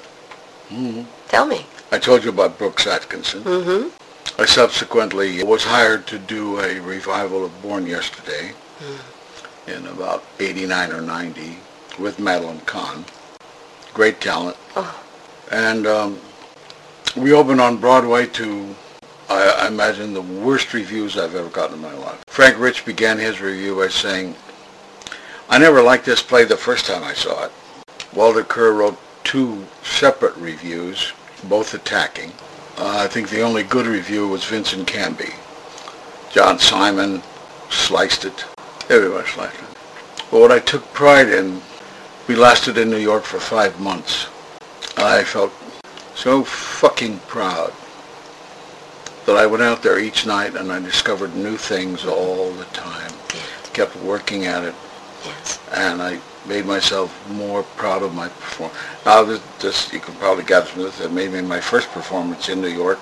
Mm-hmm. 0.68 1.04
Tell 1.28 1.46
me. 1.46 1.64
I 1.92 1.98
told 1.98 2.24
you 2.24 2.30
about 2.30 2.58
Brooks 2.58 2.86
Atkinson. 2.86 3.42
Mm-hmm. 3.42 4.40
I 4.40 4.44
subsequently 4.44 5.42
was 5.42 5.64
hired 5.64 6.06
to 6.08 6.18
do 6.18 6.60
a 6.60 6.80
revival 6.80 7.44
of 7.44 7.62
Born 7.62 7.86
Yesterday 7.86 8.52
mm. 8.78 9.76
in 9.76 9.86
about 9.86 10.24
89 10.40 10.92
or 10.92 11.00
90 11.00 11.58
with 11.98 12.18
Madeline 12.18 12.60
Kahn. 12.60 13.04
Great 13.94 14.20
talent. 14.20 14.56
Oh. 14.74 15.02
And 15.50 15.86
um, 15.86 16.20
we 17.16 17.32
opened 17.32 17.60
on 17.60 17.78
Broadway 17.78 18.26
to 18.26 18.74
I, 19.28 19.64
I 19.64 19.68
imagine 19.68 20.12
the 20.12 20.22
worst 20.22 20.72
reviews 20.72 21.16
I've 21.16 21.34
ever 21.34 21.48
gotten 21.48 21.76
in 21.76 21.82
my 21.82 21.94
life. 21.94 22.22
Frank 22.28 22.58
Rich 22.58 22.84
began 22.84 23.18
his 23.18 23.40
review 23.40 23.76
by 23.76 23.88
saying, 23.88 24.34
I 25.48 25.58
never 25.58 25.82
liked 25.82 26.04
this 26.04 26.22
play 26.22 26.44
the 26.44 26.56
first 26.56 26.86
time 26.86 27.02
I 27.02 27.14
saw 27.14 27.44
it. 27.44 27.52
Walter 28.12 28.44
Kerr 28.44 28.72
wrote 28.72 28.98
two 29.24 29.66
separate 29.82 30.36
reviews, 30.36 31.12
both 31.44 31.74
attacking. 31.74 32.32
Uh, 32.78 32.98
I 32.98 33.08
think 33.08 33.28
the 33.28 33.42
only 33.42 33.62
good 33.62 33.86
review 33.86 34.28
was 34.28 34.44
Vincent 34.44 34.86
Canby. 34.86 35.34
John 36.30 36.58
Simon 36.58 37.22
sliced 37.70 38.24
it. 38.24 38.44
Everybody 38.90 39.26
sliced 39.28 39.54
it. 39.54 39.76
But 40.30 40.40
what 40.40 40.52
I 40.52 40.58
took 40.58 40.92
pride 40.92 41.28
in, 41.28 41.62
we 42.28 42.36
lasted 42.36 42.76
in 42.76 42.90
New 42.90 42.98
York 42.98 43.24
for 43.24 43.38
five 43.38 43.80
months. 43.80 44.26
I 44.96 45.24
felt 45.24 45.52
so 46.14 46.44
fucking 46.44 47.20
proud 47.20 47.72
that 49.26 49.36
I 49.36 49.46
went 49.46 49.62
out 49.62 49.82
there 49.82 49.98
each 49.98 50.26
night 50.26 50.54
and 50.54 50.72
I 50.72 50.80
discovered 50.80 51.34
new 51.34 51.56
things 51.56 52.04
all 52.04 52.52
the 52.52 52.64
time. 52.66 53.12
Kept 53.72 53.96
working 53.96 54.46
at 54.46 54.64
it. 54.64 54.74
Yes. 55.24 55.60
And 55.72 56.00
I 56.00 56.20
made 56.48 56.64
myself 56.64 57.10
more 57.30 57.62
proud 57.62 58.02
of 58.02 58.14
my 58.14 58.28
performance. 58.28 58.78
Now, 59.04 59.22
this, 59.22 59.42
this 59.60 59.92
you 59.92 60.00
can 60.00 60.14
probably 60.14 60.44
guess 60.44 60.68
from 60.68 60.82
this 60.82 60.98
that 60.98 61.12
maybe 61.12 61.40
my 61.42 61.60
first 61.60 61.88
performance 61.90 62.48
in 62.48 62.60
New 62.60 62.68
York 62.68 63.00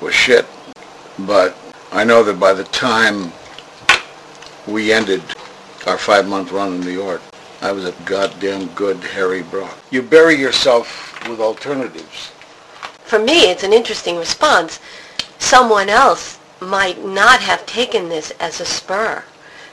was 0.00 0.14
shit. 0.14 0.46
But 1.20 1.56
I 1.92 2.04
know 2.04 2.22
that 2.24 2.40
by 2.40 2.54
the 2.54 2.64
time 2.64 3.32
we 4.66 4.92
ended 4.92 5.22
our 5.86 5.98
five-month 5.98 6.52
run 6.52 6.74
in 6.74 6.80
New 6.80 6.90
York, 6.90 7.22
I 7.62 7.72
was 7.72 7.84
a 7.84 7.94
goddamn 8.06 8.68
good 8.68 8.98
Harry 8.98 9.42
Brock. 9.42 9.76
You 9.90 10.02
bury 10.02 10.36
yourself 10.36 11.28
with 11.28 11.40
alternatives. 11.40 12.28
For 13.04 13.18
me, 13.18 13.50
it's 13.50 13.64
an 13.64 13.72
interesting 13.72 14.16
response 14.16 14.80
someone 15.38 15.88
else 15.88 16.38
might 16.60 17.04
not 17.04 17.40
have 17.40 17.66
taken 17.66 18.08
this 18.08 18.30
as 18.32 18.60
a 18.60 18.64
spur 18.64 19.24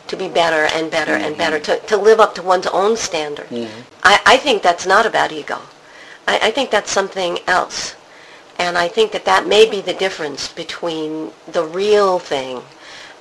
to 0.07 0.17
be 0.17 0.27
better 0.27 0.67
and 0.73 0.89
better 0.91 1.13
mm-hmm. 1.13 1.25
and 1.25 1.37
better, 1.37 1.59
to, 1.59 1.79
to 1.79 1.97
live 1.97 2.19
up 2.19 2.35
to 2.35 2.41
one's 2.41 2.67
own 2.67 2.97
standard. 2.97 3.47
Mm-hmm. 3.47 3.81
I, 4.03 4.19
I 4.25 4.37
think 4.37 4.61
that's 4.61 4.85
not 4.85 5.05
about 5.05 5.31
ego. 5.31 5.59
I, 6.27 6.39
I 6.43 6.51
think 6.51 6.71
that's 6.71 6.91
something 6.91 7.39
else. 7.47 7.95
And 8.59 8.77
I 8.77 8.87
think 8.87 9.11
that 9.11 9.25
that 9.25 9.47
may 9.47 9.69
be 9.69 9.81
the 9.81 9.93
difference 9.93 10.51
between 10.51 11.31
the 11.47 11.63
real 11.63 12.19
thing 12.19 12.61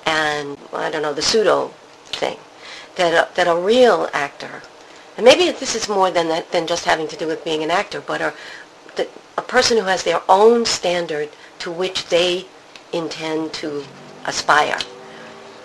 and, 0.06 0.56
I 0.72 0.90
don't 0.90 1.02
know, 1.02 1.12
the 1.12 1.22
pseudo 1.22 1.68
thing. 2.06 2.38
That 2.96 3.12
a, 3.12 3.34
that 3.34 3.46
a 3.46 3.54
real 3.54 4.08
actor, 4.14 4.62
and 5.18 5.24
maybe 5.24 5.50
this 5.50 5.74
is 5.74 5.86
more 5.86 6.10
than 6.10 6.28
that, 6.28 6.50
than 6.50 6.66
just 6.66 6.86
having 6.86 7.06
to 7.08 7.16
do 7.16 7.26
with 7.26 7.44
being 7.44 7.62
an 7.62 7.70
actor, 7.70 8.00
but 8.00 8.22
a, 8.22 8.32
a 9.36 9.42
person 9.42 9.76
who 9.76 9.84
has 9.84 10.02
their 10.02 10.22
own 10.28 10.64
standard 10.64 11.28
to 11.58 11.70
which 11.70 12.06
they 12.06 12.46
intend 12.94 13.52
to 13.52 13.84
aspire. 14.24 14.78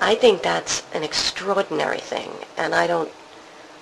I 0.02 0.16
think 0.16 0.42
that's 0.42 0.84
an 0.94 1.04
extraordinary 1.04 2.00
thing, 2.00 2.32
and 2.58 2.74
I 2.74 2.88
don't, 2.88 3.12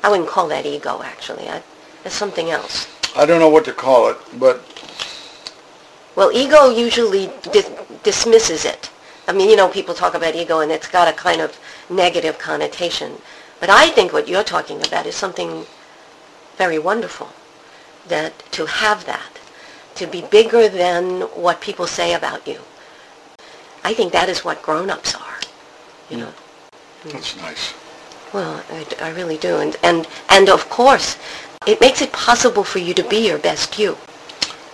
I 0.03 0.09
wouldn't 0.09 0.29
call 0.29 0.49
that 0.49 0.65
ego 0.65 1.01
actually. 1.01 1.47
I, 1.47 1.63
it's 2.03 2.13
something 2.13 2.49
else. 2.51 2.87
I 3.15 3.25
don't 3.25 3.39
know 3.39 3.49
what 3.49 3.65
to 3.65 3.73
call 3.73 4.09
it, 4.09 4.17
but 4.37 4.61
well, 6.15 6.31
ego 6.33 6.69
usually 6.69 7.31
dis- 7.53 7.71
dismisses 8.03 8.65
it. 8.65 8.89
I 9.27 9.31
mean, 9.31 9.49
you 9.49 9.55
know, 9.55 9.69
people 9.69 9.93
talk 9.93 10.13
about 10.13 10.35
ego, 10.35 10.59
and 10.59 10.71
it's 10.71 10.87
got 10.87 11.07
a 11.07 11.13
kind 11.13 11.39
of 11.39 11.57
negative 11.89 12.37
connotation. 12.37 13.13
But 13.61 13.69
I 13.69 13.89
think 13.89 14.11
what 14.11 14.27
you're 14.27 14.43
talking 14.43 14.85
about 14.85 15.05
is 15.05 15.15
something 15.15 15.65
very 16.57 16.79
wonderful. 16.79 17.29
That 18.07 18.33
to 18.51 18.65
have 18.65 19.05
that, 19.05 19.39
to 19.95 20.07
be 20.07 20.21
bigger 20.21 20.67
than 20.67 21.21
what 21.21 21.61
people 21.61 21.87
say 21.87 22.13
about 22.13 22.47
you. 22.47 22.59
I 23.83 23.93
think 23.93 24.11
that 24.11 24.27
is 24.29 24.43
what 24.43 24.61
grown-ups 24.61 25.15
are, 25.15 25.38
you 26.09 26.17
know. 26.17 26.33
That's 27.05 27.37
nice. 27.37 27.73
Well, 28.33 28.63
I, 28.69 28.85
I 29.01 29.09
really 29.11 29.37
do. 29.37 29.57
And, 29.57 29.75
and, 29.83 30.07
and 30.29 30.49
of 30.49 30.69
course, 30.69 31.17
it 31.65 31.81
makes 31.81 32.01
it 32.01 32.11
possible 32.11 32.63
for 32.63 32.79
you 32.79 32.93
to 32.93 33.03
be 33.03 33.27
your 33.27 33.39
best 33.39 33.79
you. 33.79 33.97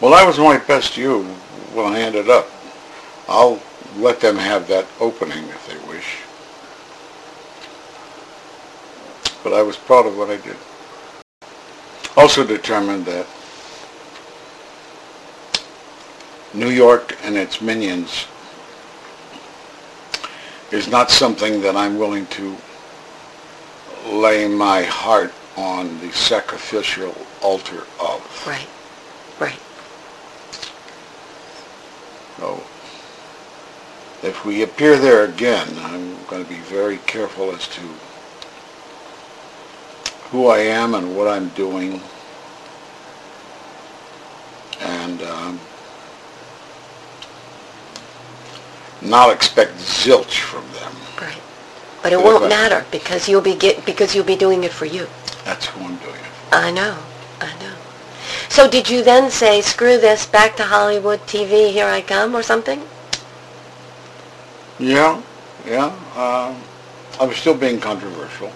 Well, 0.01 0.13
I 0.13 0.25
was 0.25 0.37
my 0.37 0.57
best 0.57 0.97
you 0.97 1.23
when 1.73 1.85
I 1.93 1.99
ended 1.99 2.29
up. 2.29 2.49
I'll 3.27 3.61
let 3.97 4.19
them 4.19 4.37
have 4.37 4.67
that 4.67 4.85
opening 4.99 5.45
if 5.45 5.67
they 5.67 5.77
wish. 5.87 6.17
But 9.43 9.53
I 9.53 9.61
was 9.61 9.77
proud 9.77 10.05
of 10.05 10.17
what 10.17 10.29
I 10.29 10.37
did. 10.37 10.57
Also 12.17 12.45
determined 12.45 13.05
that 13.05 13.27
New 16.53 16.69
York 16.69 17.17
and 17.23 17.35
its 17.35 17.61
minions 17.61 18.25
is 20.71 20.87
not 20.87 21.11
something 21.11 21.61
that 21.61 21.75
I'm 21.75 21.97
willing 21.97 22.25
to 22.27 22.55
lay 24.07 24.47
my 24.47 24.83
heart 24.83 25.33
on 25.57 25.99
the 25.99 26.11
sacrificial 26.11 27.15
altar 27.41 27.83
of. 27.99 28.45
Right, 28.47 28.67
right. 29.39 29.59
So 32.37 32.63
if 34.23 34.43
we 34.45 34.63
appear 34.63 34.97
there 34.97 35.25
again, 35.25 35.67
I'm 35.77 36.23
going 36.25 36.43
to 36.43 36.49
be 36.49 36.59
very 36.59 36.97
careful 37.05 37.51
as 37.51 37.67
to 37.69 37.81
who 40.29 40.47
I 40.47 40.57
am 40.57 40.95
and 40.95 41.15
what 41.15 41.27
I'm 41.27 41.49
doing. 41.49 42.01
And 44.81 45.21
um, 45.21 45.59
not 49.05 49.31
expect 49.33 49.73
zilch 49.77 50.39
from 50.39 50.63
them. 50.73 50.93
Right. 51.21 51.41
But 52.03 52.13
it 52.13 52.17
won't 52.17 52.49
matter 52.49 52.85
because 52.91 53.27
you'll 53.29 53.41
be 53.41 53.55
get, 53.55 53.85
because 53.85 54.15
you'll 54.15 54.25
be 54.25 54.35
doing 54.35 54.63
it 54.63 54.71
for 54.71 54.85
you. 54.85 55.07
That's 55.43 55.65
who 55.67 55.83
I'm 55.83 55.97
doing 55.97 56.15
it 56.15 56.25
I 56.51 56.71
know. 56.71 56.97
I 57.41 57.51
know. 57.59 57.73
So 58.49 58.69
did 58.69 58.89
you 58.89 59.03
then 59.03 59.29
say, 59.29 59.61
screw 59.61 59.97
this, 59.97 60.25
back 60.25 60.55
to 60.57 60.63
Hollywood 60.63 61.19
TV, 61.21 61.71
here 61.71 61.87
I 61.87 62.01
come, 62.01 62.35
or 62.35 62.43
something? 62.43 62.81
Yeah, 64.79 65.21
yeah. 65.65 65.87
Um, 66.15 66.61
I 67.19 67.25
was 67.25 67.37
still 67.37 67.57
being 67.57 67.79
controversial. 67.79 68.51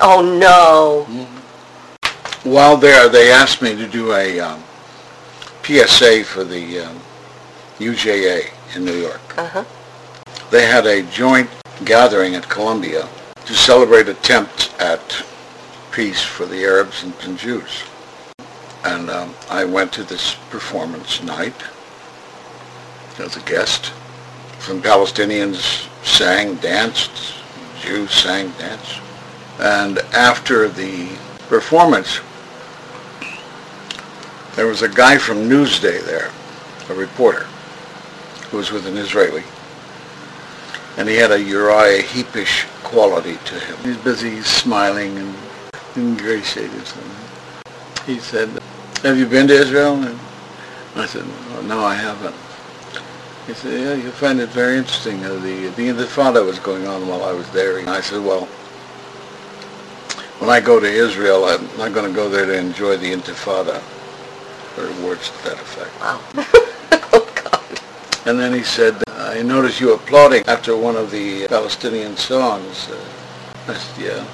Oh, 0.00 0.20
no. 0.22 1.04
While 2.42 2.76
there, 2.76 3.08
they 3.08 3.30
asked 3.30 3.62
me 3.62 3.74
to 3.74 3.86
do 3.88 4.12
a 4.12 4.40
um, 4.40 4.62
PSA 5.62 6.24
for 6.24 6.44
the 6.44 6.80
um, 6.80 7.00
UJA 7.78 8.50
in 8.74 8.84
New 8.84 8.94
York. 8.94 9.38
Uh-huh. 9.38 9.64
They 10.50 10.66
had 10.66 10.86
a 10.86 11.02
joint 11.02 11.50
gathering 11.84 12.36
at 12.36 12.48
Columbia 12.48 13.08
to 13.46 13.54
celebrate 13.54 14.08
attempts 14.08 14.72
at 14.78 15.24
peace 15.90 16.22
for 16.22 16.46
the 16.46 16.64
Arabs 16.64 17.02
and, 17.02 17.36
Jews. 17.36 17.82
And 18.84 19.10
um, 19.10 19.34
I 19.50 19.64
went 19.64 19.92
to 19.94 20.04
this 20.04 20.36
performance 20.50 21.20
night 21.22 21.54
as 23.18 23.36
a 23.36 23.40
guest. 23.40 23.92
Some 24.60 24.80
Palestinians 24.80 25.88
sang, 26.04 26.54
danced, 26.56 27.34
Jews 27.80 28.12
sang, 28.12 28.50
danced. 28.52 29.00
And 29.58 29.98
after 30.14 30.68
the 30.68 31.08
performance, 31.48 32.20
there 34.54 34.66
was 34.66 34.82
a 34.82 34.88
guy 34.88 35.18
from 35.18 35.48
Newsday 35.48 36.04
there, 36.04 36.30
a 36.88 36.94
reporter, 36.94 37.46
who 38.50 38.58
was 38.58 38.70
with 38.70 38.86
an 38.86 38.96
Israeli. 38.96 39.42
And 40.96 41.08
he 41.08 41.16
had 41.16 41.30
a 41.30 41.40
Uriah 41.40 42.02
Heepish 42.02 42.66
quality 42.82 43.36
to 43.44 43.60
him. 43.60 43.76
He's 43.84 43.96
busy 43.98 44.40
smiling 44.42 45.18
and 45.18 45.34
ingratiated. 45.96 46.88
He 48.06 48.18
said, 48.18 48.48
have 49.02 49.18
you 49.18 49.26
been 49.26 49.46
to 49.48 49.54
Israel? 49.54 49.94
And 49.94 50.18
I 50.96 51.06
said, 51.06 51.24
"Oh, 51.26 51.62
no, 51.62 51.80
I 51.80 51.94
haven't. 51.94 52.34
He 53.46 53.54
said, 53.54 53.80
yeah, 53.80 53.94
you 53.94 54.10
find 54.10 54.40
it 54.40 54.48
very 54.48 54.78
interesting. 54.78 55.22
Uh, 55.22 55.34
the, 55.34 55.68
the 55.76 55.88
Intifada 55.88 56.44
was 56.44 56.58
going 56.58 56.86
on 56.86 57.06
while 57.06 57.22
I 57.22 57.32
was 57.32 57.48
there. 57.50 57.78
And 57.78 57.90
I 57.90 58.00
said, 58.00 58.24
well, 58.24 58.46
when 60.40 60.50
I 60.50 60.60
go 60.60 60.80
to 60.80 60.86
Israel, 60.86 61.44
I'm 61.44 61.64
not 61.76 61.92
going 61.92 62.10
to 62.10 62.14
go 62.14 62.28
there 62.28 62.46
to 62.46 62.58
enjoy 62.58 62.96
the 62.96 63.12
Intifada, 63.12 63.82
or 64.76 65.06
words 65.06 65.30
to 65.30 65.44
that 65.44 65.60
effect. 65.60 66.00
Wow. 66.00 66.20
oh, 67.12 67.32
God. 67.44 67.80
And 68.26 68.40
then 68.40 68.52
he 68.52 68.64
said, 68.64 69.00
I 69.36 69.42
noticed 69.42 69.82
you 69.82 69.92
applauding 69.92 70.44
after 70.46 70.74
one 70.74 70.96
of 70.96 71.10
the 71.10 71.46
Palestinian 71.46 72.16
songs. 72.16 72.88
Uh, 72.88 72.98
I 73.68 73.74
said, 73.74 74.02
yeah, 74.02 74.26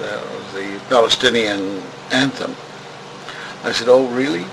that 0.00 0.22
was 0.34 0.52
the 0.52 0.78
Palestinian 0.90 1.82
anthem. 2.10 2.54
I 3.64 3.72
said, 3.72 3.88
oh, 3.88 4.06
really? 4.08 4.44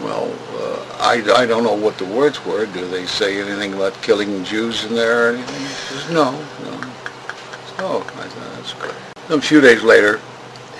Well, 0.00 0.32
uh, 0.54 0.96
I, 0.98 1.42
I 1.42 1.44
don't 1.44 1.62
know 1.62 1.74
what 1.74 1.98
the 1.98 2.06
words 2.06 2.42
were. 2.46 2.64
Do 2.64 2.88
they 2.88 3.04
say 3.04 3.38
anything 3.38 3.74
about 3.74 4.00
killing 4.00 4.44
Jews 4.44 4.86
in 4.86 4.94
there 4.94 5.26
or 5.26 5.34
anything? 5.34 5.60
He 5.60 5.66
says, 5.66 6.10
no, 6.10 6.32
no. 6.62 6.80
Said, 6.80 7.80
oh, 7.80 8.10
I 8.16 8.28
said, 8.28 8.56
that's 8.56 8.72
great. 8.72 8.94
A 9.28 9.40
few 9.42 9.60
days 9.60 9.82
later, 9.82 10.22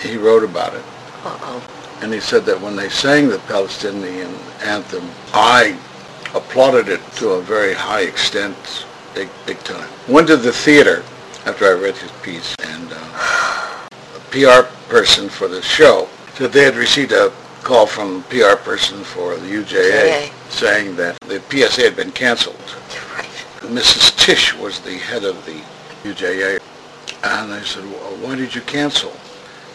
he 0.01 0.17
wrote 0.17 0.43
about 0.43 0.73
it. 0.73 0.85
Uh-oh. 1.23 1.99
And 2.01 2.15
he 2.15 2.21
said 2.21 2.47
that 2.47 2.59
when 2.59 2.77
they 2.77 2.89
sang 2.89 3.29
the 3.29 3.41
Palestinian 3.41 4.35
anthem, 4.63 5.07
I 5.35 5.77
applauded 6.35 6.89
it 6.89 7.01
to 7.17 7.31
a 7.31 7.43
very 7.43 7.75
high 7.75 8.03
extent, 8.03 8.87
big, 9.15 9.29
big 9.47 9.59
time. 9.61 9.89
Went 10.09 10.29
to 10.29 10.37
the 10.37 10.53
theater 10.53 11.03
after 11.47 11.67
I 11.67 11.73
read 11.73 11.97
his 11.97 12.11
piece, 12.23 12.55
and 12.65 12.89
uh, 12.93 13.89
a 14.17 14.21
PR 14.31 14.69
person 14.89 15.29
for 15.29 15.49
the 15.49 15.63
show 15.63 16.09
said 16.35 16.53
they 16.53 16.65
had 16.65 16.77
received 16.77 17.13
a 17.13 17.33
call 17.63 17.87
from 17.87 18.17
a 18.17 18.23
PR 18.23 18.57
person 18.57 19.03
for 19.03 19.37
the 19.37 19.47
UJA 19.49 20.29
JA. 20.29 20.35
saying 20.49 20.97
that 20.97 21.19
the 21.21 21.41
PSA 21.51 21.83
had 21.83 21.97
been 21.97 22.13
canceled. 22.13 22.57
Right. 23.15 23.29
Mrs. 23.61 24.17
Tish 24.17 24.55
was 24.55 24.81
the 24.81 24.95
head 24.95 25.25
of 25.25 25.45
the 25.45 25.61
UJA. 26.05 26.61
And 27.25 27.53
I 27.53 27.61
said, 27.63 27.85
well, 27.85 28.17
why 28.19 28.37
did 28.37 28.55
you 28.55 28.61
cancel? 28.63 29.11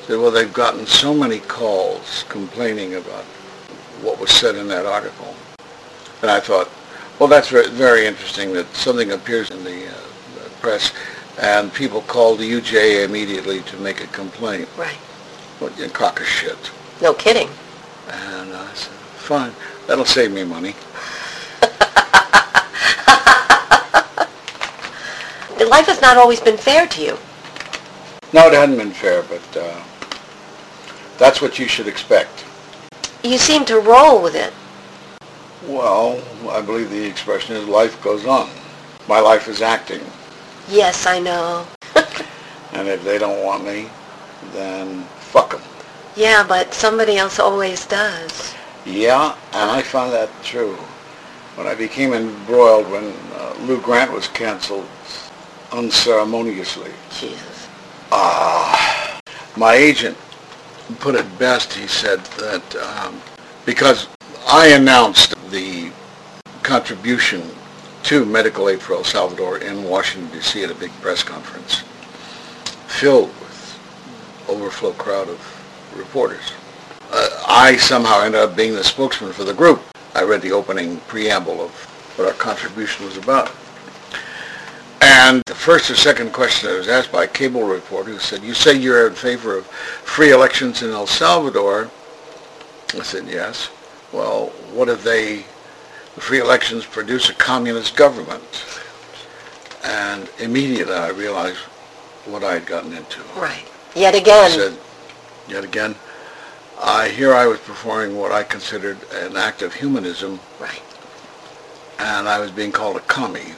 She 0.01 0.07
said, 0.07 0.19
well, 0.19 0.31
they've 0.31 0.53
gotten 0.53 0.85
so 0.85 1.13
many 1.13 1.39
calls 1.39 2.23
complaining 2.29 2.95
about 2.95 3.25
what 4.01 4.19
was 4.19 4.31
said 4.31 4.55
in 4.55 4.67
that 4.69 4.85
article. 4.85 5.35
And 6.23 6.31
I 6.31 6.39
thought, 6.39 6.71
well, 7.19 7.27
that's 7.27 7.49
very, 7.49 8.07
interesting 8.07 8.53
that 8.53 8.73
something 8.73 9.11
appears 9.11 9.49
in 9.49 9.61
the, 9.65 9.89
uh, 9.89 9.93
press 10.61 10.93
and 11.41 11.73
people 11.73 12.01
call 12.03 12.37
the 12.37 12.49
UJA 12.49 13.03
immediately 13.03 13.59
to 13.63 13.75
make 13.79 14.01
a 14.01 14.07
complaint. 14.07 14.69
Right. 14.77 14.97
Well, 15.59 15.69
you 15.77 15.89
crock 15.89 16.21
of 16.21 16.25
shit. 16.25 16.71
No 17.01 17.13
kidding. 17.13 17.49
And 18.07 18.53
I 18.53 18.73
said, 18.73 18.93
fine, 18.93 19.51
that'll 19.85 20.05
save 20.05 20.31
me 20.31 20.45
money. 20.45 20.69
Life 25.69 25.87
has 25.87 26.01
not 26.01 26.15
always 26.15 26.39
been 26.39 26.55
fair 26.55 26.87
to 26.87 27.01
you. 27.01 27.17
No, 28.31 28.47
it 28.47 28.53
hadn't 28.53 28.77
been 28.77 28.91
fair, 28.91 29.23
but 29.23 29.57
uh, 29.57 29.83
that's 31.17 31.41
what 31.41 31.59
you 31.59 31.67
should 31.67 31.89
expect. 31.89 32.45
You 33.25 33.37
seem 33.37 33.65
to 33.65 33.81
roll 33.81 34.23
with 34.23 34.35
it. 34.35 34.53
Well, 35.67 36.21
I 36.49 36.61
believe 36.61 36.89
the 36.89 37.05
expression 37.05 37.55
is 37.55 37.67
life 37.67 38.01
goes 38.03 38.25
on. 38.25 38.49
My 39.07 39.19
life 39.19 39.47
is 39.47 39.61
acting. 39.61 40.01
Yes, 40.69 41.05
I 41.05 41.19
know. 41.19 41.65
And 42.73 42.87
if 42.87 43.03
they 43.03 43.19
don't 43.19 43.45
want 43.45 43.63
me, 43.63 43.87
then 44.51 45.03
fuck 45.31 45.51
them. 45.51 45.61
Yeah, 46.15 46.43
but 46.43 46.73
somebody 46.73 47.17
else 47.17 47.37
always 47.37 47.85
does. 47.85 48.55
Yeah, 48.83 49.37
and 49.53 49.69
I 49.69 49.83
found 49.83 50.11
that 50.13 50.31
true. 50.43 50.73
When 51.55 51.67
I 51.67 51.75
became 51.75 52.13
embroiled 52.13 52.89
when 52.89 53.13
uh, 53.35 53.55
Lou 53.61 53.79
Grant 53.79 54.11
was 54.11 54.27
canceled 54.27 54.87
unceremoniously, 55.71 56.91
Jesus. 57.11 57.67
Ah, 58.11 59.21
my 59.55 59.75
agent 59.75 60.17
put 60.99 61.13
it 61.13 61.39
best. 61.39 61.73
He 61.73 61.87
said 61.87 62.25
that 62.41 62.75
um, 62.75 63.21
because 63.65 64.07
I 64.47 64.67
announced 64.67 65.35
the 65.51 65.91
contribution 66.61 67.43
to 68.03 68.25
Medical 68.25 68.69
Aid 68.69 68.81
for 68.81 68.93
El 68.93 69.03
Salvador 69.03 69.57
in 69.59 69.83
Washington, 69.83 70.31
D.C. 70.31 70.63
at 70.63 70.71
a 70.71 70.75
big 70.75 70.91
press 71.01 71.23
conference 71.23 71.83
filled 72.87 73.29
with 73.29 73.79
overflow 74.47 74.91
crowd 74.93 75.29
of 75.29 75.95
reporters. 75.97 76.51
Uh, 77.11 77.29
I 77.47 77.77
somehow 77.77 78.21
ended 78.21 78.41
up 78.41 78.55
being 78.55 78.73
the 78.73 78.83
spokesman 78.83 79.33
for 79.33 79.43
the 79.43 79.53
group. 79.53 79.81
I 80.13 80.23
read 80.23 80.41
the 80.41 80.51
opening 80.51 80.97
preamble 81.07 81.61
of 81.61 81.71
what 82.17 82.27
our 82.27 82.33
contribution 82.33 83.05
was 83.05 83.17
about. 83.17 83.51
And 85.01 85.41
the 85.47 85.55
first 85.55 85.89
or 85.89 85.95
second 85.95 86.33
question 86.33 86.69
I 86.69 86.77
was 86.77 86.87
asked 86.87 87.11
by 87.11 87.23
a 87.23 87.27
cable 87.27 87.63
reporter 87.63 88.11
who 88.11 88.19
said, 88.19 88.43
you 88.43 88.53
say 88.53 88.75
you're 88.75 89.07
in 89.07 89.15
favor 89.15 89.57
of 89.57 89.65
free 89.67 90.31
elections 90.31 90.83
in 90.83 90.91
El 90.91 91.07
Salvador. 91.07 91.89
I 92.93 93.03
said, 93.03 93.27
yes. 93.27 93.69
Well, 94.13 94.47
what 94.73 94.89
if 94.89 95.03
they, 95.03 95.37
the 96.15 96.21
free 96.21 96.39
elections 96.39 96.85
produce 96.85 97.29
a 97.29 97.33
communist 97.33 97.95
government? 97.95 98.43
And 99.83 100.29
immediately 100.39 100.93
I 100.93 101.09
realized 101.09 101.57
what 102.25 102.43
I 102.43 102.53
had 102.53 102.65
gotten 102.65 102.93
into. 102.93 103.21
Right, 103.35 103.65
Yet 103.95 104.15
again. 104.15 104.45
I 104.45 104.55
said, 104.55 104.77
yet 105.47 105.63
again, 105.63 105.95
I 106.81 107.09
here 107.09 107.33
I 107.33 107.47
was 107.47 107.59
performing 107.59 108.17
what 108.17 108.31
I 108.31 108.43
considered 108.43 108.97
an 109.13 109.35
act 109.35 109.61
of 109.61 109.73
humanism, 109.73 110.39
right. 110.59 110.81
and 111.99 112.27
I 112.29 112.39
was 112.39 112.51
being 112.51 112.71
called 112.71 112.97
a 112.97 113.01
commie 113.01 113.55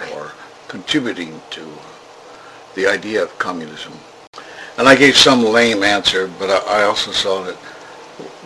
Right. 0.00 0.08
for 0.10 0.32
contributing 0.66 1.40
to 1.50 1.68
the 2.74 2.86
idea 2.88 3.22
of 3.22 3.38
communism. 3.38 3.92
And 4.76 4.88
I 4.88 4.96
gave 4.96 5.16
some 5.16 5.44
lame 5.44 5.84
answer, 5.84 6.28
but 6.38 6.50
I, 6.50 6.80
I 6.80 6.82
also 6.84 7.12
saw 7.12 7.44
that 7.44 7.54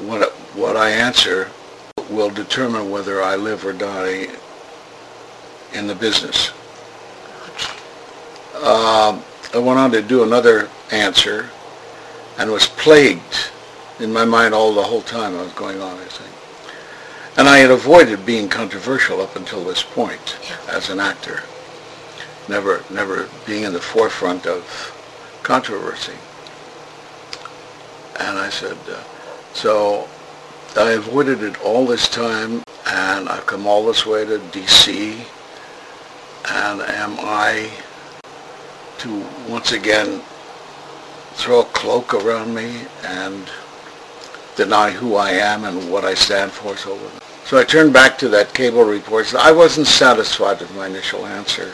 what 0.00 0.27
what 0.58 0.76
I 0.76 0.90
answer 0.90 1.50
will 2.10 2.30
determine 2.30 2.90
whether 2.90 3.22
I 3.22 3.36
live 3.36 3.64
or 3.64 3.72
die 3.72 4.26
in 5.72 5.86
the 5.86 5.94
business. 5.94 6.50
Um, 8.56 9.22
I 9.54 9.58
went 9.58 9.78
on 9.78 9.92
to 9.92 10.02
do 10.02 10.24
another 10.24 10.68
answer 10.90 11.48
and 12.38 12.50
was 12.50 12.66
plagued 12.66 13.50
in 14.00 14.12
my 14.12 14.24
mind 14.24 14.52
all 14.52 14.74
the 14.74 14.82
whole 14.82 15.02
time 15.02 15.36
I 15.36 15.42
was 15.42 15.52
going 15.52 15.80
on, 15.80 15.96
I 15.96 16.04
think. 16.04 16.34
And 17.38 17.48
I 17.48 17.58
had 17.58 17.70
avoided 17.70 18.26
being 18.26 18.48
controversial 18.48 19.20
up 19.20 19.36
until 19.36 19.62
this 19.62 19.84
point 19.84 20.36
Yeah. 20.42 20.74
as 20.74 20.90
an 20.90 20.98
actor, 20.98 21.44
never, 22.48 22.82
never 22.90 23.28
being 23.46 23.62
in 23.62 23.72
the 23.72 23.80
forefront 23.80 24.44
of 24.44 24.92
controversy. 25.44 26.18
And 28.18 28.38
I 28.38 28.50
said, 28.50 28.76
uh, 28.90 28.98
so 29.54 30.08
I 30.76 30.92
avoided 30.92 31.42
it 31.42 31.60
all 31.64 31.86
this 31.86 32.08
time, 32.08 32.62
and 32.86 33.28
I've 33.28 33.46
come 33.46 33.66
all 33.66 33.86
this 33.86 34.06
way 34.06 34.24
to 34.24 34.38
D.C., 34.38 35.24
and 36.50 36.80
am 36.80 37.16
I 37.20 37.70
to 38.98 39.24
once 39.48 39.72
again 39.72 40.22
throw 41.34 41.60
a 41.60 41.64
cloak 41.66 42.14
around 42.14 42.54
me 42.54 42.82
and 43.04 43.48
deny 44.56 44.90
who 44.90 45.14
I 45.14 45.30
am 45.30 45.64
and 45.64 45.90
what 45.90 46.04
I 46.04 46.14
stand 46.14 46.50
for 46.50 46.76
so. 46.76 46.98
So 47.44 47.58
I 47.58 47.64
turned 47.64 47.92
back 47.92 48.18
to 48.18 48.28
that 48.30 48.54
cable 48.54 48.84
report. 48.84 49.34
I 49.34 49.52
wasn't 49.52 49.86
satisfied 49.86 50.60
with 50.60 50.74
my 50.74 50.86
initial 50.86 51.24
answer. 51.26 51.72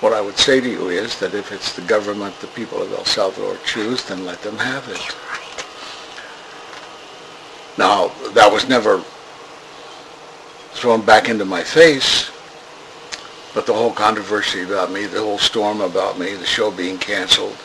What 0.00 0.12
I 0.12 0.20
would 0.20 0.38
say 0.38 0.60
to 0.60 0.68
you 0.68 0.88
is 0.88 1.18
that 1.20 1.34
if 1.34 1.52
it's 1.52 1.74
the 1.74 1.82
government 1.82 2.40
the 2.40 2.46
people 2.48 2.82
of 2.82 2.92
El 2.92 3.04
Salvador 3.04 3.56
choose, 3.64 4.04
then 4.04 4.24
let 4.24 4.42
them 4.42 4.56
have 4.56 4.88
it. 4.88 5.33
Now, 7.76 8.08
that 8.34 8.52
was 8.52 8.68
never 8.68 9.02
thrown 10.74 11.04
back 11.04 11.28
into 11.28 11.44
my 11.44 11.62
face, 11.62 12.30
but 13.54 13.66
the 13.66 13.74
whole 13.74 13.92
controversy 13.92 14.62
about 14.62 14.92
me, 14.92 15.06
the 15.06 15.20
whole 15.20 15.38
storm 15.38 15.80
about 15.80 16.18
me, 16.18 16.34
the 16.34 16.44
show 16.44 16.70
being 16.70 16.98
canceled, 16.98 17.56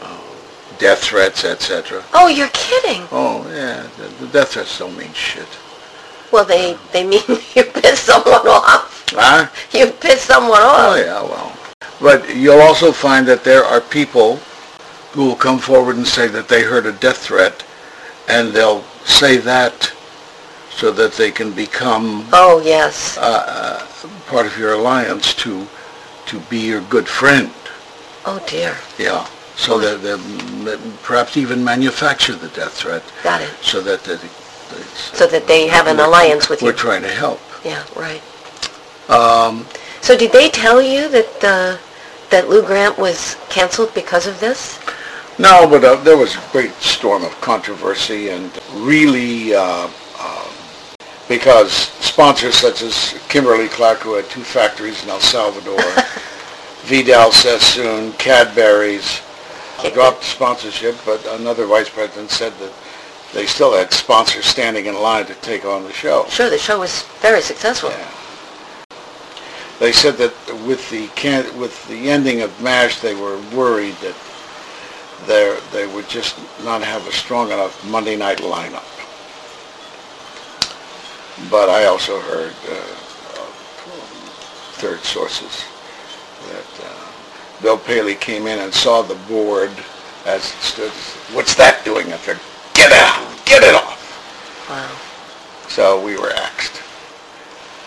uh, 0.00 0.20
death 0.78 1.00
threats, 1.00 1.44
etc. 1.44 2.04
Oh, 2.14 2.28
you're 2.28 2.48
kidding. 2.48 3.06
Oh, 3.10 3.46
yeah, 3.50 3.86
the, 3.96 4.08
the 4.24 4.32
death 4.32 4.52
threats 4.52 4.78
don't 4.78 4.96
mean 4.96 5.12
shit. 5.12 5.48
Well, 6.32 6.44
they, 6.44 6.78
they 6.92 7.04
mean 7.04 7.22
you 7.54 7.64
pissed 7.64 8.04
someone 8.04 8.46
off. 8.46 9.10
Huh? 9.10 9.48
You 9.72 9.92
pissed 9.92 10.26
someone 10.26 10.62
off. 10.62 10.78
Oh, 10.78 10.96
yeah, 10.96 11.22
well. 11.22 11.56
But 12.00 12.34
you'll 12.34 12.60
also 12.60 12.92
find 12.92 13.26
that 13.28 13.44
there 13.44 13.64
are 13.64 13.80
people 13.80 14.36
who 15.12 15.26
will 15.26 15.36
come 15.36 15.58
forward 15.58 15.96
and 15.96 16.06
say 16.06 16.26
that 16.28 16.48
they 16.48 16.62
heard 16.62 16.86
a 16.86 16.92
death 16.92 17.18
threat, 17.18 17.64
and 18.28 18.52
they'll 18.52 18.82
say 19.04 19.36
that 19.38 19.92
so 20.70 20.90
that 20.92 21.12
they 21.12 21.30
can 21.30 21.52
become 21.52 22.26
Oh, 22.32 22.60
yes. 22.64 23.16
uh, 23.18 23.86
part 24.26 24.46
of 24.46 24.58
your 24.58 24.72
alliance 24.72 25.34
to 25.34 25.66
to 26.26 26.38
be 26.48 26.58
your 26.60 26.80
good 26.82 27.08
friend. 27.08 27.50
Oh, 28.24 28.42
dear. 28.48 28.76
Yeah. 28.98 29.26
So 29.56 29.78
that 29.78 30.00
they 30.02 30.76
perhaps 31.02 31.36
even 31.36 31.62
manufacture 31.62 32.34
the 32.34 32.48
death 32.48 32.72
threat 32.74 33.02
Got 33.22 33.42
it. 33.42 33.50
so 33.60 33.80
that 33.82 34.02
the, 34.04 34.16
So 35.12 35.26
that 35.26 35.46
they 35.46 35.66
have 35.66 35.86
an 35.88 35.98
alliance 36.00 36.48
with 36.48 36.62
you. 36.62 36.66
we're 36.66 36.72
you. 36.72 36.78
trying 36.78 37.02
to 37.02 37.10
help. 37.10 37.40
Yeah, 37.64 37.84
right. 37.96 38.22
Um, 39.10 39.66
So 40.00 40.16
did 40.16 40.32
they 40.32 40.48
tell 40.48 40.80
you 40.80 41.08
that, 41.08 41.44
uh, 41.44 41.76
that 42.30 42.48
Lou 42.48 42.62
Grant 42.62 42.96
was 42.98 43.36
canceled 43.50 43.92
because 43.94 44.26
of 44.26 44.40
this? 44.40 44.78
no, 45.38 45.66
but 45.68 45.84
uh, 45.84 45.96
there 45.96 46.16
was 46.16 46.36
a 46.36 46.42
great 46.52 46.72
storm 46.80 47.24
of 47.24 47.32
controversy 47.40 48.28
and 48.30 48.50
really 48.74 49.54
uh, 49.54 49.88
um, 50.20 50.50
because 51.28 51.72
sponsors 51.72 52.54
such 52.56 52.82
as 52.82 53.18
Kimberly 53.28 53.68
Clark, 53.68 53.98
who 54.00 54.14
had 54.14 54.26
two 54.26 54.42
factories 54.42 55.02
in 55.02 55.10
El 55.10 55.20
Salvador, 55.20 55.80
Vidal 56.82 57.32
Sassoon, 57.32 58.12
Cadbury's, 58.14 59.20
dropped 59.94 60.22
sponsorship, 60.24 60.96
but 61.04 61.24
another 61.40 61.66
vice 61.66 61.88
president 61.88 62.30
said 62.30 62.52
that 62.58 62.72
they 63.32 63.46
still 63.46 63.76
had 63.76 63.92
sponsors 63.92 64.46
standing 64.46 64.86
in 64.86 64.94
line 64.94 65.26
to 65.26 65.34
take 65.36 65.64
on 65.64 65.84
the 65.84 65.92
show. 65.92 66.26
Sure, 66.28 66.50
the 66.50 66.58
show 66.58 66.78
was 66.78 67.02
very 67.20 67.40
successful. 67.40 67.90
Yeah. 67.90 68.08
They 69.80 69.90
said 69.90 70.16
that 70.18 70.32
with 70.66 70.88
the 70.90 71.08
can, 71.08 71.58
with 71.58 71.88
the 71.88 72.10
ending 72.10 72.42
of 72.42 72.62
MASH, 72.62 73.00
they 73.00 73.14
were 73.14 73.40
worried 73.54 73.94
that 73.96 74.14
they 75.26 75.58
they 75.72 75.86
would 75.86 76.08
just 76.08 76.36
not 76.64 76.82
have 76.82 77.06
a 77.06 77.12
strong 77.12 77.50
enough 77.50 77.84
Monday 77.88 78.16
night 78.16 78.38
lineup. 78.38 78.88
But 81.50 81.68
I 81.68 81.86
also 81.86 82.20
heard 82.20 82.52
uh, 82.68 83.02
third 84.78 85.00
sources 85.00 85.64
that 86.48 86.84
uh, 86.84 87.62
Bill 87.62 87.78
Paley 87.78 88.14
came 88.14 88.46
in 88.46 88.58
and 88.58 88.72
saw 88.72 89.02
the 89.02 89.14
board 89.26 89.70
as 90.26 90.44
it 90.44 90.62
stood. 90.62 90.92
What's 91.34 91.54
that 91.54 91.84
doing? 91.84 92.12
up 92.12 92.22
there? 92.22 92.38
get 92.74 92.92
out, 92.92 93.46
get 93.46 93.62
it 93.62 93.74
off. 93.74 94.68
Wow. 94.68 95.68
So 95.68 96.04
we 96.04 96.16
were 96.16 96.32
axed. 96.32 96.82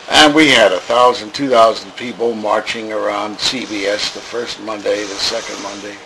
And 0.10 0.36
we 0.36 0.50
had 0.50 0.72
a 0.72 0.80
thousand, 0.80 1.34
two 1.34 1.50
thousand 1.50 1.92
people 1.96 2.36
marching 2.36 2.94
around 2.94 3.38
CBS 3.38 4.14
the 4.14 4.20
first 4.20 4.62
Monday, 4.62 5.02
the 5.02 5.16
second 5.16 5.62
Monday. 5.64 5.98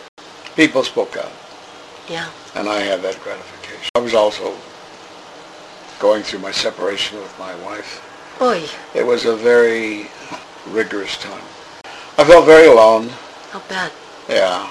People 0.59 0.83
spoke 0.83 1.15
out, 1.15 1.31
Yeah. 2.09 2.27
and 2.53 2.67
I 2.67 2.81
had 2.81 3.01
that 3.03 3.17
gratification. 3.23 3.89
I 3.95 3.99
was 3.99 4.13
also 4.13 4.53
going 5.99 6.21
through 6.21 6.39
my 6.39 6.51
separation 6.51 7.17
with 7.17 7.33
my 7.39 7.55
wife. 7.63 8.01
Oy. 8.41 8.67
It 8.93 9.07
was 9.07 9.23
a 9.23 9.37
very 9.37 10.07
rigorous 10.67 11.15
time. 11.15 11.43
I 12.17 12.25
felt 12.25 12.45
very 12.45 12.67
alone, 12.67 13.09
How 13.51 13.59
bad. 13.69 13.93
yeah. 14.27 14.67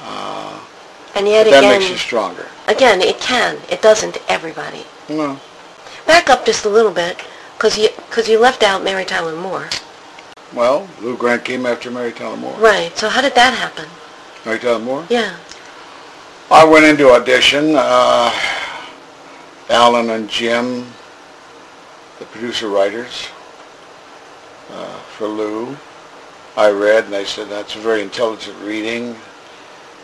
Uh, 0.00 0.60
And 1.16 1.26
yet 1.26 1.46
but 1.46 1.50
that 1.50 1.62
makes 1.62 1.86
you 1.86 1.94
again, 1.94 1.98
stronger. 1.98 2.46
again, 2.68 3.02
it 3.02 3.18
can. 3.18 3.58
It 3.68 3.82
doesn't 3.82 4.12
to 4.14 4.20
everybody. 4.30 4.86
No. 5.08 5.40
Back 6.06 6.30
up 6.30 6.46
just 6.46 6.64
a 6.64 6.68
little 6.68 6.92
bit, 6.92 7.18
because 7.56 7.76
you, 7.76 7.88
cause 8.10 8.28
you 8.28 8.38
left 8.38 8.62
out 8.62 8.84
Mary 8.84 9.04
Tyler 9.04 9.34
Moore. 9.34 9.70
Well, 10.52 10.86
Lou 11.00 11.16
Grant 11.16 11.44
came 11.44 11.66
after 11.66 11.90
Mary 11.90 12.12
Tyler 12.12 12.36
Moore. 12.36 12.54
Right, 12.60 12.96
so 12.96 13.08
how 13.08 13.20
did 13.20 13.34
that 13.34 13.54
happen? 13.54 13.88
Mary 14.44 14.58
Tyler 14.58 14.78
Moore? 14.78 15.06
Yeah. 15.08 15.36
I 16.50 16.64
went 16.64 16.84
into 16.84 17.10
audition. 17.10 17.74
Uh, 17.76 18.32
Alan 19.70 20.10
and 20.10 20.28
Jim, 20.28 20.86
the 22.18 22.26
producer-writers 22.26 23.28
uh, 24.70 24.98
for 25.16 25.26
Lou, 25.26 25.74
I 26.56 26.70
read, 26.70 27.04
and 27.04 27.12
they 27.12 27.24
said, 27.24 27.48
that's 27.48 27.74
a 27.76 27.78
very 27.78 28.02
intelligent 28.02 28.56
reading. 28.60 29.16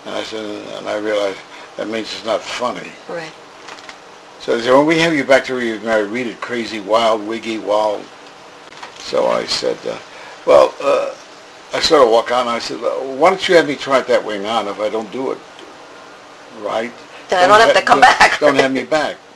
And 0.06 0.14
I 0.14 0.22
said, 0.22 0.44
and 0.78 0.88
I 0.88 0.96
realized 0.98 1.38
that 1.76 1.88
means 1.88 2.12
it's 2.12 2.24
not 2.24 2.40
funny. 2.40 2.90
Right. 3.08 3.32
So 4.40 4.56
they 4.56 4.64
said, 4.64 4.72
when 4.72 4.86
we 4.86 4.98
have 4.98 5.12
you 5.12 5.24
back 5.24 5.44
to 5.44 5.54
read 5.54 5.82
Mary, 5.82 6.06
read 6.06 6.26
it 6.26 6.40
crazy, 6.40 6.80
wild, 6.80 7.26
wiggy, 7.26 7.58
wild. 7.58 8.02
So 8.98 9.26
I 9.26 9.44
said, 9.44 9.76
uh, 9.86 9.98
well, 10.46 10.74
uh, 10.80 11.14
I 11.72 11.80
sort 11.80 12.02
of 12.02 12.10
walk 12.10 12.32
on, 12.32 12.40
and 12.42 12.50
I 12.50 12.58
said, 12.58 12.80
well, 12.80 13.16
why 13.16 13.30
don't 13.30 13.48
you 13.48 13.54
have 13.56 13.68
me 13.68 13.76
try 13.76 13.98
it 14.00 14.06
that 14.08 14.24
way 14.24 14.40
now, 14.42 14.60
and 14.60 14.68
if 14.68 14.80
I 14.80 14.88
don't 14.88 15.10
do 15.12 15.30
it 15.32 15.38
right, 16.60 16.92
Then 17.28 17.48
I 17.50 17.58
don't 17.58 17.66
have 17.66 17.76
to 17.76 17.82
come 17.82 18.00
don't- 18.00 18.18
back. 18.18 18.38
Don't 18.40 18.56
have 18.56 18.72
me 18.72 18.84
back. 18.84 19.16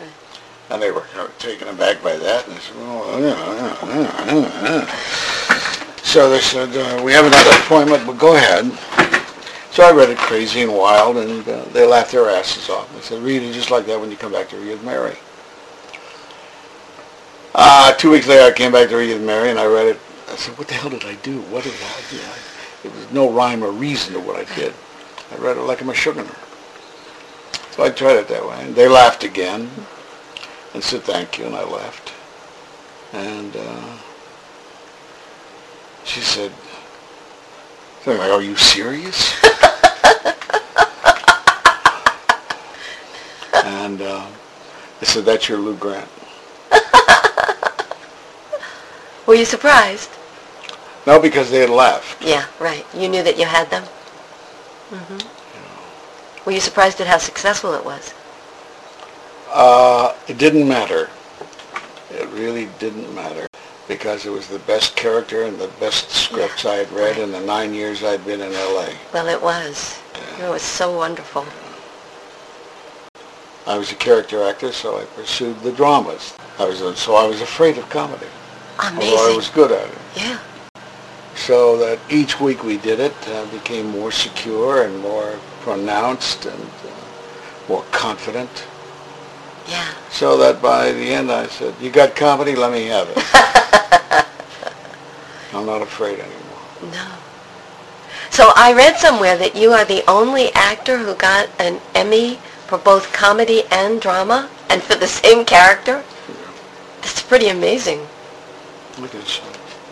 And 0.71 0.81
they 0.81 0.91
were 0.91 1.03
kind 1.03 1.29
of 1.29 1.39
taken 1.39 1.69
aback 1.69 2.03
by 2.03 2.17
that, 2.17 2.47
and 2.47 2.55
I 2.57 2.59
said, 2.59 2.77
well, 2.79 3.21
yeah, 3.21 3.85
yeah, 3.85 4.81
yeah. 4.81 4.87
So 6.03 6.31
they 6.31 6.41
said, 6.41 6.71
uh, 6.75 7.03
we 7.05 7.13
have 7.13 7.27
another 7.27 7.51
appointment, 7.61 8.07
but 8.07 8.17
go 8.19 8.35
ahead. 8.35 8.73
So 9.73 9.83
I 9.85 9.93
read 9.93 10.09
it 10.09 10.17
crazy 10.17 10.63
and 10.63 10.73
wild, 10.75 11.19
and 11.19 11.47
uh, 11.47 11.65
they 11.75 11.87
laughed 11.87 12.13
their 12.13 12.31
asses 12.31 12.71
off. 12.71 12.91
They 12.95 13.03
said, 13.03 13.23
read 13.23 13.43
it 13.43 13.53
just 13.53 13.71
like 13.71 13.85
that 13.87 14.01
when 14.01 14.11
you 14.11 14.17
come 14.17 14.33
back 14.33 14.49
to 14.49 14.57
read 14.57 14.83
Mary. 14.83 15.17
Uh, 17.55 17.93
two 17.93 18.11
weeks 18.11 18.27
later, 18.27 18.45
I 18.45 18.53
came 18.53 18.73
back 18.73 18.89
to 18.89 18.97
read 18.97 19.21
Mary, 19.21 19.51
and 19.51 19.59
I 19.59 19.67
read 19.67 19.87
it. 19.89 20.01
I 20.35 20.37
said, 20.37 20.59
what 20.59 20.67
the 20.67 20.75
hell 20.75 20.91
did 20.91 21.05
I 21.05 21.15
do? 21.15 21.41
What 21.43 21.63
did 21.63 21.75
I 21.75 22.01
do? 22.11 22.19
I, 22.19 22.39
there 22.83 22.91
was 22.91 23.09
no 23.13 23.31
rhyme 23.31 23.63
or 23.63 23.71
reason 23.71 24.15
to 24.15 24.21
what 24.21 24.35
I 24.35 24.43
did. 24.57 24.75
I 25.31 25.37
read 25.37 25.57
it 25.57 25.61
like 25.61 25.81
I'm 25.81 25.91
a 25.91 25.95
sugar 25.95 26.27
So 27.71 27.85
I 27.85 27.91
tried 27.91 28.17
it 28.17 28.27
that 28.27 28.45
way. 28.45 28.67
And 28.67 28.75
they 28.75 28.89
laughed 28.89 29.23
again 29.23 29.71
and 30.75 30.83
said 30.83 31.03
thank 31.03 31.39
you, 31.39 31.47
and 31.47 31.55
I 31.55 31.63
left. 31.63 32.13
And 33.13 33.57
uh, 33.57 33.97
she 36.03 36.19
said, 36.19 36.51
like, 38.05 38.19
are 38.19 38.43
you 38.43 38.57
serious? 38.57 39.41
and 43.65 44.03
uh, 44.03 44.27
I 45.01 45.05
said, 45.05 45.27
that's 45.27 45.49
your 45.49 45.59
Lou 45.59 45.77
Grant. 45.77 46.09
Were 49.29 49.37
you 49.37 49.45
surprised? 49.45 50.11
No, 51.07 51.21
because 51.21 51.51
they 51.51 51.61
had 51.61 51.71
left. 51.71 52.23
Yeah, 52.23 52.47
right. 52.59 52.87
You 52.95 53.09
knew 53.09 53.23
that 53.23 53.39
you 53.39 53.45
had 53.45 53.71
them? 53.71 53.83
Mm-hmm. 54.91 56.45
Were 56.45 56.53
you 56.53 56.61
surprised 56.61 57.01
at 57.01 57.07
how 57.07 57.19
successful 57.19 57.75
it 57.75 57.85
was? 57.85 58.15
Uh, 59.53 60.15
it 60.29 60.39
didn't 60.39 60.67
matter. 60.67 61.11
It 62.11 62.29
really 62.29 62.69
didn't 62.79 63.15
matter 63.15 63.47
because 63.89 64.25
it 64.25 64.31
was 64.31 64.49
the 64.49 64.59
best 64.61 64.97
character 64.97 65.45
and 65.45 65.59
the 65.59 65.69
best 65.79 66.11
scripts 66.11 66.65
I 66.65 66.77
had 66.77 66.91
read 66.93 67.19
in 67.19 67.33
the 67.33 67.41
nine 67.41 67.75
years 67.75 68.03
I'd 68.03 68.25
been 68.25 68.41
in 68.41 68.53
L.A. 68.53 68.95
Well, 69.13 69.29
it 69.29 69.41
was. 69.41 69.99
It 70.41 70.49
was 70.49 70.63
so 70.63 70.97
wonderful. 70.97 71.45
I 73.67 73.79
was 73.79 73.93
a 73.93 73.95
character 73.95 74.43
actor, 74.45 74.73
so 74.73 74.99
I 75.01 75.05
pursued 75.05 75.59
the 75.61 75.73
dramas. 75.73 76.35
I 76.59 76.67
was 76.67 76.79
so 76.99 77.15
I 77.17 77.27
was 77.27 77.41
afraid 77.41 77.79
of 77.79 77.89
comedy, 77.89 78.27
Amazing. 78.79 79.19
although 79.19 79.33
I 79.33 79.37
was 79.37 79.49
good 79.49 79.73
at 79.73 79.89
it. 79.89 79.99
Yeah. 80.17 80.39
So 81.47 81.77
that 81.77 81.99
each 82.09 82.41
week 82.41 82.65
we 82.65 82.79
did 82.79 83.01
it 83.01 83.13
uh, 83.29 83.45
became 83.51 83.91
more 83.91 84.11
secure 84.11 84.85
and 84.85 84.99
more 85.01 85.39
pronounced 85.61 86.47
and 86.47 86.63
uh, 86.63 87.69
more 87.69 87.85
confident. 87.93 88.65
Yeah. 89.69 89.93
So 90.09 90.39
that 90.39 90.63
by 90.63 90.93
the 90.93 91.13
end 91.13 91.31
I 91.31 91.47
said, 91.49 91.75
you 91.83 91.91
got 91.91 92.17
comedy, 92.17 92.57
let 92.57 92.73
me 92.73 92.87
have 92.87 93.11
it. 93.11 93.19
I'm 95.53 95.67
not 95.67 95.83
afraid 95.83 96.19
anymore. 96.19 96.91
No. 96.91 97.13
So 98.31 98.53
I 98.57 98.73
read 98.73 98.97
somewhere 98.97 99.37
that 99.37 99.55
you 99.55 99.73
are 99.73 99.85
the 99.85 100.03
only 100.11 100.51
actor 100.55 100.97
who 100.97 101.15
got 101.15 101.51
an 101.61 101.79
Emmy 101.95 102.37
for 102.69 102.79
both 102.79 103.13
comedy 103.13 103.65
and 103.71 104.01
drama 104.01 104.49
and 104.71 104.83
for 104.83 104.95
the 104.95 105.07
same 105.07 105.45
character. 105.45 106.03
Yeah. 106.27 106.35
That's 107.03 107.21
pretty 107.21 107.49
amazing. 107.49 108.01
It 108.97 109.15
is. 109.15 109.41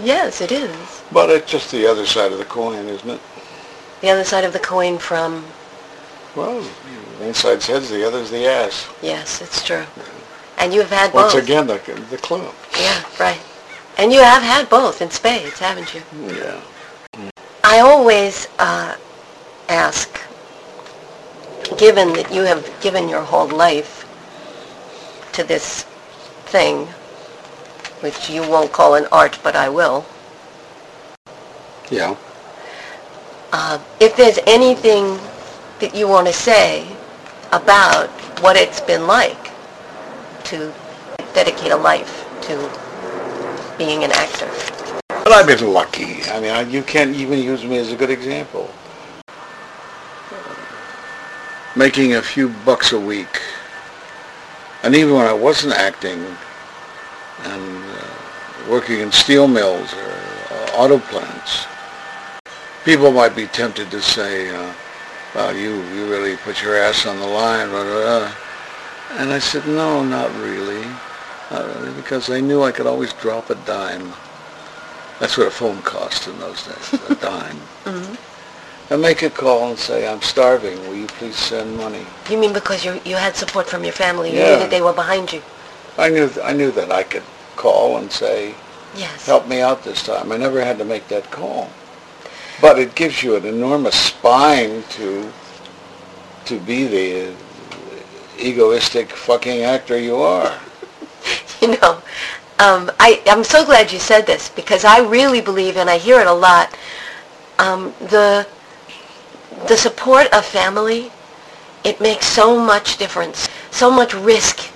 Yes, 0.02 0.40
it 0.40 0.50
is. 0.52 1.02
But 1.12 1.30
it's 1.30 1.50
just 1.50 1.70
the 1.70 1.86
other 1.86 2.06
side 2.06 2.32
of 2.32 2.38
the 2.38 2.44
coin, 2.44 2.86
isn't 2.88 3.08
it? 3.08 3.20
The 4.00 4.10
other 4.10 4.24
side 4.24 4.44
of 4.44 4.52
the 4.52 4.58
coin 4.58 4.98
from, 4.98 5.44
Well, 6.34 6.60
the 7.18 7.26
inside's 7.28 7.66
head's 7.66 7.88
the 7.88 8.04
other's 8.06 8.30
the 8.30 8.46
ass. 8.46 8.88
yes, 9.00 9.40
it's 9.40 9.62
true. 9.64 9.84
And 10.58 10.72
you 10.74 10.80
have 10.80 10.90
had 10.90 11.12
Once 11.14 11.32
both. 11.32 11.34
Once 11.34 11.44
again, 11.44 11.66
the, 11.66 11.78
the 12.10 12.18
club. 12.18 12.52
Yeah, 12.78 13.02
right. 13.20 13.40
And 13.98 14.12
you 14.12 14.20
have 14.22 14.42
had 14.42 14.68
both 14.68 15.02
in 15.02 15.10
spades, 15.10 15.58
haven't 15.58 15.94
you? 15.94 16.02
Yeah. 16.26 16.60
I 17.62 17.78
always 17.80 18.48
uh, 18.58 18.96
ask, 19.68 20.20
given 21.78 22.12
that 22.14 22.32
you 22.32 22.42
have 22.42 22.68
given 22.80 23.08
your 23.08 23.22
whole 23.22 23.48
life 23.48 24.04
to 25.34 25.44
this 25.44 25.84
thing, 26.46 26.88
which 28.02 28.28
you 28.28 28.42
won't 28.42 28.72
call 28.72 28.94
an 28.94 29.06
art, 29.12 29.38
but 29.42 29.54
I 29.54 29.68
will, 29.68 30.04
Yeah. 31.88 32.16
uh, 33.52 33.78
if 34.00 34.16
there's 34.16 34.38
anything 34.46 35.18
that 35.78 35.94
you 35.94 36.08
want 36.08 36.26
to 36.26 36.32
say 36.32 36.86
about 37.52 38.08
what 38.40 38.56
it's 38.56 38.80
been 38.80 39.06
like 39.06 39.50
to 40.44 40.72
dedicate 41.34 41.70
a 41.70 41.76
life 41.76 42.26
to 42.42 42.54
being 43.78 44.02
an 44.04 44.10
actor. 44.10 44.50
But 45.08 45.32
I've 45.32 45.46
been 45.46 45.72
lucky. 45.72 46.24
I 46.24 46.40
mean, 46.40 46.50
I, 46.50 46.62
you 46.62 46.82
can't 46.82 47.14
even 47.14 47.38
use 47.38 47.64
me 47.64 47.78
as 47.78 47.92
a 47.92 47.96
good 47.96 48.10
example. 48.10 48.68
Making 51.76 52.14
a 52.14 52.22
few 52.22 52.48
bucks 52.66 52.92
a 52.92 53.00
week, 53.00 53.40
and 54.82 54.94
even 54.94 55.14
when 55.14 55.26
I 55.26 55.32
wasn't 55.32 55.72
acting, 55.74 56.36
and 57.44 57.81
working 58.68 59.00
in 59.00 59.12
steel 59.12 59.48
mills 59.48 59.92
or 59.94 60.10
uh, 60.54 60.70
auto 60.76 60.98
plants, 60.98 61.66
people 62.84 63.12
might 63.12 63.34
be 63.34 63.46
tempted 63.46 63.90
to 63.90 64.00
say, 64.00 64.50
uh, 64.54 64.72
"Well, 65.34 65.54
you 65.56 65.82
you 65.94 66.10
really 66.10 66.36
put 66.36 66.62
your 66.62 66.76
ass 66.76 67.06
on 67.06 67.18
the 67.18 67.26
line," 67.26 67.68
blah, 67.70 67.82
blah, 67.84 68.02
blah. 68.02 68.32
and 69.18 69.32
I 69.32 69.38
said, 69.38 69.66
"No, 69.66 70.02
not 70.04 70.30
really, 70.40 70.84
not 71.50 71.64
really," 71.74 71.92
because 71.94 72.30
I 72.30 72.40
knew 72.40 72.62
I 72.62 72.72
could 72.72 72.86
always 72.86 73.12
drop 73.14 73.50
a 73.50 73.54
dime. 73.66 74.12
That's 75.20 75.36
what 75.38 75.46
a 75.46 75.50
phone 75.50 75.80
cost 75.82 76.26
in 76.26 76.38
those 76.40 76.64
days, 76.66 77.00
a 77.08 77.14
dime. 77.30 77.58
And 78.90 79.00
make 79.00 79.22
a 79.22 79.30
call 79.30 79.70
and 79.70 79.78
say, 79.78 80.06
I'm 80.06 80.20
starving, 80.20 80.76
will 80.86 80.96
you 80.96 81.06
please 81.06 81.36
send 81.36 81.76
money? 81.78 82.04
You 82.28 82.36
mean 82.36 82.52
because 82.52 82.84
you 82.84 83.00
you 83.04 83.16
had 83.16 83.36
support 83.36 83.66
from 83.68 83.84
your 83.84 83.92
family, 83.94 84.30
you 84.32 84.38
Yeah. 84.40 84.50
knew 84.52 84.58
that 84.58 84.70
they 84.70 84.82
were 84.82 84.92
behind 84.92 85.32
you? 85.32 85.40
I 85.96 86.08
knew, 86.10 86.28
I 86.42 86.52
knew 86.52 86.70
that 86.72 86.90
I 86.90 87.02
could 87.04 87.22
call 87.56 87.96
and 87.98 88.10
say, 88.10 88.54
Yes. 88.96 89.26
help 89.26 89.48
me 89.48 89.60
out 89.60 89.82
this 89.84 90.02
time. 90.04 90.32
I 90.32 90.36
never 90.36 90.62
had 90.64 90.78
to 90.78 90.84
make 90.84 91.08
that 91.08 91.30
call. 91.30 91.68
But 92.60 92.78
it 92.78 92.94
gives 92.94 93.22
you 93.22 93.36
an 93.36 93.44
enormous 93.46 93.94
spine 93.96 94.82
to, 94.90 95.32
to 96.44 96.60
be 96.60 96.86
the 96.86 97.34
egoistic 98.38 99.10
fucking 99.10 99.62
actor 99.62 99.98
you 99.98 100.16
are. 100.16 100.58
You 101.60 101.78
know, 101.80 102.02
um, 102.58 102.90
I, 102.98 103.22
I'm 103.26 103.44
so 103.44 103.64
glad 103.64 103.92
you 103.92 104.00
said 104.00 104.26
this 104.26 104.48
because 104.48 104.84
I 104.84 104.98
really 104.98 105.40
believe, 105.40 105.76
and 105.76 105.88
I 105.88 105.96
hear 105.96 106.20
it 106.20 106.26
a 106.26 106.32
lot, 106.32 106.76
um, 107.60 107.94
the, 108.00 108.48
the 109.68 109.76
support 109.76 110.26
of 110.34 110.44
family, 110.44 111.12
it 111.84 112.00
makes 112.00 112.26
so 112.26 112.58
much 112.58 112.96
difference. 112.98 113.48
So 113.70 113.90
much 113.92 114.12
risk 114.14 114.68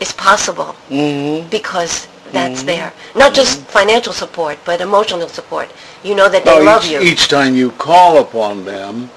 is 0.00 0.12
possible 0.12 0.74
Mm-hmm. 0.90 1.48
because 1.48 2.08
that's 2.32 2.62
there. 2.62 2.92
Not 3.14 3.34
just 3.34 3.60
financial 3.66 4.12
support, 4.12 4.58
but 4.64 4.80
emotional 4.80 5.28
support. 5.28 5.70
You 6.02 6.14
know 6.14 6.28
that 6.28 6.44
they 6.44 6.64
love 6.64 6.84
each, 6.84 6.90
you. 6.90 7.00
each 7.00 7.28
time 7.28 7.54
you 7.54 7.70
call 7.72 8.18
upon 8.18 8.64
them, 8.64 9.10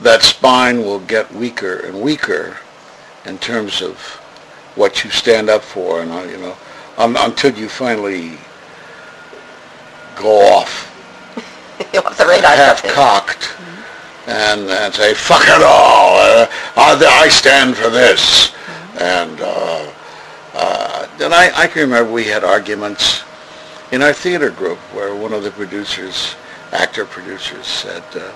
that 0.00 0.22
spine 0.22 0.78
will 0.78 1.00
get 1.00 1.32
weaker 1.34 1.76
and 1.80 2.00
weaker 2.00 2.56
in 3.24 3.38
terms 3.38 3.82
of 3.82 3.98
what 4.74 5.04
you 5.04 5.10
stand 5.10 5.50
up 5.50 5.62
for, 5.62 6.00
and 6.02 6.10
uh, 6.12 6.22
you 6.22 6.38
know, 6.38 6.56
until 6.98 7.52
you 7.54 7.68
finally 7.68 8.38
go 10.16 10.40
off 10.56 10.88
You're 11.92 12.06
off 12.06 12.16
the 12.18 12.26
radar. 12.26 12.54
half 12.54 12.82
cocked 12.84 13.54
and, 14.26 14.62
and 14.70 14.94
say 14.94 15.14
"fuck 15.14 15.42
it 15.44 15.62
all," 15.62 16.16
uh, 16.16 16.46
I, 16.76 17.22
I 17.24 17.28
stand 17.28 17.76
for 17.76 17.90
this, 17.90 18.52
and 18.98 19.40
uh, 19.40 19.90
uh, 20.54 21.06
then 21.18 21.32
I, 21.32 21.50
I 21.54 21.66
can 21.66 21.82
remember 21.82 22.12
we 22.12 22.24
had 22.24 22.44
arguments 22.44 23.22
in 23.90 24.02
our 24.02 24.12
theater 24.12 24.50
group 24.50 24.78
where 24.94 25.14
one 25.14 25.32
of 25.32 25.42
the 25.42 25.50
producers, 25.50 26.34
actor 26.72 27.04
producers, 27.04 27.66
said, 27.66 28.02
uh, 28.14 28.32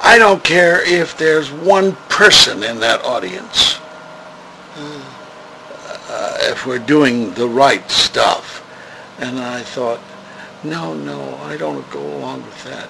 "I 0.00 0.18
don't 0.18 0.42
care 0.42 0.82
if 0.86 1.16
there's 1.16 1.50
one 1.52 1.92
person 2.08 2.62
in 2.62 2.80
that 2.80 3.04
audience." 3.04 3.78
Uh, 6.08 6.38
if 6.42 6.66
we're 6.66 6.78
doing 6.78 7.32
the 7.34 7.48
right 7.48 7.90
stuff. 7.90 8.62
And 9.18 9.40
I 9.40 9.62
thought, 9.62 10.00
no, 10.62 10.94
no, 10.94 11.36
I 11.38 11.56
don't 11.56 11.88
go 11.90 12.00
along 12.16 12.44
with 12.44 12.64
that. 12.64 12.88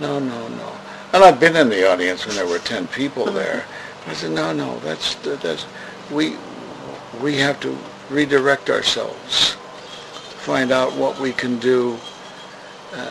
No, 0.00 0.18
no, 0.18 0.48
no. 0.48 0.72
And 1.12 1.22
I've 1.22 1.38
been 1.38 1.54
in 1.54 1.68
the 1.68 1.90
audience 1.90 2.26
when 2.26 2.34
there 2.36 2.46
were 2.46 2.58
10 2.58 2.88
people 2.88 3.26
there. 3.26 3.64
I 4.06 4.14
said, 4.14 4.32
no, 4.32 4.52
no, 4.52 4.78
that's, 4.80 5.14
that's, 5.16 5.64
we, 6.10 6.36
we 7.22 7.36
have 7.36 7.60
to 7.60 7.76
redirect 8.10 8.70
ourselves, 8.70 9.52
find 10.42 10.72
out 10.72 10.92
what 10.96 11.18
we 11.18 11.32
can 11.32 11.58
do 11.58 11.96
uh, 12.94 13.10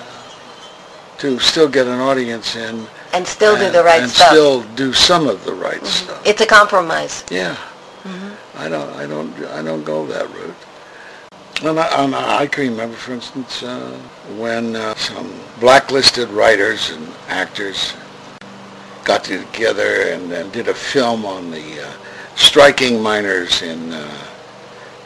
to 1.18 1.40
still 1.40 1.70
get 1.70 1.88
an 1.88 2.00
audience 2.00 2.56
in. 2.56 2.86
And 3.14 3.26
still 3.26 3.58
do 3.58 3.72
the 3.72 3.84
right 3.84 4.04
and 4.04 4.12
stuff. 4.12 4.30
still 4.30 4.64
do 4.76 4.94
some 4.94 5.28
of 5.28 5.44
the 5.46 5.54
right 5.54 5.84
stuff. 5.86 6.22
It's 6.26 6.42
a 6.42 6.46
compromise. 6.46 7.24
Yeah. 7.32 7.58
I 8.56 8.68
don't, 8.68 8.90
I 8.96 9.08
don't, 9.08 9.34
I 9.46 9.62
don't 9.62 9.84
go 9.84 10.06
that 10.08 10.30
route. 10.34 10.56
And 11.62 11.80
I, 11.80 12.04
and 12.04 12.16
I 12.16 12.48
can 12.48 12.70
remember, 12.70 12.96
for 12.96 13.14
instance, 13.14 13.64
uh, 13.64 13.98
when 14.38 14.76
uh, 14.76 14.96
some 14.96 15.34
blacklisted 15.60 16.30
writers 16.30 16.90
and 16.90 17.08
actors 17.28 17.94
got 19.04 19.24
together 19.24 20.04
and, 20.12 20.32
and 20.32 20.52
did 20.52 20.68
a 20.68 20.74
film 20.74 21.26
on 21.26 21.52
the 21.52 21.86
uh, 21.86 21.92
striking 22.36 23.02
miners 23.02 23.62
in, 23.62 23.92
uh, 23.92 24.26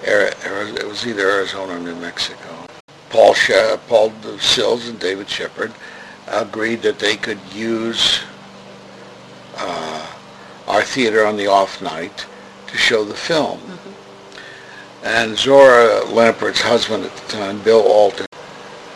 it 0.05 0.87
was 0.87 1.05
either 1.05 1.29
Arizona 1.29 1.75
or 1.75 1.79
New 1.79 1.95
Mexico. 1.95 2.67
Paul, 3.09 3.33
She- 3.33 3.53
Paul 3.87 4.11
Sills 4.39 4.87
and 4.87 4.99
David 4.99 5.29
Shepherd 5.29 5.71
agreed 6.27 6.81
that 6.81 6.99
they 6.99 7.15
could 7.15 7.39
use 7.53 8.21
uh, 9.57 10.05
our 10.67 10.81
theater 10.81 11.25
on 11.25 11.37
the 11.37 11.47
off 11.47 11.81
night 11.81 12.25
to 12.67 12.77
show 12.77 13.03
the 13.03 13.13
film. 13.13 13.59
And 15.03 15.33
Zohra 15.33 16.09
Lampert's 16.11 16.61
husband 16.61 17.03
at 17.05 17.15
the 17.15 17.27
time, 17.27 17.61
Bill 17.61 17.81
Alton, 17.81 18.25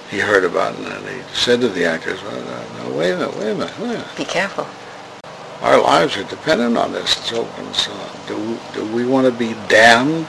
he 0.09 0.19
heard 0.19 0.45
about 0.45 0.73
it 0.79 0.87
and 0.87 1.05
he 1.07 1.21
said 1.33 1.59
to 1.61 1.67
the 1.67 1.85
actors, 1.85 2.21
well, 2.23 2.41
no, 2.41 2.89
no, 2.89 2.97
wait 2.97 3.11
a 3.11 3.17
minute, 3.17 3.35
wait 3.37 3.49
a 3.51 3.55
minute, 3.55 3.79
wait 3.79 3.85
a 3.85 3.93
minute. 3.93 4.07
Be 4.15 4.23
careful. 4.25 4.65
our 5.61 5.79
lives 5.81 6.15
are 6.17 6.23
dependent 6.23 6.77
on 6.77 6.93
this. 6.93 7.17
It's 7.17 7.33
open. 7.33 7.73
So 7.73 7.91
do, 8.27 8.57
do 8.73 8.95
we 8.95 9.05
want 9.05 9.25
to 9.25 9.37
be 9.37 9.53
damned 9.67 10.27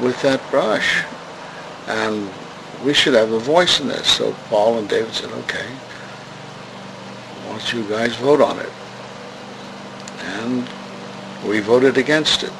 with 0.00 0.20
that 0.22 0.40
brush? 0.50 1.04
And 1.86 2.30
we 2.84 2.94
should 2.94 3.14
have 3.14 3.32
a 3.32 3.38
voice 3.38 3.80
in 3.80 3.88
this. 3.88 4.06
So 4.08 4.32
Paul 4.48 4.78
and 4.78 4.88
David 4.88 5.12
said, 5.12 5.30
okay, 5.30 5.66
why 7.44 7.50
don't 7.50 7.72
you 7.72 7.84
guys 7.84 8.16
vote 8.16 8.40
on 8.40 8.58
it? 8.58 8.70
And 10.22 10.68
we 11.46 11.60
voted 11.60 11.98
against 11.98 12.42
it. 12.42 12.52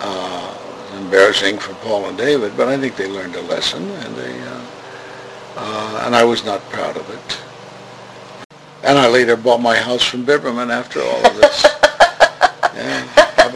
Uh, 0.00 0.58
embarrassing 0.98 1.58
for 1.58 1.74
Paul 1.74 2.06
and 2.06 2.18
David, 2.18 2.56
but 2.56 2.68
I 2.68 2.78
think 2.78 2.96
they 2.96 3.08
learned 3.08 3.34
a 3.34 3.42
lesson, 3.42 3.88
and 3.90 4.14
they, 4.14 4.40
uh, 4.40 4.64
uh, 5.56 6.02
and 6.04 6.14
I 6.14 6.24
was 6.24 6.44
not 6.44 6.60
proud 6.70 6.96
of 6.96 7.08
it. 7.10 7.40
And 8.84 8.98
I 8.98 9.08
later 9.08 9.36
bought 9.36 9.60
my 9.60 9.76
house 9.76 10.04
from 10.04 10.24
Biberman 10.24 10.70
after 10.70 11.00
all 11.00 11.26
of 11.26 11.36
this. 11.36 11.64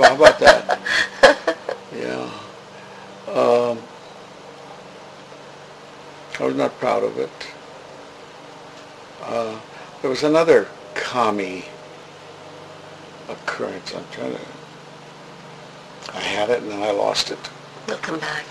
how 0.02 0.14
about, 0.14 0.40
how 0.40 0.46
about 0.46 0.78
that? 1.18 1.56
Yeah. 1.94 2.30
Um, 3.32 3.78
I 6.38 6.44
was 6.44 6.54
not 6.54 6.78
proud 6.78 7.02
of 7.02 7.18
it. 7.18 7.30
Uh, 9.22 9.58
there 10.00 10.10
was 10.10 10.22
another 10.22 10.68
commie 10.94 11.64
occurrence. 13.28 13.94
I'm 13.94 14.04
trying 14.12 14.34
to. 14.34 14.40
I 16.14 16.20
had 16.20 16.50
it 16.50 16.62
and 16.62 16.70
then 16.70 16.82
I 16.82 16.90
lost 16.90 17.30
it. 17.30 17.38
We'll 17.86 17.98
come 17.98 18.18
back. 18.18 18.44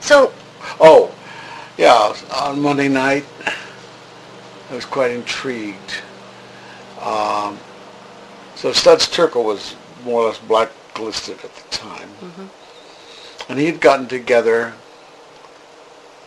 So, 0.00 0.32
Oh, 0.78 1.14
yeah, 1.78 2.14
on 2.34 2.60
Monday 2.60 2.88
night, 2.88 3.24
I 4.70 4.74
was 4.74 4.84
quite 4.84 5.10
intrigued. 5.10 6.02
Um, 7.00 7.58
so 8.56 8.72
Studs 8.72 9.06
Terkel 9.06 9.44
was 9.44 9.76
more 10.04 10.22
or 10.22 10.28
less 10.28 10.38
blacklisted 10.38 11.38
at 11.44 11.54
the 11.54 11.68
time. 11.70 12.08
And 13.48 13.58
he 13.58 13.66
had 13.66 13.80
gotten 13.80 14.08
together 14.08 14.74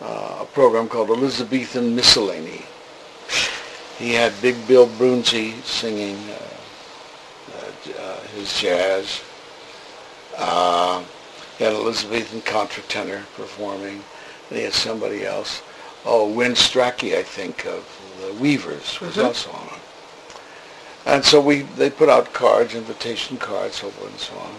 uh, 0.00 0.38
a 0.40 0.46
program 0.46 0.88
called 0.88 1.10
Elizabethan 1.10 1.94
Miscellany. 1.94 2.62
He 3.98 4.14
had 4.14 4.32
Big 4.40 4.56
Bill 4.66 4.88
Broonzy 4.88 5.60
singing 5.62 6.16
uh, 6.30 7.58
uh, 7.58 8.00
uh, 8.00 8.20
his 8.34 8.58
jazz. 8.58 9.20
Uh, 10.38 11.04
he 11.58 11.64
had 11.64 11.74
Elizabethan 11.74 12.40
contratenor 12.40 13.24
performing. 13.36 14.02
And 14.48 14.58
he 14.58 14.64
had 14.64 14.72
somebody 14.72 15.26
else. 15.26 15.62
Oh, 16.06 16.26
Win 16.30 16.52
Stracke, 16.52 17.14
I 17.14 17.22
think, 17.22 17.66
of 17.66 17.84
the 18.20 18.32
Weavers 18.40 18.98
was 19.00 19.18
also 19.18 19.50
on. 19.50 19.69
And 21.06 21.24
so 21.24 21.40
we, 21.40 21.62
they 21.62 21.90
put 21.90 22.08
out 22.08 22.32
cards, 22.32 22.74
invitation 22.74 23.36
cards, 23.36 23.76
so 23.76 23.90
forth 23.90 24.10
and 24.10 24.20
so 24.20 24.34
on. 24.38 24.54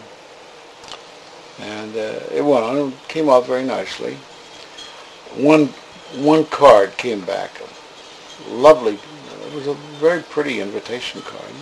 And 1.59 1.95
uh, 1.95 2.19
it 2.33 2.43
went 2.43 2.63
on. 2.63 2.89
It 2.89 3.07
came 3.07 3.29
out 3.29 3.45
very 3.45 3.63
nicely. 3.63 4.15
One, 5.35 5.67
one 6.15 6.45
card 6.45 6.97
came 6.97 7.21
back. 7.21 7.51
Lovely. 8.49 8.97
It 9.45 9.53
was 9.53 9.67
a 9.67 9.75
very 9.99 10.21
pretty 10.23 10.59
invitation 10.59 11.21
card. 11.21 11.53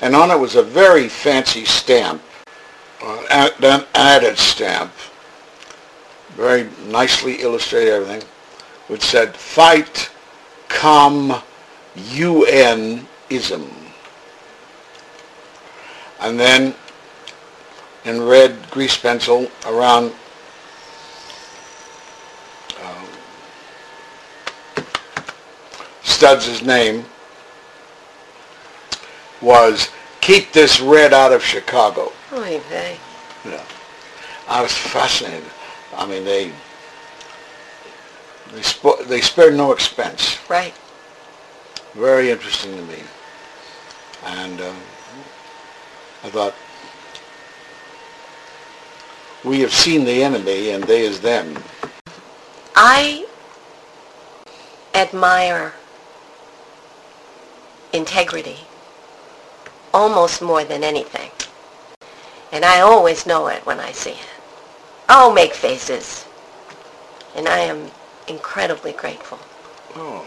And 0.00 0.14
on 0.14 0.30
it 0.30 0.38
was 0.38 0.54
a 0.54 0.62
very 0.62 1.08
fancy 1.08 1.64
stamp, 1.64 2.22
uh, 3.02 3.50
an 3.62 3.84
added 3.94 4.38
stamp, 4.38 4.92
very 6.30 6.68
nicely 6.86 7.40
illustrated 7.40 7.92
everything, 7.92 8.22
which 8.86 9.02
said, 9.02 9.34
fight, 9.34 10.10
come, 10.68 11.42
UN-ism. 13.30 13.70
And 16.20 16.38
then 16.38 16.74
in 18.04 18.22
red 18.22 18.56
grease 18.70 18.96
pencil 18.96 19.50
around 19.66 20.12
um, 22.84 23.06
Studs' 26.02 26.62
name 26.62 27.04
was 29.40 29.88
keep 30.20 30.52
this 30.52 30.80
red 30.80 31.12
out 31.12 31.32
of 31.32 31.42
Chicago. 31.42 32.12
oy 32.32 32.60
vey. 32.68 32.96
Yeah. 33.44 33.64
I 34.48 34.62
was 34.62 34.72
fascinated. 34.76 35.44
I 35.96 36.06
mean, 36.06 36.24
they 36.24 36.50
they, 38.52 38.60
spo- 38.60 39.06
they 39.06 39.20
spared 39.20 39.54
no 39.54 39.72
expense. 39.72 40.38
Right. 40.48 40.74
Very 41.94 42.30
interesting 42.30 42.74
to 42.76 42.82
me. 42.82 42.98
And 44.24 44.60
um, 44.60 44.76
I 46.24 46.30
thought, 46.30 46.54
we 49.44 49.60
have 49.60 49.72
seen 49.72 50.04
the 50.04 50.22
enemy 50.22 50.70
and 50.70 50.84
they 50.84 51.02
is 51.02 51.20
them. 51.20 51.56
I 52.74 53.26
admire 54.94 55.72
integrity 57.92 58.58
almost 59.94 60.42
more 60.42 60.64
than 60.64 60.82
anything. 60.82 61.30
And 62.52 62.64
I 62.64 62.80
always 62.80 63.26
know 63.26 63.48
it 63.48 63.64
when 63.64 63.78
I 63.78 63.92
see 63.92 64.10
it. 64.10 64.28
I'll 65.08 65.32
make 65.32 65.54
faces. 65.54 66.26
And 67.36 67.48
I 67.48 67.58
am 67.58 67.90
incredibly 68.26 68.92
grateful. 68.92 69.38
Oh. 69.94 70.26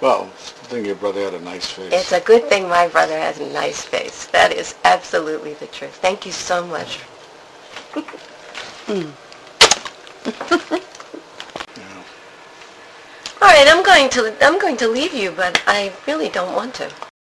Well, 0.00 0.28
I 0.72 0.76
think 0.76 0.86
your 0.86 0.96
brother 0.96 1.20
had 1.20 1.34
a 1.34 1.40
nice 1.40 1.70
face. 1.70 1.92
It's 1.92 2.12
a 2.12 2.20
good 2.20 2.48
thing 2.48 2.66
my 2.66 2.88
brother 2.88 3.18
has 3.18 3.38
a 3.38 3.52
nice 3.52 3.84
face. 3.84 4.24
That 4.28 4.54
is 4.54 4.74
absolutely 4.84 5.52
the 5.52 5.66
truth. 5.66 5.96
Thank 5.96 6.24
you 6.24 6.32
so 6.32 6.66
much. 6.66 6.98
Yeah. 8.88 9.12
All 13.42 13.48
right, 13.48 13.66
I'm 13.68 13.84
going 13.84 14.08
to 14.16 14.34
I'm 14.40 14.58
going 14.58 14.78
to 14.78 14.88
leave 14.88 15.12
you, 15.12 15.32
but 15.32 15.62
I 15.66 15.92
really 16.06 16.30
don't 16.30 16.56
want 16.56 16.72
to. 16.76 17.11